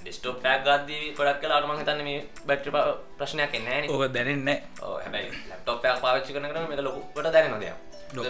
ඩිස්ටෝ 0.00 0.34
පැක් 0.38 0.64
ගදී 0.66 1.12
ගොඩක් 1.18 1.40
කලා 1.42 1.58
අනුම 1.60 1.72
හිතන්න 1.74 2.02
මේ 2.08 2.18
බැට්‍රි 2.46 2.72
ප්‍රශ්නයක් 3.18 3.54
එන්නෑ 3.58 3.90
ඕක 3.90 4.04
දැනෙන්න 4.16 4.50
හැබයි 4.80 5.30
ලප්ටොපයක් 5.50 6.02
පාච්චි 6.04 6.34
කරන 6.34 6.48
කරන 6.50 6.68
මේ 6.70 6.82
ලොකුට 6.82 7.28
දැනනොද 7.28 7.64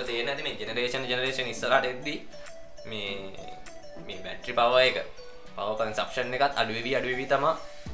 තේ 0.09 0.23
නැති 0.25 0.47
මේ 0.47 0.57
ජනරේෂන් 0.61 1.09
ජනරේෂන් 1.11 1.53
ඉස්සරට 1.55 1.89
එද්දී 1.93 2.19
මේ 2.87 3.09
මේ 4.07 4.21
බැට්‍රි 4.27 4.59
පව 4.61 4.85
එක 4.91 5.01
පවකන් 5.57 5.95
සක්ෂන් 5.95 6.37
එකත් 6.39 6.61
අඩුවවී 6.63 6.95
අඩුවවී 7.01 7.31
තම 7.33 7.49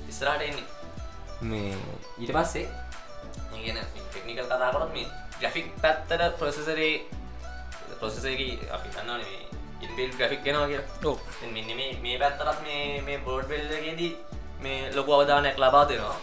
ඉස්රාට 0.09 0.43
එන්නේ 0.43 0.78
මේ 1.43 1.77
ඊට 2.19 2.33
පස්සේ 2.33 2.67
ඒගෙන 3.55 3.79
ටෙක්නිකල් 4.05 4.47
කතාකොට 4.47 4.93
මේ 4.93 5.07
ග්‍රෆික් 5.41 5.69
පැත්තට 5.83 6.39
ප්‍රසෙසරේ 6.39 6.95
ප්‍රොසෙසකි 7.99 8.49
අපි 8.71 8.89
කන්නන 8.95 9.23
ඉන්බිල් 9.81 10.11
ග්‍රෆික් 10.13 10.43
ගෙනවා 10.45 10.67
කියලා. 10.67 11.15
මෙන්න 11.45 11.71
මේ 11.77 11.93
මේ 12.03 12.19
පැත්තරත් 12.19 12.61
මේ 12.63 13.01
මේ 13.03 13.19
බෝඩ් 13.19 13.49
වෙල්ලගේදී 13.49 14.13
මේ 14.61 14.91
ලොකු 14.95 15.13
අවධානයක් 15.13 15.59
ලබා 15.59 15.85
දෙනවා. 15.85 16.19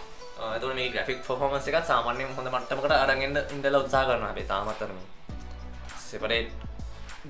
ඇතුර 0.45 0.73
මේ 0.73 0.89
ග්‍රෆික් 0.89 1.19
ෆොමන්ස 1.23 1.67
එකත් 1.67 1.87
සාමාන්‍යයෙන් 1.87 2.35
හොඳ 2.35 2.49
මට්ටමකට 2.49 2.91
අරගෙන්ට 2.93 3.51
ඉන්ඩල 3.51 3.81
උත්සා 3.81 4.05
කරන 4.05 4.25
අපේ 4.25 4.47
තාමත්තරම. 4.51 4.99
සෙපරේට් 6.07 6.51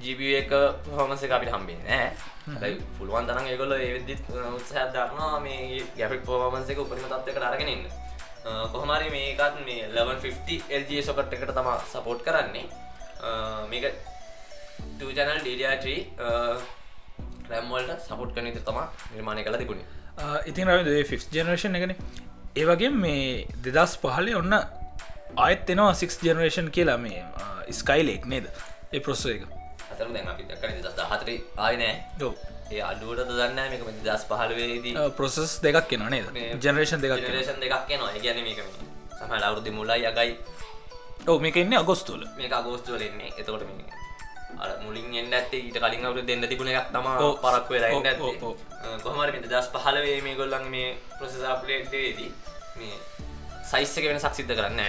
ජීබ 0.04 0.22
එක 0.42 0.52
හොමස 0.98 1.24
එක 1.26 1.36
අපිට 1.38 1.54
හම්බේ 1.56 1.80
නෑ 1.90 2.72
පුළුවන් 2.98 3.28
තරන් 3.28 3.52
ඒගොල 3.52 3.76
ඒවිදි 3.78 4.18
උත්සහ 4.58 4.74
දරනවා 4.96 5.40
මේ 5.46 5.84
ගැෆික් 6.00 6.26
පෝමන්ස 6.26 6.74
එක 6.74 6.82
උපරිම 6.86 7.08
තත්වකට 7.12 7.48
අරගෙනන්න 7.52 7.86
කොහමරි 8.46 9.10
මේකත් 9.10 9.56
මේ 9.66 9.86
1150 9.90 10.62
LG 10.82 11.02
සොකට් 11.06 11.34
එකට 11.34 11.52
තම 11.58 11.70
සපෝට් 11.92 12.22
කරන්නේ. 12.26 12.66
මේක 13.72 13.86
ජනල් 15.00 15.40
ඩඩටී 15.42 16.00
රැම්වල්ට 17.50 18.06
සපොට් 18.06 18.36
කන 18.36 18.52
ත 18.54 18.62
තම 18.68 18.80
නිර්මාණය 19.16 19.44
කළ 19.48 19.58
තිබුණේ. 19.64 19.88
ඉතින් 20.46 20.70
රවි 20.70 21.04
ෆිස් 21.10 21.28
ජනරේෂන් 21.34 21.78
එකන. 21.82 21.96
ඒවගේ 22.56 22.92
මේ 22.94 23.48
දෙදස් 23.66 23.98
පහලේ 24.04 24.38
ඔන්න 24.42 24.54
ආයත් 24.54 25.70
එෙනවා 25.70 25.94
සික් 26.02 26.14
ජනරේෂන් 26.22 26.70
කියලා 26.78 26.98
මේ 26.98 27.26
ස්කයිලෙක් 27.82 28.30
නේද? 28.34 28.46
ඒ 28.94 29.00
ප්‍රොස්ස 29.00 29.26
එක. 29.26 29.50
අතර 29.96 30.12
දැන් 30.12 30.28
අපි 30.30 30.44
දක්කන 30.46 30.82
දස් 30.82 31.08
හතර 31.12 31.30
ආයනෑ 31.60 31.94
ඒ 32.72 32.82
අඩුවට 32.84 33.28
දන්න 33.30 33.60
මේක 33.72 33.84
දස් 34.04 34.24
පහලවේදී 34.30 34.94
ප්‍රොසෙස් 35.18 35.52
දෙකක් 35.62 35.88
කියෙන 35.90 36.06
නේද? 36.10 36.28
ජනරේෂන් 36.60 37.02
කියෙන. 37.20 37.32
ජනරේෂන් 37.32 37.60
දෙකක් 37.62 37.92
නවා 37.96 38.14
ගැන 38.20 38.44
මේක 38.44 38.60
සමහල 39.18 39.44
අවුරුදි 39.44 39.72
මුලයි 39.72 40.02
යගයි 40.06 40.32
ඔව 41.28 41.38
මේක 41.42 41.58
එන්නේ 41.58 41.80
අගොස්තුල 41.80 42.22
මේක 42.38 42.54
අගෝස්තුවලෙන්නේ 42.54 43.32
එතකොට 43.38 43.64
මේ 43.70 43.94
අර 44.58 44.70
මුලින් 44.82 45.14
එන්න 45.16 45.34
ඇත්තේ 45.34 45.62
ඊට 45.62 45.78
කලින් 45.78 46.06
අවුරු 46.06 46.22
දෙන්න 46.24 46.44
තිබුණ 46.44 46.72
එකක් 46.72 46.92
තම 46.92 47.08
ඔව්. 47.08 47.38
පරක් 47.38 47.70
වෙලා 47.70 47.90
එන්න 47.92 48.06
ඇත්තේ. 48.06 48.38
ඔව්, 48.42 48.56
කොහමර 49.04 49.32
මේ 49.32 49.42
දස් 49.46 49.68
පහලවේ 49.74 50.18
මේ 50.22 50.36
ගොල්ලන් 50.36 50.66
මේ 50.70 50.90
ප්‍රසෙස 51.20 51.44
අප්ලේට්දේදී 51.46 52.32
මේ 52.78 52.96
සයිස් 53.66 53.94
එක 53.98 54.06
වෙන 54.06 54.20
සක්සිද්ධ 54.20 54.54
කරන්න 54.54 54.82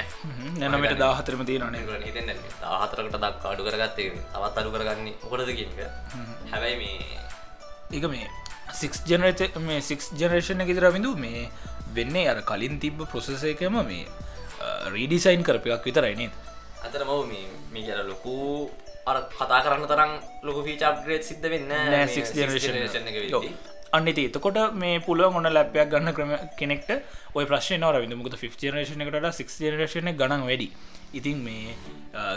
නැනමට 0.60 0.98
දාහතරම 0.98 1.44
තියෙනනේ 1.44 2.00
හිතන්න 2.02 2.32
හතරකට 2.32 3.16
දක් 3.16 3.52
අඩු 3.52 3.66
කරගත්තේ 3.66 4.08
තවත් 4.32 4.56
අඩු 4.56 4.70
කරගන්න 4.72 5.08
හොටද 5.24 5.52
කියක 5.52 5.78
හැබැයි 6.50 6.76
මේ 6.78 7.20
එක 7.92 8.08
මේ 8.08 8.28
සික් 8.74 8.98
ජනරත 9.06 9.60
මේ 9.60 9.80
සික් 9.82 10.00
ජනරේෂණ 10.14 10.64
ගෙදර 10.64 10.88
විඳු 10.92 11.14
මේ 11.16 11.46
වෙන්නේ 11.92 12.26
අර 12.28 12.42
කලින් 12.44 12.80
තිබ්බ 12.80 13.06
ප්‍රොසෙස 13.06 13.44
එකම 13.46 13.78
මේ 13.82 14.04
රීඩිසයින් 14.92 15.42
කරපයක් 15.42 15.84
විතරයිනේ 15.84 16.30
අතර 16.82 17.04
මව 17.04 17.22
මේ 17.26 17.46
මේ 17.72 17.84
කියර 17.84 18.02
ලොකු 18.04 18.34
අර 19.06 19.22
කතා 19.30 19.62
කරන්න 19.62 19.86
තරම් 19.86 20.12
ලොක 20.42 20.58
ෆීචාප්ග්‍රේට් 20.66 21.24
සිද්ධ 21.24 21.48
වෙන්න 21.48 21.72
සික් 22.08 22.34
ජනරේෂන් 22.34 23.08
අන්න 23.92 24.08
ඉති 24.08 24.26
එතකොට 24.28 24.58
මේ 24.74 24.98
පුළුව 25.06 25.36
ඔන්න 25.38 25.48
ලැපයක් 25.56 25.88
ගන්න 25.92 26.14
ක්‍රම 26.16 26.32
කෙනෙක්ට 26.58 26.90
ඔය 27.34 27.44
ප්‍රශ්න 27.46 27.80
නවර 27.80 28.00
විඳ 28.02 28.16
මුක 28.18 28.34
ෆි 28.42 28.50
ජනරේෂන 28.62 29.02
එකට 29.04 29.32
සික් 29.38 29.48
ජනරේෂන 29.60 30.10
ගණන් 30.20 30.46
වැඩි. 30.48 30.68
ඉතින් 31.12 31.38
මේ 31.44 31.76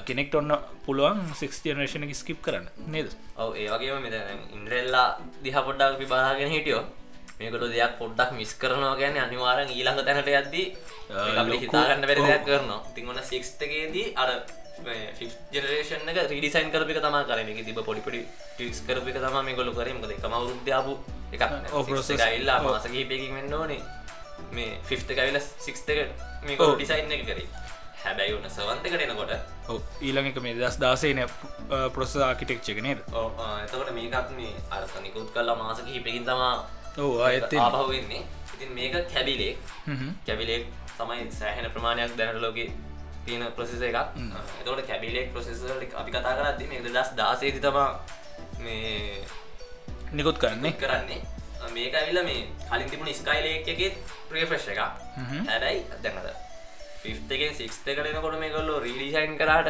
කෙනෙක්ට 0.06 0.36
ඔන්න 0.36 0.54
පුළුවන් 0.86 1.20
සික් 1.40 1.52
ජනරේෂන 1.66 2.06
එක 2.06 2.14
ස්කිප් 2.16 2.40
කරන්න. 2.46 2.70
නේද? 2.88 3.10
ඔව 3.38 3.58
ඒවගේම 3.58 4.02
මෙ 4.04 4.10
ඉන්ද්‍රෙල්ලා 4.56 5.08
දිහ 5.44 5.56
පොඩ්ඩක් 5.68 6.00
විබාගෙන 6.04 6.54
හිටියෝ 6.56 6.84
මේකට 7.40 7.66
දෙයක් 7.74 7.94
පොඩ්ඩක් 8.00 8.32
මිස් 8.38 8.54
කරනවා 8.62 8.96
ගැන 9.00 9.18
අනිවාරෙන් 9.18 9.70
ඊළඟ 9.72 10.06
තැනට 10.06 10.28
යද්දී 10.28 10.68
හිතාගන්න 11.64 12.08
බැරි 12.10 12.22
දෙයක් 12.30 12.44
කරනවා. 12.48 12.80
තිංගොන 12.96 13.20
සික්ස්තකේදී 13.32 14.14
අර 14.16 14.30
ජනරේෂන් 15.52 16.10
එක 16.12 16.20
රිඩිසයින් 16.32 16.72
කරපික 16.72 17.00
තම 17.00 17.18
කරන 17.30 17.52
එක 17.54 17.62
තිබ 17.66 17.80
පොඩිපඩි 17.82 18.22
ටික්ස් 18.56 18.82
කරපික 18.88 19.18
තම 19.18 19.40
මේ 19.46 19.56
ගොලු 19.56 19.74
කරමකද 19.74 20.12
එකම 20.12 20.36
උරුද්‍යාපු 20.40 20.94
එක 21.34 21.42
process. 21.86 22.26
ඉල්ලා 22.34 22.60
ඔව්. 22.60 22.70
මාසකහිපයකින් 22.70 23.36
වෙන්න 23.36 23.54
ඕනේ. 23.54 23.82
මේ 24.52 24.78
ෆිෆ්ත 24.84 25.12
කවිල 25.12 25.40
සික්ස්තක 25.60 25.90
මේ 26.44 26.58
ඔව්. 26.60 26.76
ඩිසයින් 26.76 27.12
එක 27.12 27.26
කරේ. 27.26 27.48
හැබැයි 28.00 28.36
වන 28.36 28.50
සවන්තකට 28.50 29.06
එනකොට 29.06 29.32
ඔව් 29.68 29.80
ඊළඟ 30.02 30.32
එක 30.32 30.42
මේ 30.42 30.56
දස් 30.56 30.78
දාසේන 30.80 31.24
ප්‍රොස 31.94 32.16
ආකිටෙක්්චක 32.18 32.82
නේද? 32.82 33.00
එතකොට 33.64 33.92
මේකත් 33.94 34.36
මේ 34.38 34.54
අර්ථනිකුත් 34.72 35.32
කල්ලා 35.32 35.56
මාසක 35.58 35.88
හිපකින් 35.88 36.26
තමා 36.26 36.54
ඕ 36.98 37.14
අයත් 37.22 37.54
ආපහු 37.56 37.88
වෙන්නේ 37.92 38.24
ඉතින් 38.56 38.72
මේක 38.74 38.96
කැබිලෙක් 39.08 39.58
කැබිලෙක් 40.26 40.64
තමයි 40.98 41.28
සෑහෙන 41.32 41.72
ප්‍රමාණයක් 41.72 42.16
දැනට 42.18 42.42
ලෝක 42.42 42.58
තියෙන 43.26 43.44
ප්‍රසෙස 43.54 43.82
එකක්. 43.82 43.98
එතකොට 44.60 44.86
කැබිලෙක් 44.86 45.34
ප්‍රසෙසට 45.34 45.94
අපි 45.96 46.12
කතා 46.12 46.34
කරද්දි 46.36 46.68
මේ 46.68 46.86
දස් 46.86 47.12
දාසේති 47.16 47.60
තමා 47.60 47.90
මේ 48.60 49.26
නිකුත් 50.12 50.38
කරන්නේ. 50.38 50.74
කරන්නේ. 50.76 51.22
මේක 51.70 51.94
ඇවිල්ල 51.94 52.24
මේ 52.24 52.48
කලින් 52.66 52.90
තිබුණ 52.90 53.14
ස්කයිලේක් 53.14 53.68
එකෙත් 53.68 53.96
ප්‍රේෆ්‍රෙශ් 54.28 54.68
එක 54.70 54.80
හැබැයි 55.46 55.84
දැනද 56.00 56.30
ෆිස්තකෙන් 57.00 57.54
සික්ස්තකටනකොට 57.54 58.40
මේ 58.40 58.52
කොල්ලෝ 58.52 58.80
රීඩිසයින් 58.80 59.36
කරට 59.36 59.70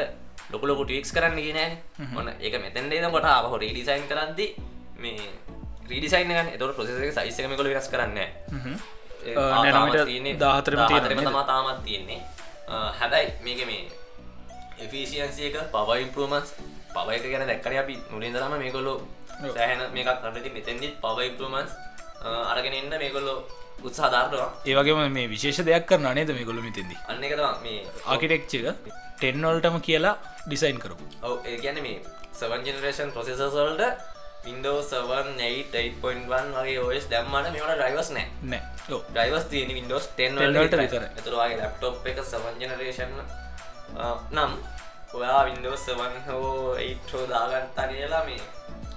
ලොකලොක 0.50 0.82
ටික්ස් 0.84 1.12
කරන්න 1.12 1.38
ගෙන 1.38 1.74
ඔන්න 2.16 2.30
ඒක 2.32 2.56
මෙතැන්ඩේ 2.58 3.10
කොට 3.10 3.28
අපහ 3.28 3.58
රීඩිසයින් 3.58 4.08
කරද්දි 4.08 4.48
මේ 4.98 5.30
රීඩිසයින් 5.86 6.32
එතොට 6.48 6.76
ප්‍රසෙස 6.76 7.16
සයිසකම 7.16 7.56
කොල 7.56 7.68
වෙනස් 7.68 7.90
කරන්න 7.90 8.18
නැනමට 9.64 10.40
දාහතරම 10.40 10.80
තාමත් 11.46 11.84
තියෙන්නේ 11.84 12.22
හැබැයි 12.70 13.32
මේක 13.46 13.62
මේ 13.70 13.84
එෆිසියන්සියක 14.86 15.56
පව 15.76 15.90
ඉම්පරමන්ස් 16.06 16.50
පවය 16.96 17.18
ගැන 17.24 17.48
දැක්කර 17.52 17.74
අපි. 17.84 17.96
මුලින් 18.12 18.34
දරම 18.36 18.54
මේකොල්ලෝ 18.64 18.98
සෑහන 19.56 19.82
මේකක් 19.96 20.22
කරති 20.24 20.50
මෙතැන්දිත් 20.58 20.94
පව 21.04 21.18
ඉම්පරමන්ස් 21.32 21.72
අරගෙන 22.52 22.78
එන්න 22.82 22.94
මේකොල්ලෝ 23.04 23.40
උත්සාධාරනවා 23.88 24.50
ඒවගේම 24.70 25.02
මේ 25.18 25.28
විශේෂ 25.34 25.66
දෙයක් 25.70 25.86
කරන 25.90 26.08
නේද 26.18 26.32
මේ 26.38 26.48
ගොලු 26.50 26.62
මිතින්දි? 26.62 26.96
අන්න 27.10 27.24
එකතවා 27.24 27.54
මේ 27.66 27.80
ආකිටෙක්්ච 28.06 28.54
එක. 28.60 28.78
ටෙන්නොල්ටම 29.18 29.78
කියලා 29.88 30.16
ඩිසයින් 30.48 30.80
කරපු. 30.84 31.04
ඔව 31.28 31.36
ඒ 31.50 31.58
ගැන 31.64 31.80
මේ 31.86 31.98
සවන් 32.40 32.62
ජනරේෂන් 32.68 33.12
ප්‍රසෙසල්ට 34.40 34.46
වින්ඩෝ 34.46 34.82
සවන් 34.82 35.30
8.1 35.38 36.54
වගේ 36.56 36.80
ඔස් 36.80 37.06
දැම්මට 37.10 37.52
මේට 37.54 37.80
ඩයිවස් 37.80 38.10
නෑ. 38.12 38.28
නෑ. 38.44 38.62
ඕ 38.90 39.02
ඩයිවස් 39.12 39.46
තියන 39.46 39.74
වින්ඩෝස් 39.74 40.10
10 40.18 40.36
10 40.36 40.54
වලට 40.54 40.78
විතරයි. 40.78 41.10
එතුරවාගේ 41.18 41.58
ලැප්ටොප් 41.58 42.08
එක 42.08 42.20
සවන් 42.24 42.62
ජනරේෂන් 42.62 43.14
නම් 44.32 44.52
ඔයා 45.14 45.46
වින්ඩෝ 45.46 45.76
සවන් 45.78 46.16
හෝ 46.28 46.76
ඒටෝ 46.76 47.24
දාගත්තා 47.28 47.88
කියලා 47.88 48.24
මේ 48.26 48.42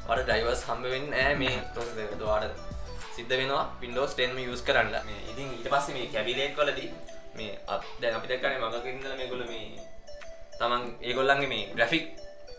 වට 0.08 0.26
ඩයිවස් 0.28 0.64
හම්බවෙන්න 0.68 1.14
ෑ 1.14 1.34
මේ 1.34 1.56
ප්‍රසෙකතුවාට 1.74 2.52
සිද්ධ 3.16 3.34
වෙනවා 3.36 3.64
පින්ඩෝස් 3.80 4.14
10ම 4.16 4.38
යස් 4.44 4.62
කරන්න. 4.62 4.94
මේ 5.06 5.20
ඉතින් 5.32 5.48
ඊට 5.56 5.70
පස්ස 5.70 5.88
මේ 5.96 6.06
කැබිලේක් 6.06 6.54
කොලදී 6.56 6.90
මේ 7.34 7.58
දැන් 8.00 8.14
අපි 8.14 8.30
දක්කන 8.30 8.60
මඟකින්ද 8.60 9.10
මේ 9.18 9.28
ගොල 9.28 9.42
මේ 9.46 9.66
තමන් 10.60 10.86
ඒගොල්ලන්ගේ 11.00 11.48
මේ 11.48 11.66
ග්‍රෆික් 11.74 12.06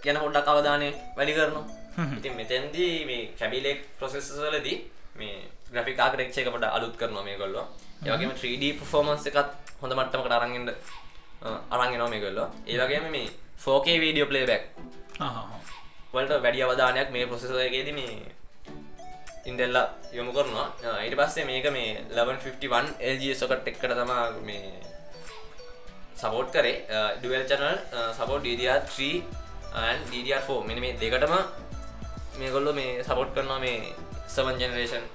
කියන 0.03 0.17
හොඩක් 0.17 0.47
අවධානය 0.47 0.91
වැඩි 1.15 1.37
කරනවා 1.39 1.82
ඉතින් 2.17 2.33
මෙතැන්දී 2.39 3.05
මේ 3.09 3.21
කැබිලෙක් 3.39 3.79
ප්‍රසෙස් 3.99 4.27
වලදී 4.37 4.77
මේ 5.19 5.35
ග්‍රෆික් 5.73 5.99
ආකරෙක්ෂ 5.99 6.41
එක 6.41 6.51
පට 6.53 6.73
අලුත් 6.77 6.95
කරනවා 7.01 7.25
මේ 7.29 7.37
කොල්ලො 7.37 7.63
යගේම 8.05 8.33
3D 8.33 8.63
පෆෝමන්ස් 8.79 9.25
එකත් 9.31 9.49
හොඳ 9.81 9.93
මට්ටමකට 9.99 10.37
අරගෙන්ට 10.39 10.69
අරන්ගෙනවා 11.73 12.11
මේ 12.13 12.23
කොල්ලො 12.25 12.45
ඒවගේම 12.67 13.09
මේ 13.15 13.27
4K 13.65 13.87
වීඩියෝ 14.03 14.29
ප්ලේ 14.31 14.45
බැක් 14.51 14.63
වලට 16.13 16.41
වැඩි 16.45 16.63
අවධානයක් 16.63 17.09
මේ 17.15 17.29
පොසෙසයගේද 17.31 17.89
මේ 17.99 18.13
ඉන්ඩෙල්ල 19.45 19.77
යොමු 20.13 20.31
කරනවා. 20.35 20.67
ඊට 21.03 21.15
පස්සේ 21.19 21.45
මේක 21.45 21.67
මේ 21.77 21.89
1151 22.09 22.91
LG 23.13 23.23
සොකට් 23.35 23.67
එක්කට 23.67 23.93
තමා 23.99 24.31
මේ 24.49 24.79
සපෝට් 26.21 26.49
කරේ. 26.55 26.75
Dual 27.17 27.45
channel 27.49 27.77
support 28.17 28.45
DDR3 28.45 28.97
DDR4 30.11 30.59
මෙන 30.69 30.79
මේ 30.79 30.93
දෙකටම 31.01 31.33
මේගොල්ලො 32.39 32.73
මේ 32.79 33.03
සපෝට් 33.07 33.35
කරනවා 33.35 33.59
මේ 33.65 33.77
සවන් 34.35 34.55
ජනරේෂන් 34.61 35.05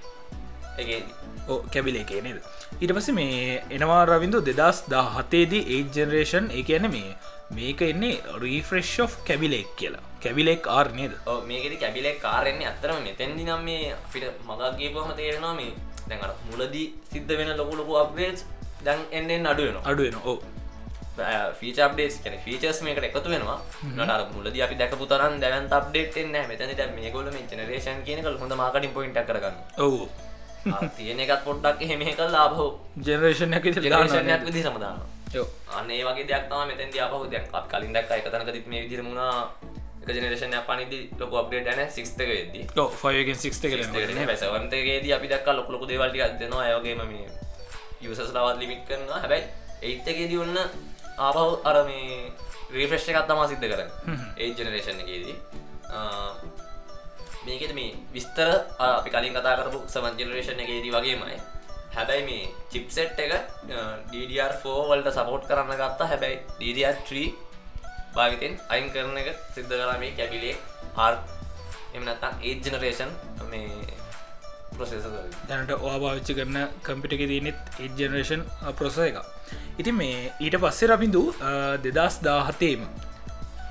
ඕ 1.49 1.59
කැබිලේ 1.75 2.03
එකේ 2.07 2.21
නේද? 2.27 2.39
ඊට 2.83 2.93
පස්සේ 2.97 3.17
මේ 3.21 3.63
එනවා 3.77 4.03
රවිඳු 4.11 4.41
දෙදස් 4.49 4.85
දා 4.93 5.07
හතේදී 5.17 5.65
ඒ 5.77 5.81
ජනරේෂන් 5.97 6.47
ඒ 6.59 6.63
කියන 6.69 6.87
මේ 6.97 7.17
මේක 7.59 7.81
එන්නේ 7.89 8.15
රීෆ්‍රෙශ් 8.45 8.95
of 9.05 9.17
කැබිලෙක් 9.29 9.71
කියලා. 9.81 10.05
කැබිලෙක් 10.23 10.67
ආර් 10.77 10.87
නේද? 10.99 11.13
ඔව් 11.33 11.41
මේකෙදි 11.51 11.77
කැබිලෙක් 11.85 12.21
කාරෙන්නේ 12.27 12.71
අත්තරම 12.73 13.03
මෙතෙන්දි 13.09 13.49
නම් 13.49 13.63
මේ 13.71 13.95
අපිට 13.97 14.27
මගක් 14.49 14.73
ගියපුවම 14.81 15.11
තේරෙනවා 15.21 15.55
මේ 15.61 15.73
අර 16.27 16.33
මුලදී 16.51 16.87
සිද්ධ 17.13 17.35
වෙන 17.41 17.51
ලොකු 17.61 17.75
ලොකු 17.81 17.99
අප්ඩේට්ස් 18.05 18.47
දැන් 18.87 19.01
එන්න 19.11 19.31
එන්න 19.37 19.51
අඩු 19.53 19.63
වෙනවා. 19.67 19.85
අඩුවෙන 19.91 20.17
ඕ 20.25 20.39
ෆීච 21.59 21.79
අප්ඩේස් 21.87 22.17
කන 22.25 22.39
ෆීචස් 22.45 22.81
මේකට 22.87 23.09
එකතු 23.09 23.29
වෙනවා. 23.35 23.59
නට 23.97 24.31
මුලද 24.37 24.49
අපි 24.67 24.79
දැකපු 24.81 25.07
තරන් 25.13 25.37
දැවන් 25.43 25.69
අප්ඩේට් 25.79 26.17
එන්න 26.23 26.39
මෙතනි 26.51 26.75
දැ 26.81 26.89
මේ 26.97 27.11
ගොල 27.11 27.29
මේ 27.35 27.45
ජනරේෂන් 27.51 28.01
කියනක 28.07 28.27
හොඳ 28.43 28.55
මාකටින් 28.63 28.93
පොයින්ට 28.97 29.21
කරගන්න 29.29 29.57
ඔවු. 29.87 30.09
තියෙන 30.97 31.21
එකත් 31.25 31.45
පොඩ්ඩක් 31.45 31.83
එහෙම 31.87 32.03
කල් 32.19 32.33
ලාබහෝ 32.37 32.71
ජනරේෂන් 33.07 33.57
එක 33.59 33.69
ජනරේෂන්යක් 33.77 34.47
විදි 34.49 34.63
සමදාන 34.67 35.03
යෝ 35.35 35.47
අන්නේ 35.79 36.05
වගේ 36.07 36.29
දෙයක්තම 36.31 36.63
මෙතැන් 36.71 36.95
දියාපහු 36.95 37.27
දැන් 37.33 37.47
අප 37.53 37.67
කලින් 37.73 37.93
දක් 37.97 38.11
එකතනකදත් 38.21 38.67
මේ 38.67 38.83
විදිරමුණා 38.85 39.35
ජනරේෂන් 40.09 40.57
පනිදි 40.69 41.01
ලොක 41.21 41.35
අප්ඩේට 41.43 41.69
න 41.77 41.91
සික්ත 41.97 42.19
වෙද්දී 42.31 42.65
ලෝ 42.77 42.89
ෆයගෙන් 43.03 43.39
සික්ට 43.45 43.65
කර 43.71 43.83
වැසවන්තගේදී 44.31 45.13
අපි 45.19 45.31
දක් 45.33 45.57
ලොකලොක 45.59 45.85
දෙවල්ටි 45.91 46.25
අදනවා 46.27 46.65
අයගේම 46.69 47.03
මේ 47.13 47.29
යසස් 48.03 48.21
ලවත් 48.35 48.59
ලිමිට් 48.61 48.83
කරනවා. 48.89 49.19
හැබැයි 49.23 49.45
ඒත්තගේදී 49.83 50.39
ඔන්න 50.45 50.59
ආපහු 51.19 51.45
අර 51.65 51.77
මේ 51.85 52.33
රීෆ්‍රෙෂ් 52.71 53.09
එකත් 53.11 53.29
තමා 53.31 53.51
සිද්ධ 53.51 53.67
කර 53.67 53.83
ඒ 54.37 54.49
ජනරේෂන් 54.51 55.03
එකේදී. 55.05 55.37
මේකෙද 57.47 57.73
මේ 57.75 57.93
විස්තර 58.15 58.49
අපි 58.89 59.11
කලින් 59.11 59.37
කතා 59.37 59.55
කරපු 59.61 59.81
සවන් 59.89 60.19
ජනරේෂන් 60.21 60.65
එකේදී 60.65 60.95
වගේමයි. 60.97 61.39
හැබැයි 61.97 62.25
මේ 62.25 62.45
චිප්සෙට් 62.73 63.19
එක 63.19 63.33
DDR4 64.13 64.79
වලට 64.91 65.15
සපෝට් 65.15 65.49
කරන්න 65.51 65.75
ගත්තා. 65.75 66.11
හැබැයි 66.13 66.39
DDR3 66.61 67.11
භාවිතෙන් 68.15 68.53
අයින් 68.69 68.87
කරන 68.93 69.17
එක 69.23 69.31
සිද්ධ 69.55 69.73
කලා 69.73 69.99
මේ 69.99 70.13
කැබිලේ 70.13 70.55
ආර් 70.97 71.15
එමනත්තා 71.95 72.33
ඒ 72.43 72.55
ජනරේෂන් 72.57 73.11
මේ 73.47 73.67
ප්‍රසෙස 74.77 75.05
දැනට 75.49 75.73
ඕ 75.79 75.97
භාවිච්චි 75.97 76.39
කරන 76.39 76.59
කම්පිට 76.87 77.17
එක 77.17 77.25
දනෙත් 77.31 77.61
ඒ 77.79 77.89
ජනරේෂන් 77.99 78.43
ප්‍රොස 78.79 78.99
එක 79.01 79.19
ඉතින් 79.79 79.97
මේ 80.01 80.33
ඊට 80.41 80.59
පස්සේ 80.65 80.91
රබිඳු 80.91 81.23
දෙදස් 81.87 82.21
දාහතේම 82.27 82.87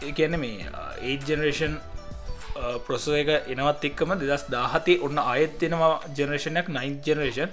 ඒ 0.01 0.11
කියන්න 0.11 0.39
මේ 0.39 0.67
ඒ 1.01 1.17
ජනරේෂන් 1.19 1.79
ප්‍රොස 2.85 3.07
එක 3.21 3.33
එනවත් 3.53 3.89
එක්කම 3.89 4.13
දෙදස් 4.21 4.45
දාහතේ 4.49 4.99
ඔන්න 5.01 5.23
අයත් 5.25 5.63
එෙනවා 5.63 5.93
ජනරේෂණයක් 6.11 6.69
නයින් 6.77 7.01
ජනරේෂන් 7.05 7.51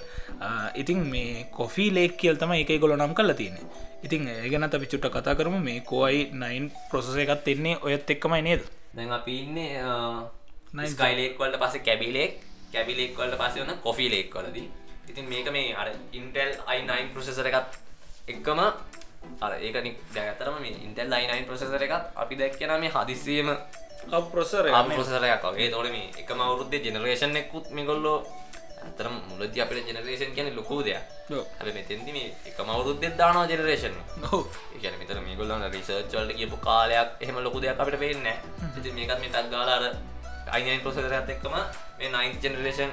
ඉතින් 0.82 1.08
මේ 1.14 1.48
කොෆී 1.58 1.90
ලේක් 1.96 2.16
කියල් 2.16 2.36
තම 2.36 2.54
එක 2.60 2.78
ගොල 2.80 2.96
නම් 2.96 3.18
කල 3.18 3.36
තියෙන 3.40 3.58
ඉතින් 4.04 4.28
ඒගන 4.28 4.64
අපි 4.66 4.86
චුට්ට 4.86 5.08
කතා 5.08 5.34
කරම. 5.34 5.56
මේ 5.58 5.80
කෝයි 5.82 6.30
නයින් 6.32 6.64
ප්‍රොසෙස 6.90 7.16
එකත් 7.16 7.48
එන්නේ 7.48 7.76
ඔයත් 7.80 8.10
එක්කමයි 8.10 8.42
නේද? 8.42 8.62
දැන් 8.96 9.12
අපි 9.12 9.32
ඉන්නේ 9.44 9.80
ස්කයිලෙක් 10.86 11.38
වලට 11.38 11.60
පස 11.62 11.76
කැබිලෙක් 11.80 12.32
කැබිලෙක් 12.72 13.16
වලට 13.18 13.38
පස 13.40 13.54
වන 13.56 13.80
කොෆී 13.80 14.10
ලෙක් 14.10 14.34
වලදී. 14.36 14.68
ඉතින් 15.10 15.24
මේක 15.28 15.48
මේ 15.50 15.72
අර 15.74 15.88
ඉන්ටෙල් 16.12 16.50
අයිනයින් 16.66 17.08
ප්‍රසෙසර 17.14 17.48
එකත් 17.48 17.80
එක්කම 18.24 18.60
අර 19.40 19.52
ඒක 19.60 19.76
දැතරම 20.14 20.56
මේ 20.60 20.76
ඉන්ටෙල් 20.80 21.12
අයිනයින් 21.12 21.44
ප්‍රසෙසර 21.44 21.82
එකත් 21.82 22.04
අපි 22.16 22.34
දැක්කන 22.36 22.72
මේ 22.80 22.90
හදිසියම 22.90 23.48
ප්‍රොසර 24.32 24.64
ප්‍රසරයක් 24.90 25.44
වගේ. 25.44 25.70
තොට 25.70 25.90
මේ 25.90 26.08
එකම 26.16 26.40
අවුරුද්ධ 26.40 26.74
ජනරේෂන් 26.76 27.36
එක්කුත් 27.36 27.66
මේ 27.70 27.84
කොල්ලෝ 27.84 28.18
ඇතරම 28.80 29.14
මුලද 29.28 29.56
අපට 29.56 29.88
ජනරේෂන් 29.88 30.32
කියන 30.36 30.48
ලොකූ 30.56 30.80
දෙයක්. 30.82 31.04
හැබ 31.58 31.68
මෙතෙන්දි 31.74 32.12
මේ 32.12 32.32
එකම 32.46 32.68
අවුරුද්ධ 32.68 33.16
දානවා 33.20 33.46
ජනරේෂන් 33.46 33.96
කියන 34.80 34.94
මෙතර 35.00 35.20
මේ 35.20 35.36
ගොල්ලන්න 35.36 35.68
රිසර්චල්ට 35.74 36.32
කියපු 36.38 36.56
කාලයක් 36.68 37.10
එහෙම 37.20 37.36
ලොකු 37.46 37.60
දෙයක් 37.60 37.80
අපිට 37.80 37.98
පේන්න 37.98 38.28
ඉති 38.78 38.90
මේකත් 38.90 39.20
මේ 39.20 39.32
ටක් 39.32 39.52
ගාලාර 39.52 39.84
අයිනයින් 40.48 40.80
ප්‍රසරත් 40.80 41.28
එක්කම 41.28 41.54
මේ 41.98 42.08
නයින් 42.08 42.40
ජනරේෂන් 42.42 42.90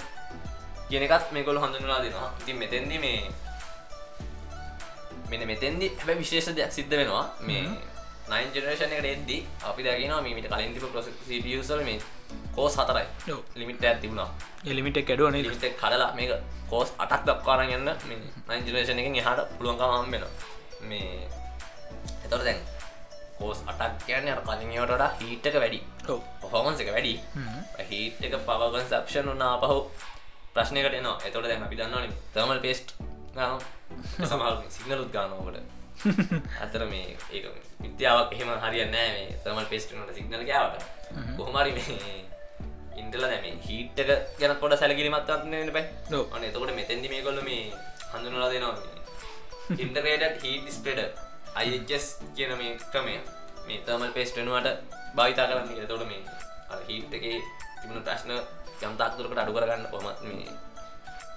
කියන 0.89 1.03
එකත් 1.07 1.32
මේ 1.32 1.43
ගොල 1.43 1.59
හඳුනලා 1.63 2.03
දෙනවා. 2.03 2.29
ඉතින් 2.41 2.57
මෙතැන්දි 2.57 2.99
මේ 2.99 3.32
මෙන 5.32 5.47
මෙතැන්දි 5.51 5.88
හැබ 5.99 6.19
විශේෂ 6.21 6.55
දෙයක් 6.59 6.71
සිද්ධ 6.77 6.95
වෙනවා. 6.99 7.25
මේ 7.47 7.63
නයින් 8.32 8.49
ජනරේෂන් 8.55 8.95
එකට 8.95 9.11
එද්දි 9.11 9.38
අපි 9.69 9.82
දැගෙනවා 9.86 10.21
මීට 10.25 10.49
කලින් 10.53 10.73
තිබ 10.75 10.86
ප්‍රසල් 10.93 11.84
මේ 11.89 11.99
කෝස් 12.55 12.75
හතරයි. 12.79 13.07
ලිමිට 13.55 13.84
ඇත් 13.84 14.01
තිබුණා. 14.01 14.29
එලිමිට 14.65 14.99
කැඩුවන 15.07 15.38
ලිමිට 15.38 15.65
කඩලා 15.82 16.11
මේක 16.19 16.32
කෝස් 16.71 16.89
අටක් 17.03 17.23
දක්වාරන් 17.27 17.73
යන්න 17.77 17.89
මේ 18.07 18.19
නයින් 18.49 18.67
ජනරේෂන් 18.67 18.99
එක 19.01 19.09
හට 19.27 19.47
පුළුවන්කම 19.57 19.91
හම්බෙන 19.95 20.23
මේ 20.89 21.27
එතොට 22.25 22.43
දැන් 22.47 22.61
කෝස් 23.39 23.59
අටක් 23.71 24.05
කියන්න 24.07 24.32
අර 24.34 24.41
කලින්ට 24.47 25.05
හිටක 25.21 25.55
වැඩි 25.63 25.79
පොහොමන්ස 26.41 26.82
එක 26.84 26.91
වැඩි. 26.95 27.13
හිට 27.91 28.25
එක 28.27 28.36
පවගන් 28.47 28.86
සක්ෂන් 28.89 29.32
වන්න 29.32 29.47
අපහු 29.47 29.79
ප්‍රශ්නකට 30.55 30.99
නවා 30.99 31.17
එතොට 31.27 31.47
දැන් 31.49 31.63
අපි 31.67 31.79
දන්නවන 31.79 32.13
තර්මල් 32.34 32.59
පේස්ට් 32.65 32.93
සමල් 34.21 34.55
සිගනලුත් 34.69 35.11
ගානෝකට 35.11 35.57
අතර 36.61 36.84
මේ 36.86 37.17
ඒ 37.32 37.41
විද්‍යාවක් 37.79 38.34
එහෙම 38.36 38.51
හරියන්න 38.63 38.91
මේ 38.91 39.27
තර්මල් 39.43 39.67
පේස්ට්නට 39.67 40.13
සිගනල් 40.13 40.45
ගාවට 40.45 40.84
කොහොමරි 41.38 41.71
මේ 41.71 42.15
ඉන්ටල 43.01 43.25
දැම 43.25 43.45
හිට්ක 43.67 44.09
ගැන 44.39 44.55
පොඩ 44.57 44.75
සැලකිරිමත් 44.75 45.29
අත්න 45.29 45.53
බයි 45.71 45.86
අන 46.32 46.43
එතකොට 46.43 46.73
මෙතැදි 46.73 47.13
මේ 47.13 47.21
කොල්ල 47.23 47.41
මේ 47.41 47.61
හඳුනලා 48.13 48.49
දෙනවා 48.49 48.75
ඉන්ටරේඩ 49.77 50.41
හිට 50.43 50.67
ස්පෙඩ 50.69 50.99
අයිස් 51.55 52.07
කියන 52.36 52.51
මේ 52.57 52.73
ක්‍රමය. 52.91 53.15
මේ 53.67 53.84
තර්මල් 53.86 54.11
පේස්ටනුවට 54.11 54.67
භාවිතා 55.15 55.47
කරන්න 55.47 55.88
තොට 55.88 56.03
මේ 56.07 56.21
හිට් 56.88 57.13
එක 57.13 57.25
තිබුණු 57.79 58.01
ප්‍රශ්න 58.01 58.32
යම්තාක්තුරකට 58.82 59.38
අඩු 59.38 59.55
කරගන්න 59.55 59.88
කොමත් 59.91 60.21
මේ 60.23 60.45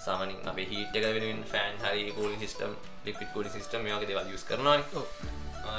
සාමනින් 0.04 0.38
අප 0.46 0.58
හිට 0.64 0.96
එක 0.96 1.06
වෙන 1.16 1.42
ෆෑන් 1.46 1.80
හරි 1.82 2.12
කෝලි 2.12 2.36
සිස්ටම් 2.38 2.72
ලිපිට 3.06 3.30
කෝඩි 3.32 3.50
සිස්ටම් 3.50 3.86
යෝක 3.86 4.04
දෙවල් 4.04 4.30
යස් 4.30 4.44
කරනවා 4.44 4.78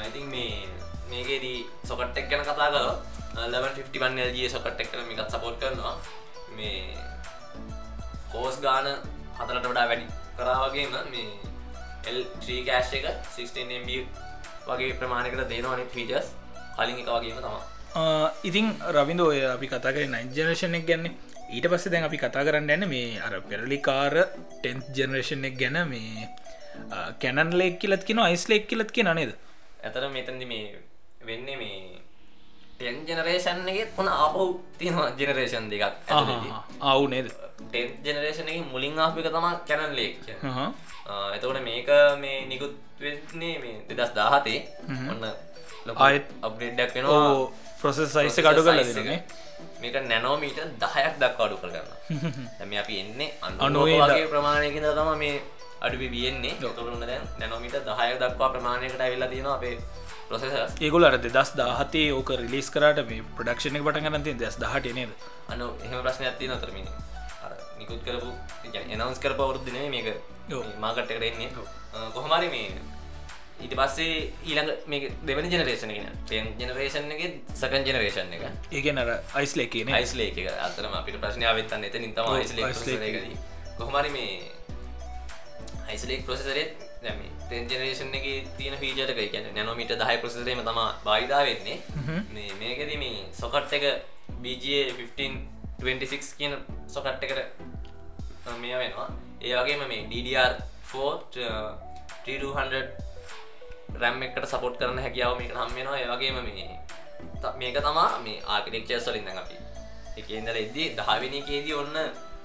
ඉතින් 0.01 0.27
මේ 0.27 0.67
මේකේදී 1.09 1.57
සොකට්ටක් 1.83 2.29
ගැන 2.29 2.43
කතා 2.43 2.69
කර 2.69 2.85
ලවන් 3.45 4.21
ලG 4.21 4.49
සොකට්ටක් 4.49 4.91
කන 4.91 5.07
මිකත් 5.07 5.29
සපෝට් 5.29 5.59
කරනවා. 5.59 5.95
මේ 6.51 6.97
කෝස් 8.31 8.57
ගාන 8.59 8.87
හතරට 9.37 9.65
වඩා 9.65 9.85
වැඩි 9.85 10.07
කරාවගේම 10.37 10.95
මේ 11.11 11.29
එල්්‍රී 12.05 12.61
කෑශ් 12.63 12.93
එක 12.93 13.05
16MB 13.29 13.89
වගේ 14.67 14.97
ප්‍රමාණකට 14.99 15.45
දෙනවාන 15.49 15.85
ෆීජස් 15.93 16.33
කලින් 16.75 16.97
එක 16.97 17.09
වගේම 17.09 17.39
තමා 17.39 18.31
ඉතින් 18.43 18.67
රවිඳ 18.91 19.21
ඔය 19.21 19.39
අපි 19.45 19.67
කතා 19.67 19.93
කර 19.93 20.07
නයින් 20.07 20.31
ජනරේෂණක් 20.31 20.87
ගැන්න 20.87 21.13
ඊට 21.55 21.67
පස්සේ 21.71 21.91
දැන් 21.93 22.05
අපි 22.07 22.17
කතා 22.21 22.43
කරන්න 22.47 22.71
ඇන්න 22.73 22.85
මේ 22.93 23.19
අර 23.25 23.33
පෙරලිකාර 23.49 24.13
ටෙන්ත් 24.61 24.87
ජනරේෂන් 24.97 25.45
එක 25.49 25.55
ගැන 25.61 25.77
මේ 25.91 26.27
කැනන් 27.21 27.51
ලෙක් 27.59 27.77
කියලත් 27.81 28.03
කියෙන 28.07 28.19
අයිස් 28.23 28.43
ලෙක් 28.51 28.65
කියලත් 28.69 28.91
කිය 28.95 29.05
නේද? 29.09 29.31
ඇතර 29.85 30.03
මෙතැදි 30.15 30.45
මේ 30.51 30.65
වෙන්නේ 31.29 31.57
මේ 31.61 31.79
ටෙන් 32.79 32.97
ජනරේෂන් 33.07 33.69
එක 33.73 33.95
පුන 33.97 34.07
අපහු 34.25 34.43
තියෙනවා 34.79 35.09
ජනරේෂන් 35.19 35.69
දෙකක් 35.71 36.11
අවු 36.91 37.05
නේද? 37.13 37.27
ටෙන් 37.71 37.87
ජනරේෂන 38.05 38.51
එක 38.51 38.59
මුලින් 38.73 38.99
ආපික 38.99 39.31
තමා 39.37 39.53
කැනන් 39.69 39.95
ලේක් 39.99 40.19
එතකොට 41.35 41.61
මේක 41.69 41.89
මේ 42.23 42.37
නිකුත් 42.51 42.75
වෙන්නේ 42.99 43.55
මේ 43.63 43.75
දෙදස් 43.89 44.11
දාහතේ 44.19 44.59
ඔන්න 45.11 45.23
ආයත් 46.03 46.25
අප්ඩේඩ්ඩක් 46.47 46.95
වෙනවා. 46.95 47.49
ප්‍රොසෙස් 47.79 48.13
සයිස 48.13 48.37
කඩු 48.45 48.61
කලදනේ 48.67 49.17
මේක 49.81 49.97
නැනෝමීට 50.03 50.59
දහයක් 50.77 51.19
දක් 51.19 51.39
අඩු 51.39 51.57
කරගන්න 51.57 51.89
ඇම 52.59 52.73
අපි 52.81 52.95
එන්නේ 52.99 53.29
අනුවගේ 53.41 54.25
ප්‍රමාණයකිද 54.27 54.87
තම 54.91 55.11
මේ 55.17 55.35
අඩුවි 55.81 56.07
බියන්නේ 56.09 56.73
තුරුන්න 56.73 57.03
දැන් 57.03 57.23
නැනොමිට 57.39 57.77
දහය 57.83 58.09
දක්වා 58.17 58.49
ප්‍රමාණයකට 58.49 59.01
ඇවිල්ලා 59.01 59.29
තියෙන 59.29 59.49
අපේ 59.49 59.75
ප්‍රොසෙස 60.29 60.53
ඒගොලට 60.79 61.27
දෙදස් 61.27 61.51
දාහතේ 61.53 62.07
ඕක 62.11 62.29
රිලිස් 62.35 62.69
කරට 62.69 63.01
මේ 63.09 63.25
ප්‍රඩක්ෂණ 63.37 63.83
පට 63.83 64.05
ගනති 64.07 64.33
දෙස් 64.35 64.57
දහට 64.57 64.93
නේද? 64.93 65.11
අනු 65.49 65.67
එහෙම 65.79 65.99
ප්‍රශ්න 66.01 66.25
ඇති 66.25 66.47
නොතරමින් 66.47 66.87
නිකුත් 67.79 68.01
කරපු 68.03 68.29
එනවස් 68.89 69.19
කර 69.19 69.33
පවරුද්දින 69.35 69.79
මේක 69.89 70.07
ඔව්. 70.51 70.65
මාකට්ට 70.79 71.11
කරන්නේ 71.11 71.49
කොහොමරි 72.13 72.49
මේ 72.49 72.69
ඊට 73.63 73.73
පස්සේ 73.79 74.15
ඊළඟ 74.45 74.71
මේ 74.91 75.11
දෙවනි 75.27 75.49
ජනරේෂන 75.51 75.91
ගෙන 75.95 76.09
ටෙන් 76.25 76.45
ජනරේෂන් 76.59 77.11
එක 77.15 77.21
සකන් 77.53 77.85
ජනරේෂන් 77.87 78.33
එක. 78.35 78.43
ඒගෙන 78.71 78.97
අර 79.03 79.11
අයිස්ලේ 79.33 79.67
කියන 79.73 79.87
යිස්ලේ 79.95 80.31
එක. 80.31 80.49
අතරම 80.67 80.93
අපිට 80.99 81.17
ප්‍රශ්නාවත්තන්න 81.21 81.83
එත 81.87 81.95
නිතම 82.03 82.19
ඔව්, 82.25 82.39
යිස්ලේ 82.41 82.69
ice 82.71 82.83
lake 83.03 83.21
දී 83.27 83.37
කොහමරි 83.77 84.11
මේ 84.11 84.33
යිස්ලෙක් 85.93 86.25
ප්‍රසෙසරෙත් 86.27 86.83
දැම 87.03 87.19
තෙන් 87.49 87.69
ජනරේෂන් 87.69 88.11
එක 88.19 88.25
තියන 88.59 88.75
ෆීජටක 88.81 89.19
කියන 89.31 89.47
නැනොමිට 89.55 89.95
දහයි 90.01 90.17
ප්‍රසෙසරේම 90.23 90.59
තම 90.67 90.79
බාවිදා 91.07 91.43
වෙන්නේ. 91.45 91.77
මේ 92.33 92.51
මේකද 92.59 92.91
මේ 92.99 93.23
සොකට් 93.41 93.73
එක 93.79 93.85
BGA 94.43 94.81
1526 94.91 96.35
කියන 96.37 96.53
සොකට් 96.89 97.23
එකට 97.23 97.39
මේ 98.61 98.77
වෙනවා. 98.83 99.09
ඒ 99.41 99.55
වගේම 99.55 99.87
මේ 99.87 100.05
DDR4 100.11 100.95
3200 102.25 103.04
රැම් 104.01 104.23
එකට 104.23 104.47
සපොට් 104.47 104.77
කරන 104.79 104.99
හැකියාව 104.99 105.37
මේක 105.39 105.53
හම් 105.53 105.71
වෙනවා. 105.75 105.97
ඒ 105.97 106.07
වගේම 106.07 106.37
මේ 106.43 106.67
මේක 107.57 107.77
තමා 107.79 108.09
මේ 108.19 108.41
ආකිටෙක්චර් 108.47 109.01
වලින් 109.07 109.25
දැන් 109.25 109.39
අපි 109.39 109.55
එකේ 110.17 110.37
ඉඳලා 110.39 110.61
එද්දී 110.61 110.87
දහවෙනි 110.97 111.39
එකේදී 111.41 111.73
ඔන්න 111.75 111.97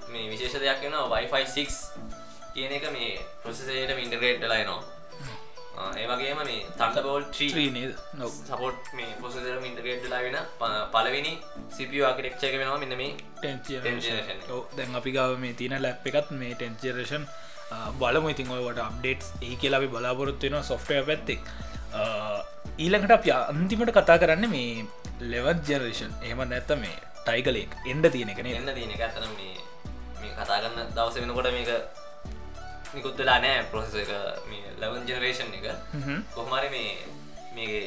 මේ 0.09 0.25
විශේෂ 0.31 0.59
දෙයක් 0.61 0.81
වෙනවා 0.83 1.09
Wi-Fi 1.13 1.43
6 1.47 1.75
කියන 2.53 2.71
එක 2.71 2.85
මේ 2.91 3.11
ප්‍රොසෙසරේට 3.43 3.99
ඉන්ටග්‍රේට් 3.99 4.41
වෙලා 4.41 4.57
එනවා. 4.57 4.81
ඒ 5.99 6.07
වගේම 6.07 6.39
මේ 6.41 6.57
Thunderbolt 6.77 7.29
3 7.33 7.51
ත්‍රී 7.51 7.69
නේද? 7.71 7.93
සපෝට් 8.47 8.89
මේ 8.93 9.11
පොසෙසර 9.21 9.61
ඉන්ටගේට් 9.63 10.09
ලා 10.09 10.19
වෙන 10.21 10.37
ප- 10.59 10.87
පලවෙනි 10.93 11.33
සිපිය 11.69 12.03
ආකිටෙක්ෂ 12.03 12.43
එක 12.43 12.57
වෙනවා 12.57 12.77
මෙන්න 12.77 12.97
මේ 12.97 13.11
generation 13.69 14.19
එක. 14.25 14.43
දැන් 14.77 14.95
අපි 14.95 15.11
ගාව 15.11 15.37
මේ 15.39 15.53
තින 15.55 15.77
ලැප් 15.79 16.05
එකත් 16.05 16.31
මේ 16.33 16.53
ටෙන්ජරේෂන් 16.55 17.25
බලම. 17.99 18.25
ඉතින් 18.33 18.51
ඔයට 18.51 18.81
අප්ඩේට් 18.81 19.23
ඒ 19.41 19.55
කියලා 19.55 19.81
අපි 19.81 19.91
බලාපොරොත්තු 19.93 20.49
වෙන 20.49 20.63
සොෆ්ටය 20.63 20.99
පැත්තෙක් 21.03 21.39
ඊළඟට 22.77 23.15
අප 23.17 23.25
අන්තිමට 23.53 23.93
කතා 23.97 24.17
කරන්න 24.17 24.49
මේ 24.49 24.85
ලෙවන් 25.31 25.63
ජනරේෂන් 25.67 26.13
එහම 26.27 26.43
නැත්ත 26.45 26.71
මේ 26.83 26.97
ටයිගලෙක් 27.23 27.73
එන්ඩ 27.85 28.11
තියෙන 28.13 28.31
එකන 28.33 28.51
එන්න 28.51 28.71
තියෙන 28.77 28.93
එක 28.97 29.03
අතන 29.07 29.27
මේ 29.33 29.57
මේ 30.21 30.33
කතා 30.37 30.61
කරන්න 30.61 30.93
දවස 30.95 31.19
වෙනකොට 31.21 31.51
මේක 31.57 31.71
නිකුත් 32.93 33.17
වෙලා 33.17 33.39
නෑ 33.39 33.63
ප්‍රොසෙස 33.71 33.95
එක. 33.95 34.11
මේ 34.49 34.75
ලවන් 34.81 35.07
ජනරේෂන් 35.07 35.53
එක. 35.53 35.65
කොහමරි 36.35 36.69
මේ 36.69 36.91
මේ 37.55 37.79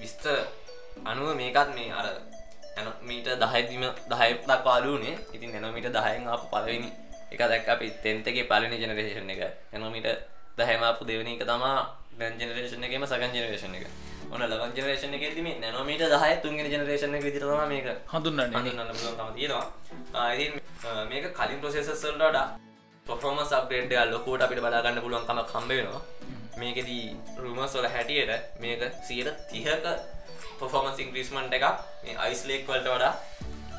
විස්තර 0.00 0.36
අනුව 1.04 1.34
මේකත් 1.36 1.74
මේ 1.76 1.90
අර 1.92 2.06
ඇන 2.76 2.88
මීට 3.02 3.28
දහයිදිම 3.42 3.84
දහය 4.08 4.30
දක්වාලුනේ 4.42 5.14
ඉතින් 5.34 5.54
එනොමිට 5.54 5.88
දහයෙන් 5.88 6.28
අප 6.28 6.44
පලවෙනි 6.50 6.90
එක 7.32 7.42
දැක් 7.42 7.68
අපි 7.68 7.86
තෙන්තගේ 8.04 8.48
පලනි 8.50 8.76
ජනරේෂන් 8.82 9.30
එක. 9.34 9.42
එනොමිට 9.72 10.08
දහමපු 10.58 11.02
දෙවනි 11.10 11.36
එක 11.36 11.44
තමා 11.50 11.82
දැන් 12.18 12.34
ජනරේෂන් 12.40 12.84
එකම 12.86 13.04
සකන් 13.06 13.32
ජනරේෂන් 13.36 13.76
එක. 13.78 13.86
ඔන්න 14.32 14.42
ලවන් 14.42 14.72
ජනරේෂන් 14.76 15.14
එක 15.16 15.24
තිම 15.36 15.48
නැනොමීට 15.60 16.04
දහය 16.14 16.32
තුන්ගෙන 16.42 16.68
ජනරේෂන් 16.72 17.16
එක 17.16 17.24
විදිරවා 17.28 17.66
මේක 17.66 17.88
තම 18.08 19.30
තියෙනවා. 19.36 19.66
මේක 21.10 21.24
කලින් 21.38 21.60
ප්‍රසෙසස්වලට 21.62 22.20
වඩා 22.20 22.46
පොෆෝමස් 23.06 23.52
අප්ග්‍රේඩ් 23.52 23.92
එක 23.92 24.12
ලොකුවට 24.12 24.44
අපිට 24.46 24.62
බලාගන්න 24.64 25.02
පුළුවන් 25.04 25.26
කමක් 25.28 25.48
හම්බ 25.54 25.70
වෙනවා. 25.72 26.02
මේකෙදී 26.60 27.04
රූමර්ස් 27.42 27.74
වල 27.76 27.88
හැටියට 27.88 28.32
මේක 28.60 28.82
130ක 29.08 29.86
පොෆෝමන්ස් 30.60 30.98
ඉන්ක්‍රීස්මන්ට් 31.04 31.54
එකක් 31.58 31.66
මේ 32.04 32.16
අයිස් 32.24 32.42
ලේක් 32.48 32.68
වලට 32.68 32.88
වඩා 32.88 33.12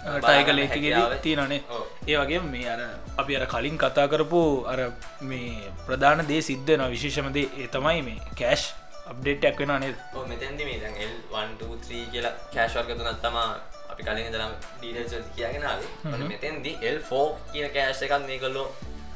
ටයිගලේකගෙද 0.04 0.72
හැකියාව- 0.72 1.20
තියෙනනේ. 1.22 1.62
ඒ 2.08 2.18
වගේ 2.18 2.40
මේ 2.46 2.70
අර 2.70 2.82
අපි 3.18 3.38
අර 3.38 3.46
කලින් 3.48 3.78
කතා 3.78 4.08
කරපු 4.08 4.42
අර 4.66 4.80
මේ 5.22 5.72
ප්‍රධාන 5.88 6.26
දේ 6.28 6.42
සිද්ධන 6.42 6.84
විශේෂමදේ 6.90 7.46
ඒ 7.58 7.68
තමයි 7.68 8.02
මේ 8.02 8.18
කෑෂ් 8.40 8.64
අප්ඩේට්යක් 9.06 9.60
වෙන 9.60 9.72
නේද 9.80 9.96
ඔව් 10.16 10.28
මෙතැන්දි 10.28 10.66
මේ 10.66 10.80
දැන් 10.80 10.96
L123 11.04 12.10
කියලා 12.12 12.34
කෑෂ් 12.54 12.76
වර්ග 12.76 12.98
තුනක් 12.98 13.22
තමා 13.22 13.50
අපි 13.90 14.04
කලින් 14.04 14.26
ඉඳලා 14.26 14.50
ඩීටේල්ස් 14.80 15.14
වලට 15.14 15.36
කියගෙන 15.36 15.66
ආවේ. 15.66 15.90
ඔන්න 16.06 16.28
මෙතෙන්දි 16.28 16.72
L4 16.90 17.24
කියන 17.52 17.70
කෑෂ් 17.72 18.02
එකක් 18.02 18.14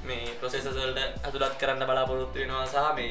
මේ 0.04 0.36
ප්‍රොසෙසර්ස් 0.40 0.76
වලට 0.76 1.00
ඇතුළත් 1.24 1.58
කරන්න 1.60 1.86
බලාපොරොත්තු 1.86 2.40
වෙනවා 2.40 2.66
සහ 2.66 2.96
මේ 2.96 3.10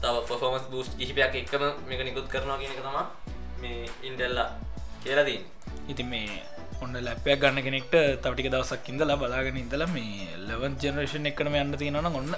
තව 0.00 0.14
performance 0.28 0.66
boost 0.70 0.92
කිහිපයක් 0.98 1.34
එක්කම 1.34 1.64
මේක 1.88 2.00
නිකුත් 2.04 2.28
කරනවා 2.28 2.58
කියන 2.58 2.72
එක 2.72 2.80
තමයි 2.80 3.04
මේ 3.60 3.90
Intel 4.02 4.38
කියලා 5.02 5.24
තියෙන්නේ. 5.24 5.50
ඉතින් 5.88 6.06
මේ 6.06 6.42
ඔන්න 6.82 6.94
ලැපයක් 7.06 7.40
ගන්න 7.42 7.64
කෙනෙක්ට 7.66 7.94
තවටික 8.22 8.48
දවසක් 8.52 8.88
ඉඳලා 8.90 9.16
බලාගෙන 9.16 9.56
ඉඳලා 9.58 9.88
මේ 9.90 10.36
ලවන් 10.48 10.74
ජනරේෂන් 10.82 11.26
එකනම 11.30 11.56
යන්න 11.60 11.74
තියෙනවන 11.80 12.08
ඔන්න 12.10 12.34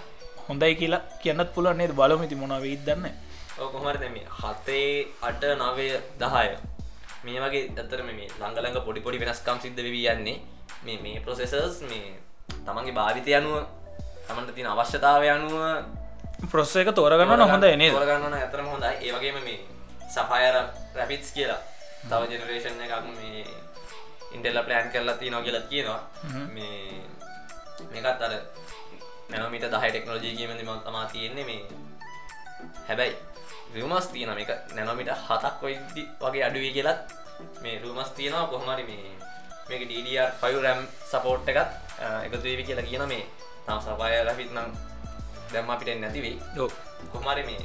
හොඳයි 0.46 0.74
කියලා 0.80 1.02
කියන්නත් 1.22 1.50
පුළුවන්න්නේ 1.54 1.96
බලමති 1.98 2.40
මොනව 2.42 2.62
වෙයිත් 2.64 2.82
දන්න. 2.86 3.04
ඔව් 3.58 3.68
කොහොමද 3.72 4.00
දැන් 4.02 4.14
මේ 4.16 4.26
7 4.38 4.78
8 5.22 5.52
9 5.56 6.00
10 6.18 6.56
මේ 7.24 7.38
වගේ 7.44 7.62
ඇත්තටම 7.68 8.08
මේ 8.08 8.28
ළඟ 8.30 8.56
ළඟ 8.56 8.84
පොඩි 8.86 9.04
පොඩි 9.06 9.22
වෙනස්කම් 9.22 9.60
සිද්ධ 9.60 9.80
වෙවි 9.86 10.02
යන්නේ. 10.08 10.36
මේ 10.84 10.98
මේ 11.04 11.20
ප්‍රොසෙසර්ස් 11.20 11.80
මේ 11.84 12.16
තමන්ගේ 12.66 12.96
භාවිතය 12.98 13.36
අනුව 13.36 13.56
තමන්ට 14.26 14.54
තියෙන 14.56 14.72
අවශ්‍යතාවය 14.72 15.28
අනුව 15.36 15.54
ප්‍රොස්ස 16.50 16.76
එක 16.76 16.94
තෝරගන්න 16.96 17.44
හොඳ 17.44 17.66
නේද? 17.76 17.92
තෝරගන්න 17.92 18.34
ඇතරම 18.34 18.68
හොඳයි. 18.74 18.94
ඒ 19.04 19.12
වගේම 19.12 19.42
මේ 19.44 19.60
සෆයර 20.08 20.54
රැපිටස් 20.96 21.36
කියලා. 21.36 21.60
තව 22.08 22.22
ජෙනරේෂන් 22.32 22.80
එකක් 22.80 23.04
මේ 23.10 23.44
ඉන්ටෙල්ල 24.34 24.62
ප්ලෑන් 24.66 24.90
කරලා 24.94 25.16
තියෙනවා 25.20 25.42
කියලා 25.46 25.68
කියනවා. 25.70 26.00
මේ 26.54 27.02
මේකත් 27.92 28.22
අර 28.26 28.32
නැනමිට 29.30 29.64
දහ 29.72 29.84
ටෙක්නෝජී 29.90 30.36
කියීමදි 30.36 30.64
ම 30.68 30.80
තමා 30.86 31.06
තියෙන්නේ 31.12 31.44
මේ 31.50 31.62
හැබැයි 32.88 33.16
රියමස් 33.74 34.06
තියෙන 34.12 34.34
මේක 34.38 34.50
නැනොමිට 34.76 35.10
හතක් 35.28 35.62
ඔයිදි 35.66 36.02
වගේ 36.22 36.44
අඩුවී 36.48 36.72
කියලත් 36.76 37.00
මේ 37.62 37.80
රුමස් 37.82 38.10
තියෙනවා. 38.16 38.46
කොහමරි 38.52 38.84
මේ 38.90 39.04
මේක 39.68 39.82
DDR5 39.90 40.62
රැම් 40.64 40.80
සපෝට් 41.10 41.48
එකත් 41.52 41.70
එකතුවේවි 42.26 42.64
කියලා 42.68 42.88
කියන 42.90 43.04
මේ 43.12 43.24
තම 43.66 43.78
සපය 43.86 44.10
රැපිත් 44.26 44.50
නම් 44.56 44.70
දැම්ම 45.52 45.70
අපිට 45.70 46.00
නැතිවෙයි 46.00 46.42
ඔව්. 46.64 46.72
කොහමරි 47.12 47.42
මේ 47.48 47.62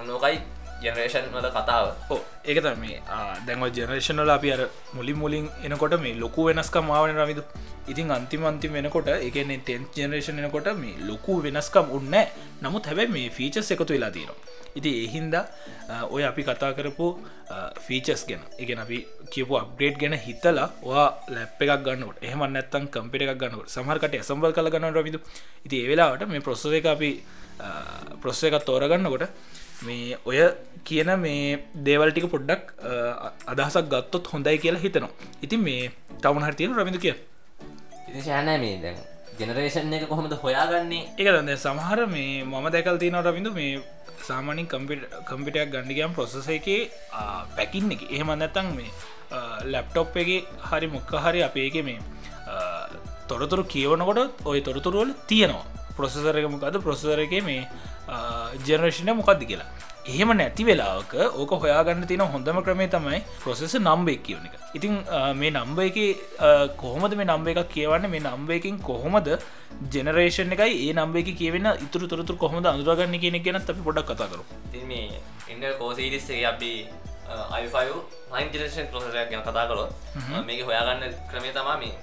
ඔන්නෝකයි 0.00 0.38
ජනරේෂන් 0.82 1.28
වල 1.34 1.48
කතාව. 1.50 1.86
ඕ 2.10 2.20
ඒක 2.44 2.58
තම 2.64 2.80
මේ 2.80 2.98
දැන්ව 3.46 3.70
ජනරේෂනල 3.70 4.30
අපි 4.30 4.52
අර 4.52 4.62
මුලින් 4.94 5.16
මුලින් 5.16 5.46
එනකොට 5.62 5.96
මේ 6.00 6.14
ලොකු 6.16 6.48
වෙනස්කම් 6.48 6.90
ආවන 6.90 7.16
රවිදු 7.16 7.44
ඉතින් 7.88 8.10
අන්තිම 8.10 8.44
අන්තිම 8.44 8.72
වෙනකොට 8.72 9.08
එකන්නේ 9.18 9.60
ටෙන් 9.60 9.86
ජනරේෂන් 9.96 10.42
එනකොට 10.42 10.68
මේ 10.82 10.98
ලොකු 11.10 11.40
වෙනස්කම් 11.42 11.96
උන්න 11.98 12.14
නමුත් 12.62 12.90
හැබැයි 12.90 13.14
මේ 13.16 13.30
ෆීචස් 13.30 13.72
එකතු 13.74 13.92
වෙලා 13.94 14.10
තියෙනවා. 14.10 14.54
ඉති 14.78 14.90
එහින්ද 15.04 15.34
ඔය 16.10 16.22
අපි 16.28 16.42
කතා 16.44 16.72
කරපු 16.76 17.06
ෆීචස් 17.84 18.22
ගැන 18.28 18.42
එකන 18.58 18.80
අපි 18.84 18.98
කියපු 19.32 19.58
අප්ග්‍රේඩ් 19.60 19.96
ගැන 20.02 20.16
හිතලා 20.26 20.68
වා 20.82 21.06
ලැප් 21.28 21.62
එකක් 21.64 21.84
ගන්නට 21.86 22.24
එහම 22.28 22.42
නැත්තන් 22.48 22.88
කම්පිට 22.94 23.24
එකක් 23.24 23.38
ගන්නට 23.42 23.72
සමහරකට 23.74 24.16
ඇසම්බල් 24.18 24.56
කල 24.56 24.70
ගන්න 24.74 24.96
රවිදු 24.98 25.20
ඉති 25.66 25.76
ඒවෙලාවට 25.82 26.28
මේ 26.28 26.44
ප්‍රොස්සස 26.46 26.66
එක 26.80 26.88
අපි 26.94 27.10
ප්‍රොස්ස 28.22 28.42
එකත් 28.44 28.66
තෝරගන්නකොට 28.68 29.24
මේ 29.84 30.16
ඔය 30.24 30.38
කියන 30.88 31.10
මේ 31.24 31.58
දේවල්ටික 31.86 32.26
පොඩ්ඩක් 32.34 32.72
අදහසක් 33.52 33.90
ගත්තොත් 33.92 34.30
හොඳයි 34.32 34.58
කියලා 34.64 34.84
හිතනවා. 34.84 35.12
ඉතින් 35.44 35.60
මේ 35.66 35.90
තවන 36.22 36.46
හරිතියෙන 36.46 36.78
රමිදු 36.78 37.02
කිය? 37.04 37.14
ඉති 38.08 38.20
ශෑනෑ 38.28 38.58
මේ 38.64 38.78
දැන් 38.84 38.96
ජනරේෂන් 39.40 39.92
එක 39.98 40.08
කොහොමද 40.12 40.32
හොයාගන්නේ? 40.44 41.02
එක 41.20 41.26
දන්න 41.26 41.52
සමහර 41.64 42.06
මේ 42.14 42.44
මම 42.44 42.66
දැකල් 42.76 42.98
තියෙන 43.02 43.20
රවිඳු 43.26 43.52
මේ 43.58 43.82
සාමානින් 44.28 44.66
කම්පිටයක් 44.72 45.68
ගණඩිගම් 45.72 46.16
ප්‍රොසෙස 46.16 46.48
එක 46.58 46.68
පැකින්න 47.56 47.92
එක. 47.96 48.02
එහෙම 48.14 48.32
නැතන් 48.42 48.72
මේ 48.78 48.90
ලැප්ටොප් 49.72 50.16
එක 50.22 50.30
හරි 50.70 50.88
මොක්ක 50.96 51.12
හරි 51.24 51.42
අපේ 51.48 51.68
එක 51.70 51.78
මේ 51.88 51.98
තොරතුරු 53.30 53.64
කියවනකොට 53.74 54.46
ඔය 54.50 54.60
තොරතුරුවල 54.68 55.10
තියෙනවා 55.30 55.75
ප්‍රොසෙසර 55.98 56.38
එක 56.40 56.48
මොකද 56.54 56.78
ප්‍රොසෙසර 56.86 57.20
එක 57.26 57.34
මේ 57.44 57.66
ජනරේෂණය 58.66 59.14
මොකක්ද 59.20 59.44
කියලා. 59.50 59.70
එහෙම 60.06 60.30
නැති 60.38 60.64
වෙලාවක 60.68 61.14
ඕක 61.34 61.52
හොයාගන්න 61.62 62.06
තියෙන 62.10 62.24
හොඳම 62.34 62.58
ක්‍රමේ 62.66 62.88
තමයි 62.88 63.20
ප්‍රොසෙස 63.42 63.74
නම්බෙක් 63.78 64.20
කියවන 64.26 64.44
එක. 64.48 64.54
ඉතින් 64.78 64.92
මේ 65.40 65.50
නම්බ 65.50 65.78
එක 65.88 65.98
කොහොමද 66.82 67.16
මේ 67.20 67.26
නම්බ 67.26 67.48
එකක් 67.52 67.72
කියවන්න? 67.74 68.06
මේ 68.12 68.22
නම්බ 68.22 68.50
එකින් 68.58 68.78
කොහොමද 68.90 69.30
ජනරේෂන් 69.94 70.54
එකයි 70.56 70.76
ඒ 70.84 70.92
නම්බ 70.94 71.16
එක 71.22 71.32
කියවෙන 71.40 71.66
ඉතුරු 71.86 72.10
තොරතුර 72.12 72.36
කොහොමද 72.36 72.66
අඳුරගන්න 72.66 73.18
කියන 73.24 73.38
ගැනත් 73.42 73.74
අපි 73.74 73.82
පොඩක් 73.88 74.12
කතා 74.12 74.30
කරු 74.30 74.44
මේ 74.86 75.20
ඉන්ඩ 75.52 75.66
කෝසිරිස්සේ 75.80 76.44
අපි 76.52 76.72
අයිෆයින් 77.50 78.48
ප්‍රසයක් 78.52 79.30
ගැන 79.30 79.42
කතා 79.42 79.66
කරොත් 79.66 79.90
මේක 80.46 80.60
හොයාගන්න 80.62 81.04
ක්‍රමේ 81.30 81.52
තමා 81.52 81.78
මේ 81.78 81.94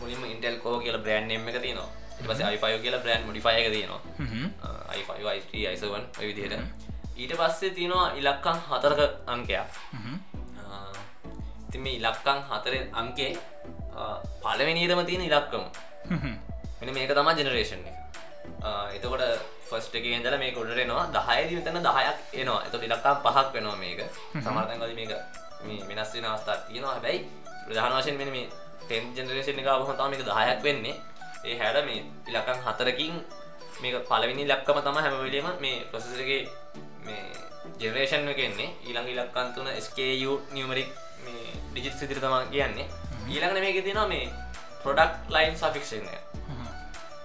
මුලින්ම 0.00 0.24
ඉන්ටෙල් 0.26 0.56
කෝ 0.64 0.76
කියල 0.80 0.98
බ්‍රන්් 0.98 1.30
එම 1.30 1.48
එක 1.48 1.60
තියනවා 1.62 1.88
පස 2.28 2.40
අයිෆය 2.50 2.78
කියලා 2.84 3.02
බ්‍රන්් 3.04 3.22
මොඩිෆය 3.28 3.54
එක 3.60 3.68
තියෙනවා. 3.74 4.00
අයිෆයිවන් 4.92 6.04
විදියට 6.18 6.54
ඊට 7.20 7.32
පස්සේ 7.40 7.70
තියෙනවා 7.76 8.06
ඉලක්කං 8.20 8.58
හතරක 8.70 9.00
අංකයක්. 9.34 9.68
ති 11.70 11.78
මේ 11.78 11.96
ඉලක්කං 12.00 12.38
හතර 12.50 12.74
අංකේ 13.00 13.32
පලවෙනිරම 14.42 15.00
තියෙන 15.08 15.24
ඉලක්කම. 15.30 15.64
මෙන 16.80 16.94
මේක 16.94 17.12
තමා 17.18 17.34
ජෙනරේෂන් 17.38 17.84
එක. 17.90 17.96
එතකොට 18.96 19.22
ෆස්ට 19.68 19.94
එක 19.98 20.06
ඉදල 20.06 20.36
මේ 20.42 20.54
කොඩරෙනවා 20.56 21.04
දහයද 21.16 21.50
විතන 21.58 21.78
දහයක් 21.86 22.18
එනවා. 22.40 22.60
එත 22.66 22.74
ඉලක්කම් 22.88 23.16
පහක් 23.26 23.46
වෙනවා 23.54 23.76
මේක. 23.84 24.00
සමර්තන්ගල 24.44 24.94
මේක 25.00 25.12
මේ 25.66 25.84
වෙනස් 25.88 26.10
වෙන 26.14 26.26
අවස්ථා 26.32 26.56
තියෙනවා. 26.66 26.94
හැබැයි 26.96 27.18
ප්‍රධාන 27.66 27.92
වශයෙන් 28.00 28.16
මෙ 28.18 28.24
මේ 28.34 28.48
ටෙන් 28.88 29.04
ජෙනරේෂන් 29.16 29.60
එක 29.62 29.68
හොතාම 29.90 30.12
එක 30.16 30.22
දහයක් 30.30 30.60
වෙන්නේ 30.66 30.96
ඒ 31.44 31.58
හැර 31.58 31.76
මේ 31.84 32.00
ඉලකම් 32.28 32.58
හතරකින් 32.66 33.14
මේක 33.82 33.94
පලවිනි 34.08 34.44
ලක්කම 34.46 34.78
තම 34.80 34.96
හැමවෙලීම 34.96 35.48
මේ 35.60 35.84
ප්‍රසසගේ 35.92 36.40
මේ 37.04 37.22
ජෙනරේෂන් 37.78 38.28
එකෙන්නේ 38.28 38.68
ඊළඟ 38.84 39.08
ඉලක්කන්තුන 39.08 39.68
ස්කU 39.80 40.32
නියමරික් 40.52 40.88
මේ 41.24 41.42
ඩිජිත් 41.72 41.94
සිදිර 41.94 42.18
තමා 42.18 42.44
කියන්නේ. 42.46 42.86
ඊළඟන 43.28 43.60
මේක 43.60 43.78
තිනවා 43.84 44.06
මේ 44.06 44.28
ප්‍රොඩක්් 44.82 45.12
ලයින් 45.30 45.56
සෆික්ෂන 45.56 46.06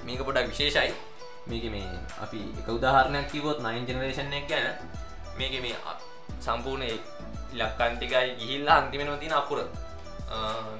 මේක 0.03 0.20
පොඩක් 0.22 0.47
විශේෂයි. 0.49 0.93
මේක 1.47 1.66
මේ 1.72 1.88
අපි 2.22 2.39
එක 2.59 2.68
උදාහරණයක් 2.70 3.28
කිවොත් 3.32 3.59
නයින් 3.59 3.86
ජනරේෂන් 3.86 4.34
එක 4.34 4.47
ගැන. 4.47 4.68
මේක 5.38 5.53
මේ 5.61 5.76
අ- 5.86 5.99
සම්පූර්ණ 6.39 6.84
ඉලක්කන්ටිකයි 7.53 8.36
ගිහිල්ලා 8.39 8.78
අන්තිමෙන 8.78 9.20
තින 9.20 9.34
අකුර. 9.34 9.59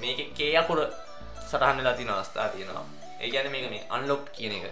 මේක 0.00 0.18
කේ 0.34 0.56
අකුර 0.56 0.78
සටහන්න 1.46 1.84
ලතින 1.84 2.10
අවස්ථා 2.10 2.48
තියෙනවා 2.48 2.84
ඒ 3.20 3.28
ගැන 3.34 3.48
මේක 3.54 3.66
මේ 3.74 3.84
අන්ලොක් 3.96 4.22
කියන 4.36 4.52
එක. 4.58 4.64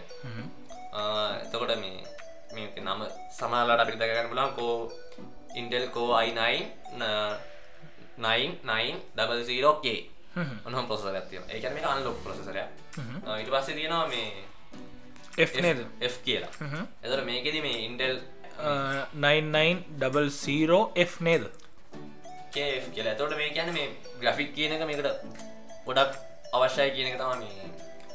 එතකොට 1.45 1.73
මේ 1.83 1.99
මේක 2.57 2.75
නම 2.87 3.01
සමාලට 3.39 3.83
අපිට 3.83 3.99
දකගන්න 4.01 4.31
පුලන් 4.33 4.51
කෝ 4.59 4.75
ඉන්ටෙල් 5.61 5.87
කෝ 5.97 6.11
අයි9 6.21 6.43
9 8.19 8.55
ඔනහම 10.67 10.87
පොස 10.91 11.03
ගත්තිය 11.07 11.41
ඒකන 11.55 11.75
මේ 11.77 11.87
අන්ලොක් 11.95 12.17
ප්‍රසසරය 12.25 12.63
ඉට 13.43 13.51
පස්සේ 13.55 13.77
තියෙනවා 13.79 14.07
මේ 14.15 14.29
F 15.47 15.53
නේද? 15.65 15.79
F 16.01 16.17
කියලා. 16.27 16.53
එතර 17.05 17.21
මේකෙද 17.29 17.57
මේ 17.67 17.79
ඉන්ටෙල් 17.89 18.17
9900 19.25 20.81
F 21.07 21.13
නේද? 21.29 21.45
කේෆ් 22.55 22.85
කියලා. 22.95 23.13
ඇතවට 23.13 23.37
මේ 23.41 23.51
කියන්න 23.57 23.73
මේ 23.79 23.89
ග්‍රෆික් 24.21 24.51
කියන 24.57 24.73
එක 24.77 24.83
මේකට 24.91 25.09
ගොඩක් 25.87 26.13
අවශ්‍යය 26.57 26.91
කියන 26.97 27.09
එක 27.11 27.17
තම 27.23 27.33
මේ 27.43 27.55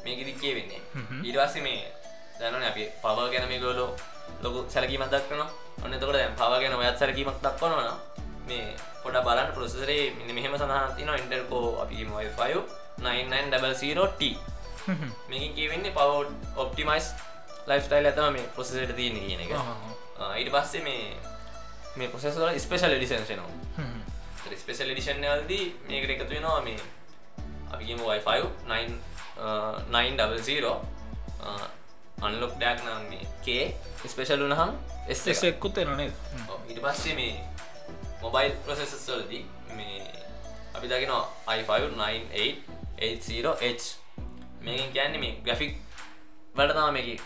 මේකදි 0.10 0.34
කියවෙන්නේ. 0.42 0.82
ඉඩවාස 1.24 1.56
මේ 1.68 1.80
දැනන 2.40 2.64
අපි 2.72 2.84
පව 3.04 3.18
ගැන 3.34 3.48
මේ 3.52 3.60
ගොලෝ 3.60 3.90
ලොකු 4.44 4.60
සැලකීමක් 4.74 5.12
දක්වනවා. 5.14 5.50
ඔන්න 5.84 6.00
තකොට 6.02 6.18
දැන් 6.18 6.36
පව 6.36 6.52
ගැන 6.62 6.78
ඔයත් 6.78 6.98
සැලකීමක් 7.02 7.42
දක්වනවා 7.46 7.96
මේ 8.50 8.76
පොඩ 9.04 9.18
බලන්න 9.26 9.52
ප්‍රොසෙසරේ 9.56 10.04
මෙන්න 10.18 10.36
මෙහෙම 10.38 10.54
සඳහන් 10.60 10.96
තියෙනවා. 10.98 11.18
ඉන්ටර්කෝ 11.24 11.66
අපි 11.84 12.06
Wi-Fi 12.18 12.54
9900T 13.00 14.22
මේකෙන් 15.30 15.52
කියවෙන්නේ 15.58 15.96
පව 15.98 16.12
ඔප්ටිමයිස් 16.64 17.08
ලයිෆ්ස්ටයිල් 17.70 18.10
එක 18.12 18.16
තමයි 18.18 18.32
මේ 18.36 18.48
ප්‍රොසෙසරේට 18.56 18.96
තියෙන්නේ 18.96 19.26
කියන 19.28 19.42
එක. 19.46 19.52
ඊට 20.40 20.52
පස්සේ 20.56 20.84
මේ 20.84 21.04
මේ 21.96 22.08
ප්‍රොසෙසර් 22.08 22.42
වල 22.42 22.60
ස්පෙෂල් 22.60 22.96
එඩිෂන්ස් 22.96 23.30
එනවා 23.36 24.58
ස්පෙසල් 24.64 24.92
ඩිෂන් 24.92 25.24
වලදී 25.26 25.66
මේකට 25.90 26.12
එකතු 26.16 26.34
වෙනවා 26.34 26.62
මේ 26.62 26.80
අපි 27.74 27.84
කියමු 27.86 28.10
Wi-Fi 28.10 28.40
9 28.68 28.98
900 29.92 30.76
අන්ලොක් 32.22 32.54
ඩක් 32.56 32.84
නම් 32.86 33.04
මේ 33.12 33.26
කේ 33.46 33.76
ස්පේෂල් 34.06 34.42
වුනහම් 34.44 34.72
එස් 35.08 35.44
එක්කුත් 35.44 35.78
එනනේ 35.78 36.12
ඉට 36.68 36.82
පස්සේ 36.82 37.16
මේ 37.16 37.44
මොබයිල් 38.22 38.52
ප්‍රසෙසස්වලදී 38.66 39.46
මේ 39.76 40.02
අපි 40.76 40.88
දකින 40.88 41.12
i59880h 41.50 43.84
මේ 44.62 44.92
කියන්න 44.94 45.20
මේ 45.20 45.42
ග්‍රෆික් 45.46 45.76
වැඩතාම 46.56 46.94
මේ 46.94 47.18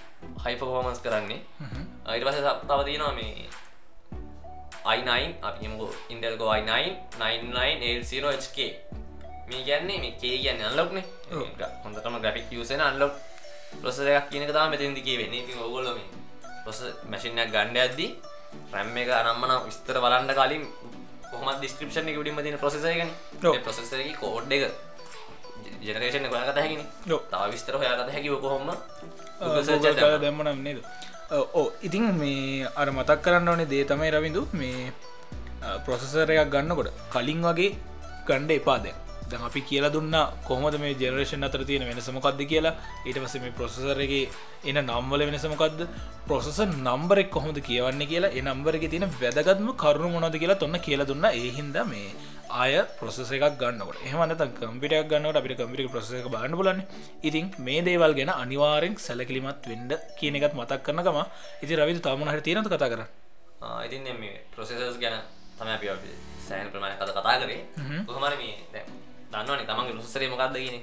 හයිෆෝමන්ස් 0.45 0.99
කරන්නේ. 0.99 1.41
අයිට 2.05 2.26
පස 2.26 2.36
තවතිනවා 2.64 3.14
මේ 3.14 3.49
i9 4.86 5.34
අපිමකෝ 5.41 5.93
ඉන්ඩල්ගෝ 6.09 6.53
i9 6.53 6.95
99 7.18 8.38
HK 8.38 8.57
මේ 9.53 9.63
කියන්නේ 9.63 9.99
මේ 9.99 10.13
කේ 10.17 10.35
කියන්න 10.39 10.63
අල්ලොක්නේ 10.63 11.05
හොඳටම 11.83 12.17
ග්‍රෆික් 12.19 12.51
යසන 12.55 12.81
අල්ලොක් 12.81 13.13
ප්‍රසයක් 13.75 14.29
කියනක 14.29 14.51
තා 14.51 14.67
මෙතින්දිකේ 14.69 15.17
වෙන්නේ 15.17 15.43
ඉතින් 15.43 15.59
ඔගොල්ල 15.59 15.89
මේ 15.91 16.07
ප්‍රස 16.65 16.79
මැසිිනයක් 17.09 17.49
ගණ්ඩ 17.49 17.77
ඇද්දී 17.79 18.09
රැම් 18.73 18.97
එක 18.97 19.09
අනම්මන 19.11 19.53
විස්තර 19.67 19.97
බලන්ඩ 19.97 20.33
කලින් 20.33 20.65
කොහම 21.31 21.47
ඩිස්ක්‍රපෂන් 21.51 22.09
එක 22.09 22.17
විඩිම 22.17 22.39
තින 22.39 22.57
ප්‍රසයගන 22.57 23.09
ඔව්. 23.43 23.55
ප්‍රසෙසරගේ 23.59 24.15
කෝඩ් 24.15 24.51
එක 24.51 24.63
ජනරේෂන 25.81 26.27
කොයකත 26.27 26.55
හැකින. 26.55 26.83
තාව 27.31 27.49
විස්තර 27.51 27.75
හොයාගත 27.75 28.11
හැකි 28.11 28.29
කොහොම? 28.39 28.69
දැම්මනම් 30.19 30.61
නේද? 30.63 30.79
ඕ 31.53 31.65
ඉතින් 31.81 32.05
මේ 32.15 32.67
අර 32.73 32.87
මතක් 32.89 33.19
කරන්න 33.21 33.49
ඕනේ 33.49 33.67
දේ 33.67 33.83
තමයි 33.85 34.11
රවිඳු. 34.11 34.43
මේ 34.53 34.93
ප්‍රොසෙසරයක් 35.85 36.49
ගන්නකොට 36.49 36.93
කලින් 37.09 37.41
වගේ 37.43 37.71
ගණ්ඩ 38.27 38.51
එපාද 38.53 38.85
දැන් 39.30 39.43
අපි 39.43 39.61
කියලා 39.61 39.93
දුන්න 39.95 40.15
කොහොමද 40.47 40.76
මේ 40.80 40.93
ජෙනරේෂන් 40.95 41.45
අතර 41.47 41.61
තියෙන 41.63 41.86
වෙනසමකක්ද 41.89 42.41
කියලා? 42.51 42.74
ඊට 43.07 43.17
පස 43.17 43.36
මේ 43.43 43.55
ප්‍රොසෙසරගේ 43.59 44.21
එන 44.65 44.80
නම්වල 44.82 45.24
වෙනසමකක්ද 45.30 45.82
ප්‍රොසෙස 46.28 46.59
නම්බරෙක් 46.78 47.30
කොහොමද 47.30 47.59
කියවන්නේ 47.61 48.09
කියලා? 48.11 48.32
ඒ 48.32 48.43
නම්බරගේ 48.43 48.91
තියෙන 48.93 49.07
වැදගත්ම 49.15 49.69
කරුණු 49.76 50.09
මොනද 50.15 50.38
කියලා 50.38 50.61
තොන්න 50.63 50.78
කියලා 50.80 51.09
දුන්න. 51.11 51.26
ඒහින්ද 51.34 51.78
මේ 51.86 52.07
ආය 52.53 52.74
ප්‍රොසෙස 52.99 53.32
එකක් 53.32 53.57
ගන්නකට. 53.61 54.01
එහමනත 54.03 54.43
කම්පිටක් 54.59 55.09
ගන්නට 55.11 55.39
අපිට 55.41 55.57
කම්පිටි 55.59 55.91
ප්‍රසක 55.93 56.28
බාන්න 56.30 56.57
බලන්න 56.59 56.82
ඉතින් 57.24 57.51
මේ 57.59 57.82
දේවල් 57.82 58.13
ගැන 58.13 58.34
අනිවාරෙන් 58.36 58.97
සැලකිලිමත් 58.99 59.69
වෙන්ඩ 59.71 59.93
කියන 60.19 60.39
එකත් 60.39 60.57
මතක් 60.59 60.82
කරනකම 60.88 61.19
ඉති 61.63 61.80
රවිදු 61.80 62.03
තමන 62.07 62.34
හට 62.34 62.45
තියෙනතු 62.47 62.69
කතා 62.69 62.91
කර 62.93 63.01
ඉතින් 63.88 64.11
මේ 64.19 64.36
ප්‍රසෙසස් 64.53 64.99
ගැන 64.99 65.17
තම 65.57 65.69
අපි 65.69 65.89
අපි 65.89 66.11
සෑන් 66.43 66.69
ප්‍රමාණ 66.71 66.97
කත 66.99 67.09
කතා 67.11 67.36
කරේ. 67.39 67.61
කොහමර 68.05 68.36
මේ 68.38 68.55
දැන් 68.74 68.88
දන්නවනේ 69.34 69.67
තමන්ගේ 69.69 69.97
ලොසරේ 69.97 70.29
මොකක්ද 70.34 70.55
කියන 70.63 70.77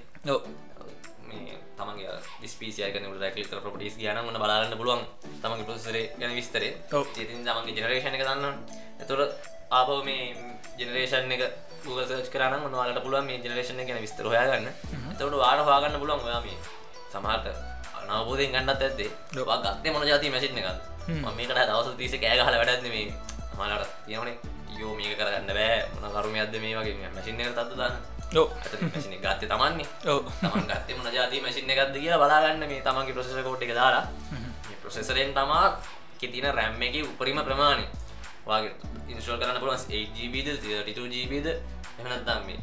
මේ 1.29 1.55
තමන්ගේ 1.79 2.49
ස්පීසියක 2.53 2.97
රැකලික 3.23 3.49
ප්‍රපටිස් 3.51 3.97
ගයන 4.01 4.19
න්න 4.19 4.39
බලාගන්න 4.43 4.77
පුළුවන් 4.81 5.03
තමන්ගේ 5.43 5.69
ප්‍රසරේ 5.69 6.05
ගැන 6.21 6.35
විස්තරේ 6.39 6.73
ඔව්. 6.93 7.07
ඉතින් 7.17 7.47
තමන්ගේ 7.47 7.75
ජනරේෂණ 7.79 8.17
එක 8.19 8.25
දන්න 8.27 8.55
එතුර 9.03 9.21
ආපව 9.79 10.05
මේ 10.05 10.35
ජනරේෂන් 10.79 11.33
එක 11.37 11.43
Google 11.85 12.05
සර්ච් 12.05 12.29
කරන 12.35 12.55
නොවාලට 12.67 13.03
පුළුවන් 13.07 13.27
මේ 13.31 13.41
ජනරේෂණ 13.41 13.87
ගැන 13.89 14.03
විස්තර 14.05 14.27
හොයාගන්න. 14.27 14.69
එතවට 15.13 15.41
වාට 15.43 15.65
හවාගන්න 15.65 16.01
පුළුවන් 16.03 16.27
ඔයා 16.29 16.43
මේ 16.47 16.59
සමහට 17.13 17.47
අනවබෝධයෙන් 18.11 18.53
ගන්නත් 18.55 18.83
ඇත්තේ 18.87 19.11
ඔව්. 19.39 19.47
වා 19.49 19.59
ගත්තේ 19.65 19.93
මොන 19.95 20.09
ජාති 20.11 20.31
මැසිට් 20.35 20.57
එකක් 20.59 20.69
මම 21.09 21.29
මේකට 21.37 21.55
දවස 21.57 21.97
තිස 22.01 22.15
කෑ 22.23 22.37
ගහල 22.39 22.57
වැඩත්න 22.61 22.89
මේ 22.95 23.07
මලාට 23.57 23.93
තියෙනනේ 24.07 24.37
යෝ 24.79 24.93
මේක 24.99 25.19
කරගන්න 25.19 25.53
බෑ. 25.59 25.79
මොන 25.95 26.13
කරුමයක්ද 26.15 26.55
මේ 26.65 26.75
වගේ? 26.79 27.11
මැසින් 27.15 27.41
එක 27.41 27.55
තත්තු 27.57 27.75
දන්න 27.81 28.20
මැසින 28.33 29.15
ගත්තේ 29.17 29.49
තමන්නේ 29.49 29.87
ඔව. 30.07 30.25
තමන් 30.41 30.67
ගත්තේ 30.67 30.97
මොන 30.97 31.13
ජාති 31.13 31.41
මැසින් 31.41 31.71
එකක්ද 31.71 31.95
කියලා 31.95 32.19
බලාගන්න 32.19 32.65
මේ 32.65 32.81
තමන්ගේ 32.81 33.15
ප්‍රසෙස 33.15 33.45
කෝට් 33.45 33.63
එක 33.63 33.75
දාලා. 33.75 34.05
ප්‍රසෙසරෙන් 34.83 35.35
තමා 35.35 35.79
කෙතින 36.19 36.47
රැම් 36.51 36.83
එක 36.83 36.95
උපරිම 37.05 37.41
ප්‍රමාණය. 37.41 37.87
වගේ 38.47 38.73
ඉන්ස්ටෝල් 39.09 39.39
කරන්න 39.39 39.61
පුළුවන් 39.61 39.79
8GBද 39.79 40.49
32GBද 40.59 41.49
එහනත්දම් 41.99 42.43
මේ 42.47 42.59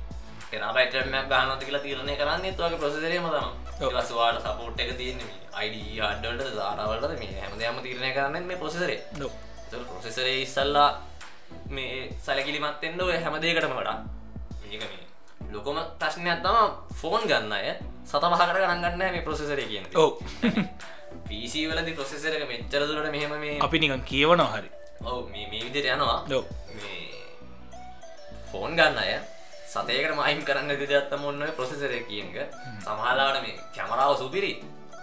එරබයිටමක් 0.53 1.29
ගානත 1.29 1.61
කියලා 1.61 1.81
තීරණය 1.81 2.15
කරන්නේ 2.15 2.53
තුවගේ 2.53 2.79
ප්‍රසෙසරේම 2.79 3.25
තම 3.25 3.47
ඔව්. 3.79 3.91
රස්වාට 3.93 4.39
සපෝට් 4.41 4.79
එක 4.79 4.95
තියන්න 4.97 5.19
මේ 5.19 5.39
අයිඩ 5.53 5.99
අඩ්ඩට 6.03 6.55
දාරවලට 6.55 7.19
මේ 7.19 7.41
හැමදයම 7.41 7.83
තීරණය 7.83 8.13
කරන්න 8.13 8.45
මේ 8.45 8.57
ප්‍රසෙසරේ 8.57 8.99
නො 9.17 9.29
ප්‍රොසෙසරේ 9.69 10.41
ඉස්සල්ලා 10.41 10.89
මේ 11.69 12.15
සැලකිලිමත්තෙන්ට 12.19 13.01
ඔය 13.01 13.17
හැමදේකටම 13.17 13.73
වඩා. 13.73 13.97
මේක 14.61 14.81
මේ 14.83 15.06
ලොකොම 15.49 15.77
ප්‍රශ්නයක් 15.95 16.39
තම 16.39 16.57
ෆෝන් 16.93 17.23
ගන්න 17.23 17.53
අය 17.53 17.67
සත 18.03 18.23
පහකට 18.23 18.55
ගණන් 18.55 18.83
ගන්න 18.83 18.97
මේ 18.97 19.21
ප්‍රොසෙසරය 19.21 19.65
කියන 19.65 19.85
ඔව්. 19.95 20.11
පිසි 21.27 21.65
වලදි 21.65 21.93
ප්‍රොසෙසරක 21.93 22.43
මෙච්චරදුරට 22.45 23.11
මෙහෙම 23.11 23.33
මේ 23.37 23.59
අපි 23.59 23.79
නිකන් 23.79 24.03
කියවනවා 24.03 24.51
හරි. 24.53 24.69
ඔව 25.03 25.29
මේ 25.29 25.47
විදියට 25.47 25.87
යනවා. 25.87 26.19
මේ 26.75 27.07
ෆෝන් 28.51 28.75
ගන්න 28.75 28.97
අය 28.97 29.11
සතයකට 29.67 30.15
මයිම් 30.15 30.39
කරන්න 30.43 30.71
දෙදත්තම 30.73 31.23
ඔන්න 31.23 31.43
ප්‍රොසෙසරය 31.53 31.99
කියන 32.03 32.31
එක. 32.33 32.53
සමහලාට 32.79 33.41
මේ 33.41 33.59
කැමරාව 33.71 34.17
සුපිරි 34.17 34.53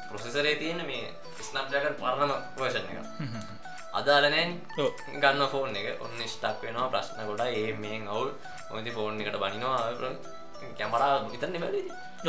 ප්‍රොසෙසරේ 0.08 0.56
තියෙන 0.56 0.80
මේ 0.82 1.12
ස්නප්ජකන් 1.40 1.96
පරණම 1.96 2.32
වර්ෂණ 2.56 2.88
එක. 2.92 2.98
අදාලනෑන් 3.94 4.52
ගන්න 5.16 5.48
ෆෝන් 5.48 5.76
එක. 5.76 6.00
ඔන්න 6.00 6.20
ස්ටක් 6.26 6.62
වෙනවා 6.62 6.90
ප්‍රශ්න 6.90 7.24
ගොඩ 7.26 7.44
ඒ 7.46 7.72
මේ 7.74 8.00
අවුල් 8.06 8.30
ඔති 8.70 8.90
ෆෝන් 8.90 9.20
එකට 9.20 9.36
බනිනවා. 9.36 9.92
කැමරා 10.78 11.12
විතන්න 11.26 11.60
බැලි. 11.60 11.82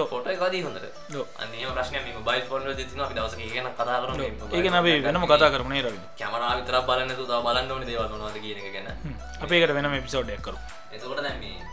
ෆොට 0.04 0.28
එකදී 0.28 0.62
හොඳට. 0.62 0.86
ඔව්. 1.12 1.26
අන්නේ 1.40 1.68
ප්‍රශ්න 1.68 1.96
මේ 1.98 2.24
බයි 2.28 2.42
ෆෝන් 2.50 2.64
තින 2.76 3.00
අපි 3.00 3.14
දවස 3.14 3.36
කියන 3.36 3.68
කතා 3.72 4.00
කරන 4.02 4.20
ඒක 4.52 4.68
නබේ 4.72 4.98
වෙනම 5.02 5.26
කතා 5.26 5.50
කරනේ 5.50 5.82
රවි 5.82 6.00
කැමරා 6.20 6.56
විතර 6.60 6.78
බලන්න 6.90 7.16
තු 7.16 7.26
බලන්න 7.26 7.72
ඕන 7.72 7.86
දේවල් 7.86 8.16
නොද 8.16 8.38
කියන 8.38 8.60
එක 8.60 8.74
ගැන. 8.76 8.88
අපේකට 9.42 9.74
වෙනම 9.74 9.94
එපිසෝඩ්යක් 9.94 10.42
කරු 10.42 10.58
එතකොට 10.92 11.22
දැන් 11.22 11.40
මේ 11.40 11.64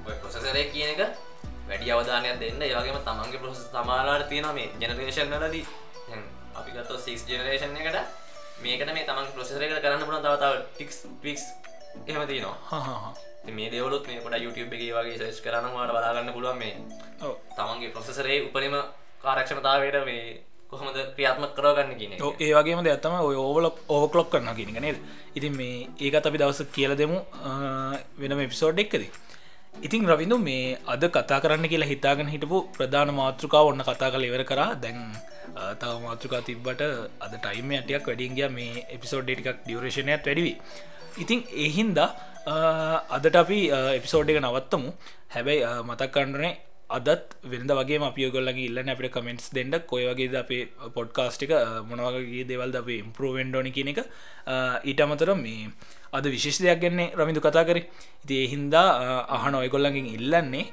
ඔය 0.00 0.16
ප්‍රොසෙසරය 0.16 0.64
කියන 0.72 0.90
එක 0.94 1.00
වැඩි 1.68 1.92
අවධානයක් 1.92 2.40
දෙන්න. 2.42 2.62
ඒවගේම 2.62 2.98
තමන්ගේ 3.06 3.38
ප්‍රොස 3.38 3.62
සමාලාට 3.66 4.28
තියෙන 4.28 4.50
මේ 4.54 4.68
ජනරේෂන් 4.80 5.30
වලදී. 5.34 5.64
අපි 6.58 6.70
ගත්ත 6.74 6.98
සික් 6.98 7.26
ජනරේෂන් 7.28 7.76
එකට 7.78 7.98
මේකට 8.62 8.92
මේ 8.92 9.06
තමන් 9.06 9.32
ප්‍රසෙසරකට 9.34 9.82
කරන්න 9.82 10.06
පුළන් 10.06 10.22
තවතාව 10.22 10.54
ටික්ස් 10.68 11.02
පික්ස් 11.22 11.44
එහෙම 12.06 12.26
තියනවා 12.26 12.56
මේ 13.50 13.70
දෙවලුත් 13.70 14.06
මේ 14.06 14.20
කොට 14.24 14.36
YouTube 14.36 14.74
එක 14.76 14.82
වගේ 14.96 15.18
සේෂ් 15.18 15.40
කරනවාට 15.44 15.92
බලාගන්න 15.94 16.32
පුළුවන් 16.36 16.58
මේ 16.58 16.74
තමන්ගේ 17.56 17.92
ප්‍රොසෙසරේ 17.94 18.38
උපරිම 18.46 18.76
කාරක්ෂණතාවයට 19.24 19.98
මේ 20.04 20.22
කොහොමද 20.70 20.98
ක්‍රියාත්මක 21.16 21.54
කරගන්න 21.56 21.96
කියන. 22.00 22.12
ඒ 22.40 22.52
වගේම 22.56 22.84
දෙයක්ත්තම 22.86 23.16
ඔය 23.20 23.36
ඕවලක් 23.36 23.80
ඕවකලොක් 23.88 24.30
කරන්න 24.32 24.54
කියනක 24.58 24.78
නේද? 24.80 24.98
ඉතින් 25.34 25.56
මේ 25.56 25.88
ඒකත් 26.00 26.28
අපි 26.28 26.40
දවස 26.42 26.62
කියල 26.76 26.94
දෙමු 26.96 27.18
වෙනම 28.20 28.40
එපිසෝඩ් 28.40 28.84
එක්කද. 28.84 29.04
ඉතින් 29.80 30.06
රවිඳු 30.10 30.38
මේ 30.38 30.78
අද 30.86 31.02
කතා 31.08 31.42
කරන්න 31.42 31.72
කියලා 31.72 31.92
හිතාගෙන 31.94 32.32
හිටපු 32.34 32.58
ප්‍රධාන 32.76 33.12
මාතෘකාව 33.14 33.72
ඔන්න 33.72 33.82
කතා 33.82 34.12
කළ 34.12 34.30
ඉවර 34.30 34.44
කරා. 34.44 34.70
දැන් 34.76 35.00
තව 35.80 35.92
මාතෘකා 36.04 36.42
තිබ්බට 36.42 36.82
අද 37.20 37.32
ටයිම 37.36 37.70
ඇටයක් 37.72 38.06
වැඩින්ගිය 38.06 38.48
මේ 38.50 38.84
එපිසෝඩ් 38.96 39.26
ටිකක් 39.26 39.58
ඩියවරේෂණයක් 39.64 40.22
වැඩිවි 40.26 40.54
ඉතින් 41.18 41.40
එහින්දා 41.66 42.08
අදට 42.46 43.36
අපි 43.36 43.60
එපිසෝඩ් 43.98 44.30
එක 44.32 44.40
නවත්තමු. 44.40 44.90
හැබැයි 45.34 45.64
මතක් 45.88 46.10
කණ්ඩනේ 46.14 46.52
අදත් 46.90 47.36
වෙනද 47.50 47.70
වගේ 47.78 47.98
අපියගොල්ලගේ 48.08 48.66
ඉල්ලන්න 48.68 48.92
අපට 48.94 49.12
කමෙන්ට්ස් 49.14 49.52
දෙන්න. 49.54 49.74
කොය 49.86 50.04
වගේ 50.10 50.36
අපේ 50.42 50.68
පොඩ්කාස්ටික 50.96 51.52
මොනවගේ 51.90 52.44
දේවල් 52.48 52.74
අපේ 52.82 52.98
ඉම්පරෝවෙන්ඩෝනි 53.04 53.70
කියන 53.76 53.92
එක. 53.92 54.00
ඊට 54.90 55.00
අමතර 55.04 55.34
මේ 55.36 55.70
අද 56.12 56.24
විශේෂ 56.34 56.62
දෙයක් 56.64 56.80
ගැන්නේ 56.82 57.12
රමිදු 57.18 57.40
කතා 57.40 57.64
කර. 57.68 57.78
ඉතිේ 58.24 58.48
හින්දා 58.54 58.88
අහන 59.36 59.54
ඔයගොල්ලඟින් 59.62 60.08
ඉල්ලන්නේ 60.16 60.66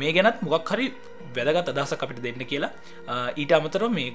මේ 0.00 0.12
ගැනත් 0.16 0.42
මොකක් 0.42 0.74
හරි 0.74 0.92
වැදගත් 1.36 1.72
අදහස 1.72 1.94
අපිට 1.94 2.20
දෙන්න 2.26 2.44
කියලා. 2.50 2.72
ඊට 3.40 3.52
අමතර 3.52 3.88
මේ 3.88 4.12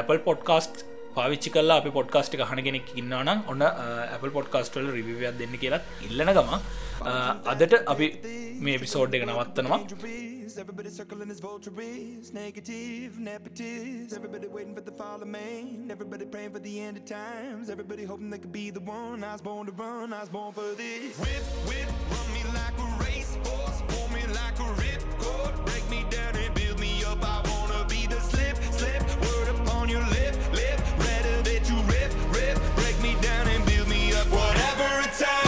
Apple 0.00 0.20
පොඩ්කාස්ට් 0.28 0.84
පාවිච්චි 1.18 1.54
කල්ලා 1.56 1.78
අපි 1.82 1.90
පොඩ්කාස්ට් 1.98 2.36
හන 2.50 2.62
කෙනෙක් 2.68 2.90
ඉන්නනම් 3.02 3.44
ඔන්න 3.54 3.64
Apple 4.16 4.32
පොඩ්කාස්ටල් 4.38 4.90
රිවියක් 4.98 5.38
දෙන්න 5.42 5.56
කියලා 5.64 5.80
ඉල්ලන 6.08 6.32
ගම 6.38 6.52
අදට 7.54 7.74
අපි 7.94 8.08
මේ 8.66 8.78
පිසෝඩ් 8.84 9.18
එක 9.20 9.26
නවත්තනවා 9.30 9.80
Everybody 10.60 10.90
circling 10.90 11.28
his 11.28 11.40
vultures, 11.40 12.32
negative, 12.36 13.12
nepotist. 13.26 14.14
Everybody 14.18 14.46
waiting 14.54 14.74
for 14.78 14.80
the 14.80 14.94
fall 15.00 15.20
of 15.24 15.28
man. 15.34 15.90
Everybody 15.94 16.24
praying 16.24 16.52
for 16.54 16.58
the 16.58 16.72
end 16.86 16.96
of 17.00 17.04
times. 17.10 17.70
Everybody 17.74 18.04
hoping 18.10 18.30
they 18.34 18.40
could 18.44 18.52
be 18.52 18.64
the 18.78 18.80
one. 18.80 19.22
I 19.22 19.32
was 19.34 19.42
born 19.48 19.66
to 19.66 19.74
run, 19.82 20.12
I 20.12 20.20
was 20.24 20.32
born 20.36 20.52
for 20.58 20.66
this. 20.80 21.18
Whip, 21.24 21.44
whip, 21.68 21.88
run 22.14 22.28
me 22.36 22.42
like 22.58 22.76
a 22.86 22.88
racehorse, 23.04 23.78
pull 23.92 24.08
me 24.16 24.22
like 24.40 24.58
a 24.66 24.68
ripcord, 24.82 25.52
break 25.68 25.84
me 25.94 26.00
down 26.16 26.34
and 26.44 26.52
build 26.60 26.80
me 26.86 26.92
up. 27.12 27.22
I 27.34 27.36
wanna 27.50 27.80
be 27.94 28.02
the 28.14 28.20
slip, 28.32 28.56
slip, 28.80 29.02
word 29.26 29.48
upon 29.54 29.94
your 29.94 30.04
lip, 30.16 30.34
every 34.80 35.10
time. 35.24 35.47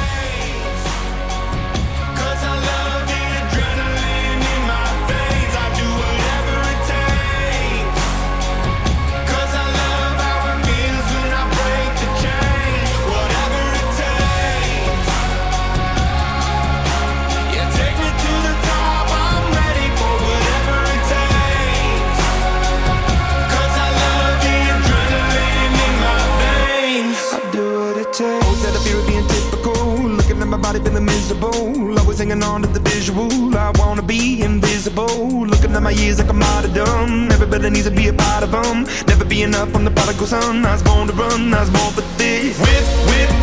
My 30.51 30.57
body 30.57 30.81
feeling 30.81 31.05
miserable. 31.05 31.99
Always 31.99 32.19
hanging 32.19 32.43
on 32.43 32.63
to 32.63 32.69
the 32.69 32.81
visual. 32.81 33.31
I 33.57 33.71
wanna 33.79 34.03
be 34.03 34.43
invisible. 34.43 35.47
Looking 35.47 35.73
at 35.77 35.83
my 35.83 35.91
years 35.91 36.19
like 36.19 36.29
I'm 36.29 36.43
out 36.43 36.65
of 36.65 36.75
dumb. 36.75 37.31
Everybody 37.31 37.71
needs 37.71 37.85
to 37.85 37.93
be 37.93 38.09
a 38.09 38.13
part 38.13 38.43
of 38.43 38.51
them. 38.51 38.85
Never 39.07 39.25
be 39.25 39.43
enough 39.43 39.71
from 39.71 39.85
the 39.85 39.93
prodigal 39.93 40.27
son. 40.27 40.67
I 40.67 40.73
was 40.73 40.83
born 40.83 41.07
to 41.07 41.13
run, 41.13 41.55
I 41.55 41.61
was 41.61 41.71
born 41.71 41.93
for 41.93 42.03
this. 42.19 42.59
Whip, 42.59 42.85
whip, 43.09 43.40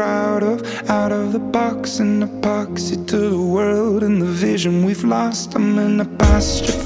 proud 0.00 0.42
of. 0.42 0.58
Out 0.88 1.12
of 1.12 1.34
the 1.34 1.38
box, 1.38 1.98
an 1.98 2.22
epoxy 2.26 2.96
to 3.06 3.18
the 3.18 3.42
world 3.56 4.02
and 4.02 4.22
the 4.22 4.32
vision 4.46 4.82
we've 4.82 5.04
lost. 5.04 5.54
I'm 5.54 5.78
an 5.78 6.00
apostrophe. 6.00 6.79